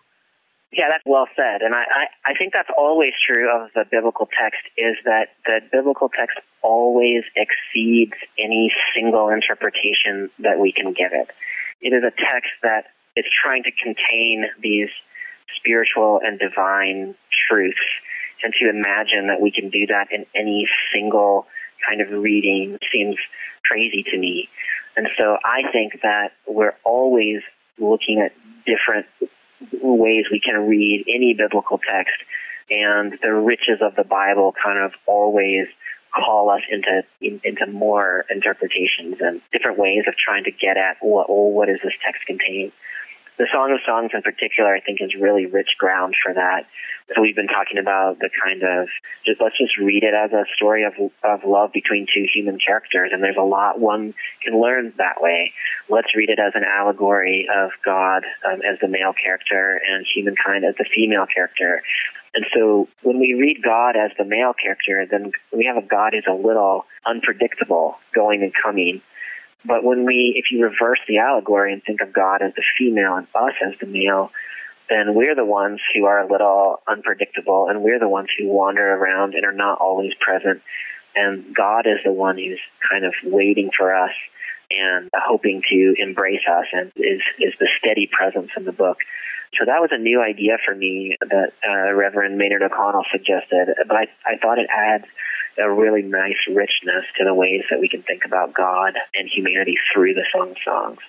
Yeah, 0.71 0.89
that's 0.89 1.03
well 1.05 1.27
said. 1.35 1.61
And 1.61 1.73
I, 1.73 1.83
I, 1.83 2.31
I 2.31 2.33
think 2.37 2.53
that's 2.53 2.69
always 2.77 3.13
true 3.25 3.47
of 3.49 3.71
the 3.73 3.85
biblical 3.89 4.27
text 4.27 4.59
is 4.77 4.95
that 5.05 5.29
the 5.45 5.61
biblical 5.71 6.09
text 6.09 6.37
always 6.61 7.23
exceeds 7.35 8.13
any 8.37 8.71
single 8.93 9.29
interpretation 9.29 10.29
that 10.39 10.59
we 10.59 10.73
can 10.73 10.91
give 10.91 11.13
it. 11.13 11.29
It 11.81 11.95
is 11.95 12.03
a 12.03 12.11
text 12.11 12.51
that 12.63 12.87
is 13.15 13.25
trying 13.43 13.63
to 13.63 13.71
contain 13.71 14.45
these 14.61 14.89
spiritual 15.55 16.19
and 16.23 16.37
divine 16.37 17.15
truths 17.47 17.79
and 18.43 18.53
to 18.59 18.69
imagine 18.69 19.27
that 19.27 19.41
we 19.41 19.51
can 19.51 19.69
do 19.69 19.87
that 19.87 20.07
in 20.11 20.25
any 20.35 20.67
single 20.93 21.47
kind 21.87 22.01
of 22.01 22.09
reading 22.11 22.77
seems 22.91 23.15
crazy 23.63 24.03
to 24.11 24.17
me. 24.17 24.49
And 24.95 25.07
so 25.17 25.37
I 25.43 25.61
think 25.71 26.01
that 26.03 26.33
we're 26.47 26.75
always 26.83 27.41
looking 27.79 28.19
at 28.19 28.33
different 28.65 29.05
ways 29.81 30.25
we 30.31 30.39
can 30.39 30.67
read 30.67 31.05
any 31.07 31.33
biblical 31.33 31.79
text, 31.79 32.15
and 32.69 33.17
the 33.21 33.33
riches 33.33 33.79
of 33.81 33.95
the 33.95 34.03
Bible 34.03 34.53
kind 34.63 34.79
of 34.79 34.93
always 35.05 35.67
call 36.13 36.49
us 36.49 36.61
into 36.71 37.03
in, 37.21 37.39
into 37.43 37.67
more 37.67 38.25
interpretations 38.29 39.15
and 39.19 39.41
different 39.51 39.77
ways 39.77 40.03
of 40.07 40.15
trying 40.15 40.43
to 40.45 40.51
get 40.51 40.77
at 40.77 40.97
what 41.01 41.29
what 41.29 41.67
does 41.67 41.79
this 41.83 41.93
text 42.03 42.25
contain 42.25 42.71
the 43.37 43.47
Song 43.53 43.71
of 43.71 43.79
Songs 43.85 44.11
in 44.13 44.21
particular, 44.21 44.73
I 44.73 44.79
think, 44.79 44.99
is 45.01 45.13
really 45.19 45.45
rich 45.45 45.77
ground 45.77 46.15
for 46.23 46.33
that. 46.33 46.65
So 47.15 47.21
we've 47.21 47.35
been 47.35 47.47
talking 47.47 47.77
about 47.77 48.19
the 48.19 48.29
kind 48.43 48.63
of 48.63 48.89
just 49.25 49.39
let's 49.39 49.57
just 49.57 49.77
read 49.77 50.03
it 50.03 50.13
as 50.13 50.33
a 50.33 50.43
story 50.55 50.83
of 50.83 50.93
of 51.23 51.47
love 51.47 51.71
between 51.71 52.05
two 52.13 52.25
human 52.33 52.57
characters, 52.59 53.11
and 53.13 53.23
there's 53.23 53.37
a 53.39 53.45
lot 53.45 53.79
one 53.79 54.13
can 54.43 54.59
learn 54.59 54.93
that 54.97 55.21
way. 55.21 55.53
Let's 55.87 56.13
read 56.15 56.29
it 56.29 56.39
as 56.39 56.51
an 56.55 56.63
allegory 56.65 57.47
of 57.53 57.71
God 57.85 58.23
um, 58.45 58.61
as 58.61 58.79
the 58.81 58.89
male 58.89 59.13
character 59.13 59.79
and 59.87 60.05
humankind 60.13 60.65
as 60.65 60.75
the 60.77 60.85
female 60.93 61.25
character. 61.33 61.81
And 62.33 62.45
so 62.53 62.87
when 63.03 63.19
we 63.19 63.33
read 63.33 63.63
God 63.63 63.95
as 63.95 64.11
the 64.17 64.25
male 64.25 64.53
character, 64.53 65.05
then 65.09 65.31
we 65.55 65.65
have 65.65 65.77
a 65.77 65.81
God 65.81 66.13
who's 66.13 66.27
a 66.29 66.33
little 66.33 66.85
unpredictable, 67.05 67.95
going 68.13 68.43
and 68.43 68.51
coming. 68.53 69.01
But 69.65 69.83
when 69.83 70.05
we, 70.05 70.33
if 70.35 70.51
you 70.51 70.63
reverse 70.63 70.99
the 71.07 71.17
allegory 71.17 71.73
and 71.73 71.83
think 71.83 72.01
of 72.01 72.13
God 72.13 72.41
as 72.41 72.53
the 72.55 72.63
female 72.77 73.15
and 73.15 73.27
us 73.35 73.53
as 73.65 73.73
the 73.79 73.87
male, 73.87 74.31
then 74.89 75.13
we're 75.13 75.35
the 75.35 75.45
ones 75.45 75.81
who 75.93 76.05
are 76.05 76.19
a 76.19 76.31
little 76.31 76.81
unpredictable 76.87 77.67
and 77.69 77.83
we're 77.83 77.99
the 77.99 78.07
ones 78.07 78.29
who 78.37 78.47
wander 78.47 78.93
around 78.93 79.33
and 79.33 79.45
are 79.45 79.53
not 79.53 79.79
always 79.79 80.13
present. 80.19 80.61
And 81.15 81.53
God 81.55 81.87
is 81.87 81.99
the 82.05 82.13
one 82.13 82.37
who's 82.37 82.59
kind 82.89 83.03
of 83.03 83.13
waiting 83.25 83.69
for 83.75 83.93
us 83.93 84.13
and 84.69 85.09
hoping 85.13 85.61
to 85.69 85.95
embrace 85.97 86.45
us 86.49 86.65
and 86.71 86.91
is, 86.95 87.21
is 87.39 87.53
the 87.59 87.67
steady 87.79 88.09
presence 88.11 88.51
in 88.55 88.65
the 88.65 88.71
book. 88.71 88.97
So 89.57 89.65
that 89.65 89.79
was 89.79 89.89
a 89.91 89.97
new 89.97 90.21
idea 90.21 90.57
for 90.65 90.75
me 90.75 91.17
that 91.21 91.53
uh, 91.67 91.93
Reverend 91.93 92.37
Maynard 92.37 92.63
O'Connell 92.63 93.05
suggested, 93.11 93.69
but 93.87 93.95
I, 93.95 94.07
I 94.25 94.37
thought 94.41 94.59
it 94.59 94.67
adds 94.69 95.05
a 95.57 95.71
really 95.71 96.01
nice 96.01 96.37
richness 96.47 97.05
to 97.17 97.25
the 97.25 97.33
ways 97.33 97.63
that 97.69 97.79
we 97.79 97.89
can 97.89 98.03
think 98.03 98.23
about 98.25 98.53
God 98.53 98.93
and 99.15 99.29
humanity 99.33 99.75
through 99.93 100.13
the 100.13 100.25
Song 100.31 100.55
Songs. 100.63 100.99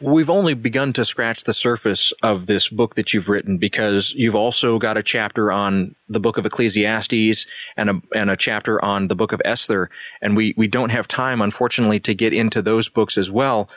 We've 0.00 0.30
only 0.30 0.54
begun 0.54 0.92
to 0.94 1.04
scratch 1.04 1.44
the 1.44 1.54
surface 1.54 2.12
of 2.24 2.46
this 2.46 2.68
book 2.68 2.96
that 2.96 3.14
you've 3.14 3.28
written 3.28 3.56
because 3.56 4.12
you've 4.14 4.34
also 4.34 4.80
got 4.80 4.96
a 4.96 5.02
chapter 5.02 5.52
on 5.52 5.94
the 6.08 6.18
book 6.18 6.38
of 6.38 6.44
Ecclesiastes 6.44 7.46
and 7.76 7.88
a, 7.90 8.02
and 8.12 8.28
a 8.28 8.36
chapter 8.36 8.84
on 8.84 9.06
the 9.06 9.14
book 9.14 9.30
of 9.32 9.40
Esther. 9.44 9.90
And 10.20 10.36
we, 10.36 10.54
we 10.56 10.66
don't 10.66 10.90
have 10.90 11.06
time, 11.06 11.40
unfortunately, 11.40 12.00
to 12.00 12.14
get 12.14 12.32
into 12.32 12.62
those 12.62 12.88
books 12.88 13.16
as 13.16 13.30
well. 13.30 13.70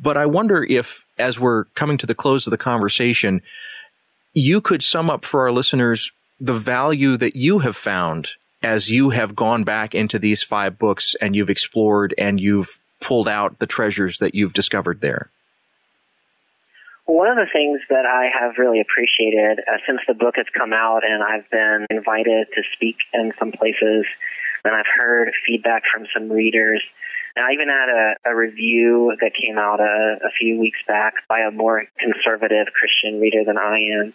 But 0.00 0.16
I 0.16 0.26
wonder 0.26 0.62
if, 0.62 1.04
as 1.18 1.40
we're 1.40 1.64
coming 1.74 1.98
to 1.98 2.06
the 2.06 2.14
close 2.14 2.46
of 2.46 2.52
the 2.52 2.56
conversation, 2.56 3.42
you 4.32 4.60
could 4.60 4.82
sum 4.82 5.10
up 5.10 5.24
for 5.24 5.40
our 5.40 5.50
listeners 5.50 6.12
the 6.38 6.52
value 6.52 7.16
that 7.16 7.34
you 7.34 7.58
have 7.58 7.76
found 7.76 8.30
as 8.64 8.90
you 8.90 9.10
have 9.10 9.36
gone 9.36 9.62
back 9.62 9.94
into 9.94 10.18
these 10.18 10.42
five 10.42 10.78
books 10.78 11.14
and 11.20 11.36
you've 11.36 11.50
explored 11.50 12.14
and 12.16 12.40
you've 12.40 12.80
pulled 13.00 13.28
out 13.28 13.58
the 13.58 13.66
treasures 13.66 14.18
that 14.18 14.34
you've 14.34 14.54
discovered 14.54 15.00
there? 15.00 15.30
One 17.06 17.28
of 17.28 17.36
the 17.36 17.46
things 17.52 17.80
that 17.90 18.06
I 18.06 18.30
have 18.32 18.54
really 18.56 18.80
appreciated 18.80 19.60
uh, 19.60 19.76
since 19.86 20.00
the 20.08 20.14
book 20.14 20.36
has 20.36 20.46
come 20.56 20.72
out 20.72 21.02
and 21.04 21.22
I've 21.22 21.48
been 21.50 21.86
invited 21.90 22.46
to 22.54 22.62
speak 22.72 22.96
in 23.12 23.32
some 23.38 23.52
places 23.52 24.06
and 24.64 24.74
I've 24.74 24.88
heard 24.96 25.30
feedback 25.46 25.82
from 25.92 26.06
some 26.14 26.32
readers. 26.32 26.82
And 27.36 27.44
I 27.44 27.52
even 27.52 27.68
had 27.68 27.90
a, 27.90 28.30
a 28.30 28.34
review 28.34 29.14
that 29.20 29.32
came 29.34 29.58
out 29.58 29.80
a, 29.80 30.16
a 30.24 30.30
few 30.40 30.58
weeks 30.58 30.78
back 30.88 31.14
by 31.28 31.40
a 31.40 31.50
more 31.50 31.84
conservative 31.98 32.68
Christian 32.72 33.20
reader 33.20 33.44
than 33.44 33.58
I 33.58 33.80
am. 34.00 34.14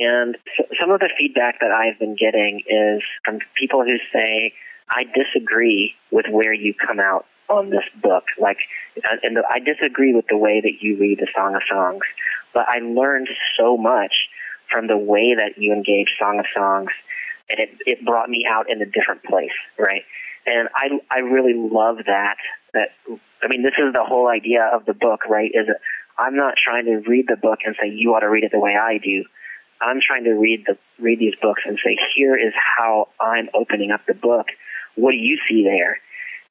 And 0.00 0.38
some 0.80 0.90
of 0.90 1.00
the 1.00 1.10
feedback 1.18 1.60
that 1.60 1.70
I've 1.70 1.98
been 1.98 2.16
getting 2.16 2.62
is 2.66 3.02
from 3.22 3.38
people 3.54 3.84
who 3.84 3.98
say, 4.12 4.54
I 4.88 5.04
disagree 5.04 5.94
with 6.10 6.24
where 6.30 6.54
you 6.54 6.72
come 6.74 6.98
out 6.98 7.26
on 7.50 7.68
this 7.68 7.84
book. 8.02 8.24
Like, 8.40 8.56
uh, 8.96 9.16
and 9.22 9.36
the, 9.36 9.42
I 9.48 9.58
disagree 9.58 10.14
with 10.14 10.24
the 10.28 10.38
way 10.38 10.62
that 10.62 10.80
you 10.80 10.96
read 10.96 11.18
the 11.18 11.28
Song 11.36 11.54
of 11.54 11.62
Songs, 11.70 12.00
but 12.54 12.64
I 12.66 12.78
learned 12.78 13.28
so 13.58 13.76
much 13.76 14.14
from 14.70 14.86
the 14.86 14.96
way 14.96 15.34
that 15.34 15.60
you 15.60 15.72
engage 15.72 16.08
Song 16.18 16.38
of 16.38 16.46
Songs, 16.56 16.90
and 17.50 17.60
it, 17.60 17.70
it 17.84 18.04
brought 18.04 18.30
me 18.30 18.46
out 18.48 18.70
in 18.70 18.80
a 18.80 18.86
different 18.86 19.22
place, 19.24 19.50
right? 19.78 20.04
And 20.46 20.68
I, 20.74 20.88
I 21.10 21.18
really 21.18 21.54
love 21.54 21.98
that. 22.06 22.36
That 22.72 22.90
I 23.42 23.48
mean, 23.48 23.62
this 23.62 23.74
is 23.76 23.92
the 23.92 24.04
whole 24.04 24.28
idea 24.28 24.70
of 24.72 24.86
the 24.86 24.94
book, 24.94 25.26
right? 25.28 25.50
Is 25.52 25.66
I'm 26.18 26.36
not 26.36 26.54
trying 26.62 26.86
to 26.86 27.02
read 27.08 27.26
the 27.28 27.36
book 27.36 27.58
and 27.66 27.76
say 27.80 27.90
you 27.90 28.14
ought 28.14 28.20
to 28.20 28.30
read 28.30 28.44
it 28.44 28.52
the 28.52 28.60
way 28.60 28.76
I 28.80 28.98
do. 28.98 29.24
I'm 29.80 30.00
trying 30.06 30.24
to 30.24 30.32
read 30.32 30.64
the 30.66 30.76
read 31.02 31.18
these 31.18 31.34
books 31.40 31.62
and 31.64 31.78
say, 31.84 31.96
here 32.14 32.36
is 32.36 32.52
how 32.76 33.08
I'm 33.18 33.48
opening 33.54 33.90
up 33.90 34.02
the 34.06 34.14
book. 34.14 34.46
What 34.96 35.12
do 35.12 35.16
you 35.16 35.38
see 35.48 35.64
there? 35.64 35.98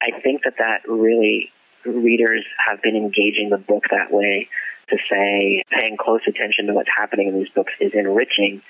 I 0.02 0.20
think 0.20 0.42
that 0.44 0.54
that 0.58 0.88
really 0.88 1.50
readers 1.84 2.44
have 2.66 2.82
been 2.82 2.96
engaging 2.96 3.50
the 3.50 3.58
book 3.58 3.84
that 3.90 4.12
way 4.12 4.48
to 4.88 4.96
say 5.10 5.62
paying 5.70 5.96
close 5.96 6.20
attention 6.26 6.66
to 6.66 6.74
what's 6.74 6.90
happening 6.94 7.28
in 7.28 7.38
these 7.38 7.48
books 7.54 7.72
is 7.80 7.92
enriching 7.94 8.62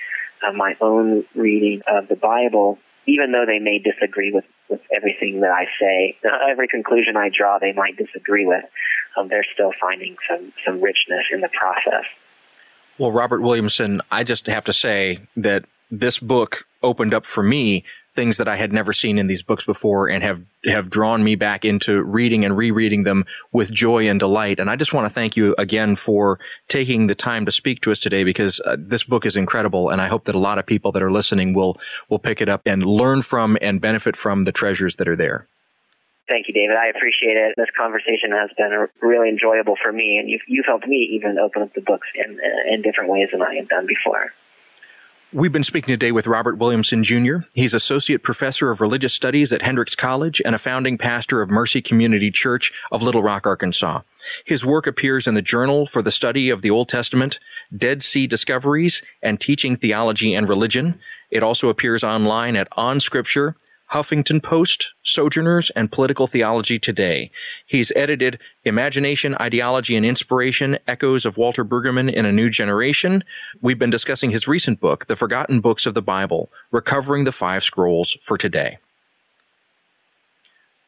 uh, 0.46 0.52
my 0.52 0.74
own 0.80 1.24
reading 1.34 1.82
of 1.86 2.08
the 2.08 2.16
Bible, 2.16 2.78
even 3.06 3.32
though 3.32 3.44
they 3.46 3.58
may 3.58 3.78
disagree 3.78 4.32
with, 4.32 4.44
with 4.68 4.80
everything 4.94 5.40
that 5.40 5.50
I 5.50 5.66
say. 5.80 6.16
Every 6.50 6.68
conclusion 6.68 7.16
I 7.16 7.30
draw, 7.36 7.58
they 7.58 7.72
might 7.72 7.96
disagree 7.96 8.46
with. 8.46 8.64
Um, 9.16 9.28
they're 9.28 9.46
still 9.54 9.72
finding 9.80 10.16
some, 10.28 10.52
some 10.64 10.80
richness 10.80 11.24
in 11.32 11.40
the 11.40 11.48
process. 11.48 12.04
Well, 13.00 13.12
Robert 13.12 13.40
Williamson, 13.40 14.02
I 14.10 14.24
just 14.24 14.46
have 14.46 14.66
to 14.66 14.74
say 14.74 15.20
that 15.34 15.64
this 15.90 16.18
book 16.18 16.66
opened 16.82 17.14
up 17.14 17.24
for 17.24 17.42
me 17.42 17.82
things 18.14 18.36
that 18.36 18.46
I 18.46 18.56
had 18.56 18.74
never 18.74 18.92
seen 18.92 19.16
in 19.16 19.26
these 19.26 19.42
books 19.42 19.64
before 19.64 20.10
and 20.10 20.22
have, 20.22 20.42
have 20.66 20.90
drawn 20.90 21.24
me 21.24 21.34
back 21.34 21.64
into 21.64 22.02
reading 22.02 22.44
and 22.44 22.54
rereading 22.54 23.04
them 23.04 23.24
with 23.52 23.72
joy 23.72 24.06
and 24.06 24.20
delight. 24.20 24.60
And 24.60 24.68
I 24.68 24.76
just 24.76 24.92
want 24.92 25.06
to 25.06 25.14
thank 25.14 25.34
you 25.34 25.54
again 25.56 25.96
for 25.96 26.38
taking 26.68 27.06
the 27.06 27.14
time 27.14 27.46
to 27.46 27.52
speak 27.52 27.80
to 27.82 27.90
us 27.90 27.98
today 27.98 28.22
because 28.22 28.60
uh, 28.66 28.76
this 28.78 29.04
book 29.04 29.24
is 29.24 29.34
incredible. 29.34 29.88
And 29.88 30.02
I 30.02 30.06
hope 30.06 30.26
that 30.26 30.34
a 30.34 30.38
lot 30.38 30.58
of 30.58 30.66
people 30.66 30.92
that 30.92 31.02
are 31.02 31.10
listening 31.10 31.54
will, 31.54 31.78
will 32.10 32.18
pick 32.18 32.42
it 32.42 32.50
up 32.50 32.60
and 32.66 32.84
learn 32.84 33.22
from 33.22 33.56
and 33.62 33.80
benefit 33.80 34.14
from 34.14 34.44
the 34.44 34.52
treasures 34.52 34.96
that 34.96 35.08
are 35.08 35.16
there. 35.16 35.46
Thank 36.30 36.46
you, 36.46 36.54
David. 36.54 36.76
I 36.76 36.86
appreciate 36.86 37.36
it. 37.36 37.54
This 37.56 37.70
conversation 37.76 38.30
has 38.30 38.50
been 38.56 38.86
really 39.02 39.28
enjoyable 39.28 39.74
for 39.82 39.90
me, 39.90 40.16
and 40.16 40.30
you've, 40.30 40.42
you've 40.46 40.64
helped 40.64 40.86
me 40.86 41.10
even 41.10 41.40
open 41.40 41.62
up 41.62 41.74
the 41.74 41.80
books 41.80 42.06
in, 42.14 42.38
in 42.72 42.82
different 42.82 43.10
ways 43.10 43.30
than 43.32 43.42
I 43.42 43.56
have 43.56 43.68
done 43.68 43.84
before. 43.84 44.32
We've 45.32 45.50
been 45.50 45.64
speaking 45.64 45.92
today 45.92 46.12
with 46.12 46.28
Robert 46.28 46.58
Williamson 46.58 47.02
Jr. 47.02 47.38
He's 47.52 47.74
Associate 47.74 48.22
Professor 48.22 48.70
of 48.70 48.80
Religious 48.80 49.12
Studies 49.12 49.52
at 49.52 49.62
Hendrix 49.62 49.96
College 49.96 50.40
and 50.44 50.54
a 50.54 50.58
founding 50.58 50.98
pastor 50.98 51.42
of 51.42 51.50
Mercy 51.50 51.82
Community 51.82 52.30
Church 52.30 52.72
of 52.92 53.02
Little 53.02 53.24
Rock, 53.24 53.44
Arkansas. 53.44 54.02
His 54.44 54.64
work 54.64 54.86
appears 54.86 55.26
in 55.26 55.34
the 55.34 55.42
Journal 55.42 55.86
for 55.86 56.00
the 56.00 56.12
Study 56.12 56.48
of 56.48 56.62
the 56.62 56.70
Old 56.70 56.88
Testament, 56.88 57.40
Dead 57.76 58.04
Sea 58.04 58.28
Discoveries, 58.28 59.02
and 59.20 59.40
Teaching 59.40 59.74
Theology 59.74 60.34
and 60.34 60.48
Religion. 60.48 61.00
It 61.30 61.42
also 61.42 61.68
appears 61.70 62.04
online 62.04 62.54
at 62.54 62.68
On 62.72 63.00
Scripture, 63.00 63.56
Huffington 63.90 64.42
Post, 64.42 64.92
Sojourners, 65.02 65.70
and 65.70 65.90
Political 65.90 66.28
Theology 66.28 66.78
Today. 66.78 67.30
He's 67.66 67.92
edited 67.96 68.38
Imagination, 68.64 69.34
Ideology, 69.40 69.96
and 69.96 70.06
Inspiration, 70.06 70.78
Echoes 70.86 71.24
of 71.24 71.36
Walter 71.36 71.64
Brueggemann 71.64 72.12
in 72.12 72.24
a 72.24 72.32
New 72.32 72.50
Generation. 72.50 73.24
We've 73.60 73.78
been 73.78 73.90
discussing 73.90 74.30
his 74.30 74.46
recent 74.46 74.80
book, 74.80 75.06
The 75.06 75.16
Forgotten 75.16 75.60
Books 75.60 75.86
of 75.86 75.94
the 75.94 76.02
Bible, 76.02 76.50
Recovering 76.70 77.24
the 77.24 77.32
Five 77.32 77.64
Scrolls 77.64 78.16
for 78.22 78.38
Today. 78.38 78.78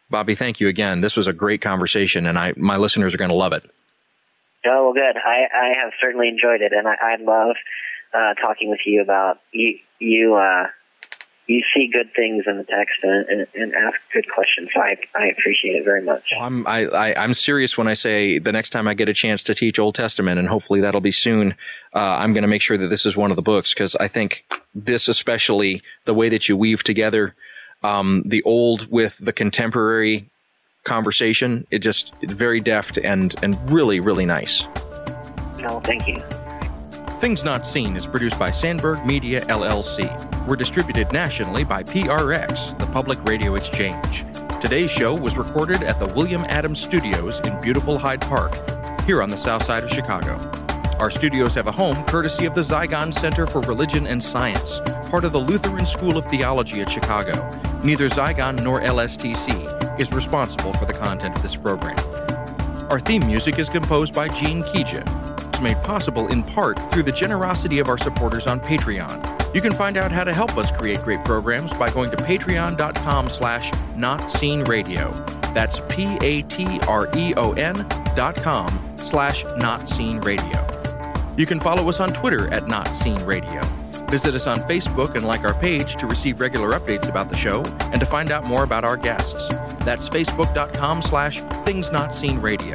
Bobby, 0.09 0.35
thank 0.35 0.61
you 0.61 0.69
again. 0.69 1.01
This 1.01 1.17
was 1.17 1.27
a 1.27 1.33
great 1.33 1.61
conversation, 1.61 2.27
and 2.27 2.39
I, 2.39 2.53
my 2.57 2.77
listeners 2.77 3.15
are 3.15 3.19
going 3.19 3.31
to 3.31 3.35
love 3.35 3.53
it. 3.53 3.65
Oh, 4.65 4.85
well, 4.85 4.93
good. 4.93 5.17
I, 5.17 5.47
I 5.53 5.73
have 5.83 5.93
certainly 6.01 6.29
enjoyed 6.29 6.61
it, 6.61 6.73
and 6.73 6.87
I, 6.87 6.95
I 7.01 7.17
love 7.17 7.57
uh, 8.15 8.35
talking 8.35 8.71
with 8.71 8.81
you 8.87 9.03
about 9.03 9.41
you. 9.51 9.79
You 9.99 10.35
uh, 10.35 10.67
you 11.53 11.63
see 11.75 11.89
good 11.93 12.11
things 12.17 12.45
in 12.47 12.57
the 12.57 12.65
text 12.65 12.99
and, 13.03 13.29
and, 13.29 13.47
and, 13.55 13.75
ask 13.75 13.97
good 14.13 14.25
questions. 14.35 14.71
So 14.75 14.81
I, 14.81 14.97
I 15.15 15.27
appreciate 15.27 15.77
it 15.77 15.85
very 15.85 16.03
much. 16.03 16.33
I'm 16.39 16.67
I, 16.67 16.87
I, 16.87 17.25
am 17.25 17.35
serious 17.35 17.77
when 17.77 17.89
I 17.89 17.95
say 17.95 18.39
the 18.39 18.53
next 18.53 18.71
time 18.71 18.89
I 18.89 18.95
get 18.95 19.09
a 19.09 19.13
chance 19.13 19.43
to 19.45 19.55
teach 19.55 19.79
Old 19.79 19.95
Testament, 19.95 20.39
and 20.39 20.49
hopefully 20.49 20.81
that'll 20.81 21.03
be 21.03 21.13
soon. 21.13 21.53
Uh, 21.95 21.99
I'm 21.99 22.33
going 22.33 22.43
to 22.43 22.49
make 22.49 22.63
sure 22.63 22.79
that 22.79 22.89
this 22.89 23.05
is 23.05 23.17
one 23.17 23.31
of 23.31 23.37
the 23.37 23.43
books 23.43 23.75
because 23.75 23.95
I 23.97 24.09
think 24.09 24.45
this, 24.75 25.09
especially 25.09 25.83
the 26.07 26.15
way 26.15 26.31
that 26.31 26.49
you 26.49 26.57
weave 26.57 26.85
together 26.85 27.35
um, 27.83 28.23
the 28.25 28.43
old 28.45 28.91
with 28.91 29.19
the 29.19 29.33
contemporary 29.33 30.31
conversation, 30.85 31.67
it 31.71 31.81
just 31.81 32.15
very 32.23 32.61
deft 32.61 32.99
and 32.99 33.35
and 33.43 33.59
really 33.71 34.01
really 34.01 34.27
nice. 34.27 34.67
No, 35.59 35.81
thank 35.81 36.09
you. 36.09 36.19
Things 37.23 37.45
Not 37.45 37.65
Seen 37.65 37.95
is 37.95 38.05
produced 38.05 38.37
by 38.37 38.51
Sandberg 38.51 39.07
Media 39.07 39.39
LLC. 39.43 40.11
We're 40.45 40.57
distributed 40.57 41.13
nationally 41.13 41.63
by 41.63 41.85
PRX, 41.85 42.77
the 42.81 42.87
Public 42.87 43.23
Radio 43.23 43.55
Exchange. 43.55 44.25
Today's 44.61 44.91
show 44.91 45.15
was 45.15 45.37
recorded 45.37 45.85
at 45.85 46.01
the 46.01 46.13
William 46.17 46.45
Adams 46.49 46.85
Studios 46.85 47.39
in 47.47 47.61
beautiful 47.61 47.97
Hyde 47.97 48.23
Park, 48.23 48.53
here 49.03 49.23
on 49.23 49.29
the 49.29 49.37
south 49.37 49.63
side 49.63 49.85
of 49.85 49.91
Chicago. 49.91 50.37
Our 50.99 51.13
studios 51.13 51.55
have 51.55 51.69
a 51.69 51.71
home 51.71 52.05
courtesy 52.07 52.45
of 52.45 52.57
the 52.57 52.61
Zygon 52.61 53.15
Center 53.15 53.47
for 53.47 53.61
Religion 53.61 54.09
and 54.09 54.21
Science, 54.21 54.81
part 55.09 55.23
of 55.23 55.33
the 55.33 55.39
Lutheran 55.39 55.87
School 55.87 56.19
of 56.19 56.27
Theology 56.27 56.83
at 56.83 56.91
Chicago. 56.91 57.35
Neither 57.85 58.09
Zygon 58.09 58.65
nor 58.65 58.81
LSTC 58.81 60.01
is 60.01 60.11
responsible 60.11 60.73
for 60.73 60.87
the 60.87 60.93
content 60.93 61.37
of 61.37 61.43
this 61.45 61.55
program. 61.55 62.01
Our 62.91 62.99
theme 62.99 63.25
music 63.29 63.61
is 63.61 63.69
composed 63.69 64.13
by 64.13 64.27
Gene 64.27 64.65
Kija 64.65 65.32
made 65.63 65.77
possible 65.83 66.27
in 66.29 66.43
part 66.43 66.79
through 66.93 67.05
the 67.05 67.13
generosity 67.13 67.79
of 67.79 67.89
our 67.89 67.99
supporters 67.99 68.47
on 68.47 68.61
Patreon. 68.61 69.55
You 69.55 69.61
can 69.61 69.73
find 69.73 69.97
out 69.97 70.11
how 70.11 70.25
to 70.25 70.35
help 70.35 70.57
us 70.57 70.71
create 70.71 70.99
great 70.99 71.25
programs 71.25 71.73
by 71.75 71.91
going 71.91 72.11
to 72.11 72.17
patreon.com 72.17 73.29
slash 73.29 73.71
notseenradio. 73.97 75.55
That's 75.55 75.81
P-A-T-R-E-O-N 75.95 77.75
dot 78.17 78.37
com 78.37 78.97
slash 78.97 79.45
notseenradio. 79.45 81.39
You 81.39 81.47
can 81.47 81.61
follow 81.61 81.89
us 81.89 82.01
on 82.01 82.11
Twitter 82.11 82.53
at 82.53 82.67
Not 82.67 82.95
Seen 82.95 83.23
Radio. 83.25 83.63
Visit 84.09 84.35
us 84.35 84.47
on 84.47 84.59
Facebook 84.59 85.15
and 85.15 85.25
like 85.25 85.45
our 85.45 85.55
page 85.55 85.97
to 85.97 86.07
receive 86.07 86.41
regular 86.41 86.79
updates 86.79 87.09
about 87.09 87.31
the 87.31 87.37
show 87.37 87.63
and 87.81 87.99
to 88.01 88.07
find 88.07 88.31
out 88.31 88.45
more 88.45 88.63
about 88.63 88.85
our 88.85 88.97
guests. 88.99 89.49
That's 89.85 90.09
facebook.com 90.09 91.01
slash 91.03 91.43
things 91.65 91.91
not 91.91 92.15
seen 92.15 92.39
radio. 92.39 92.75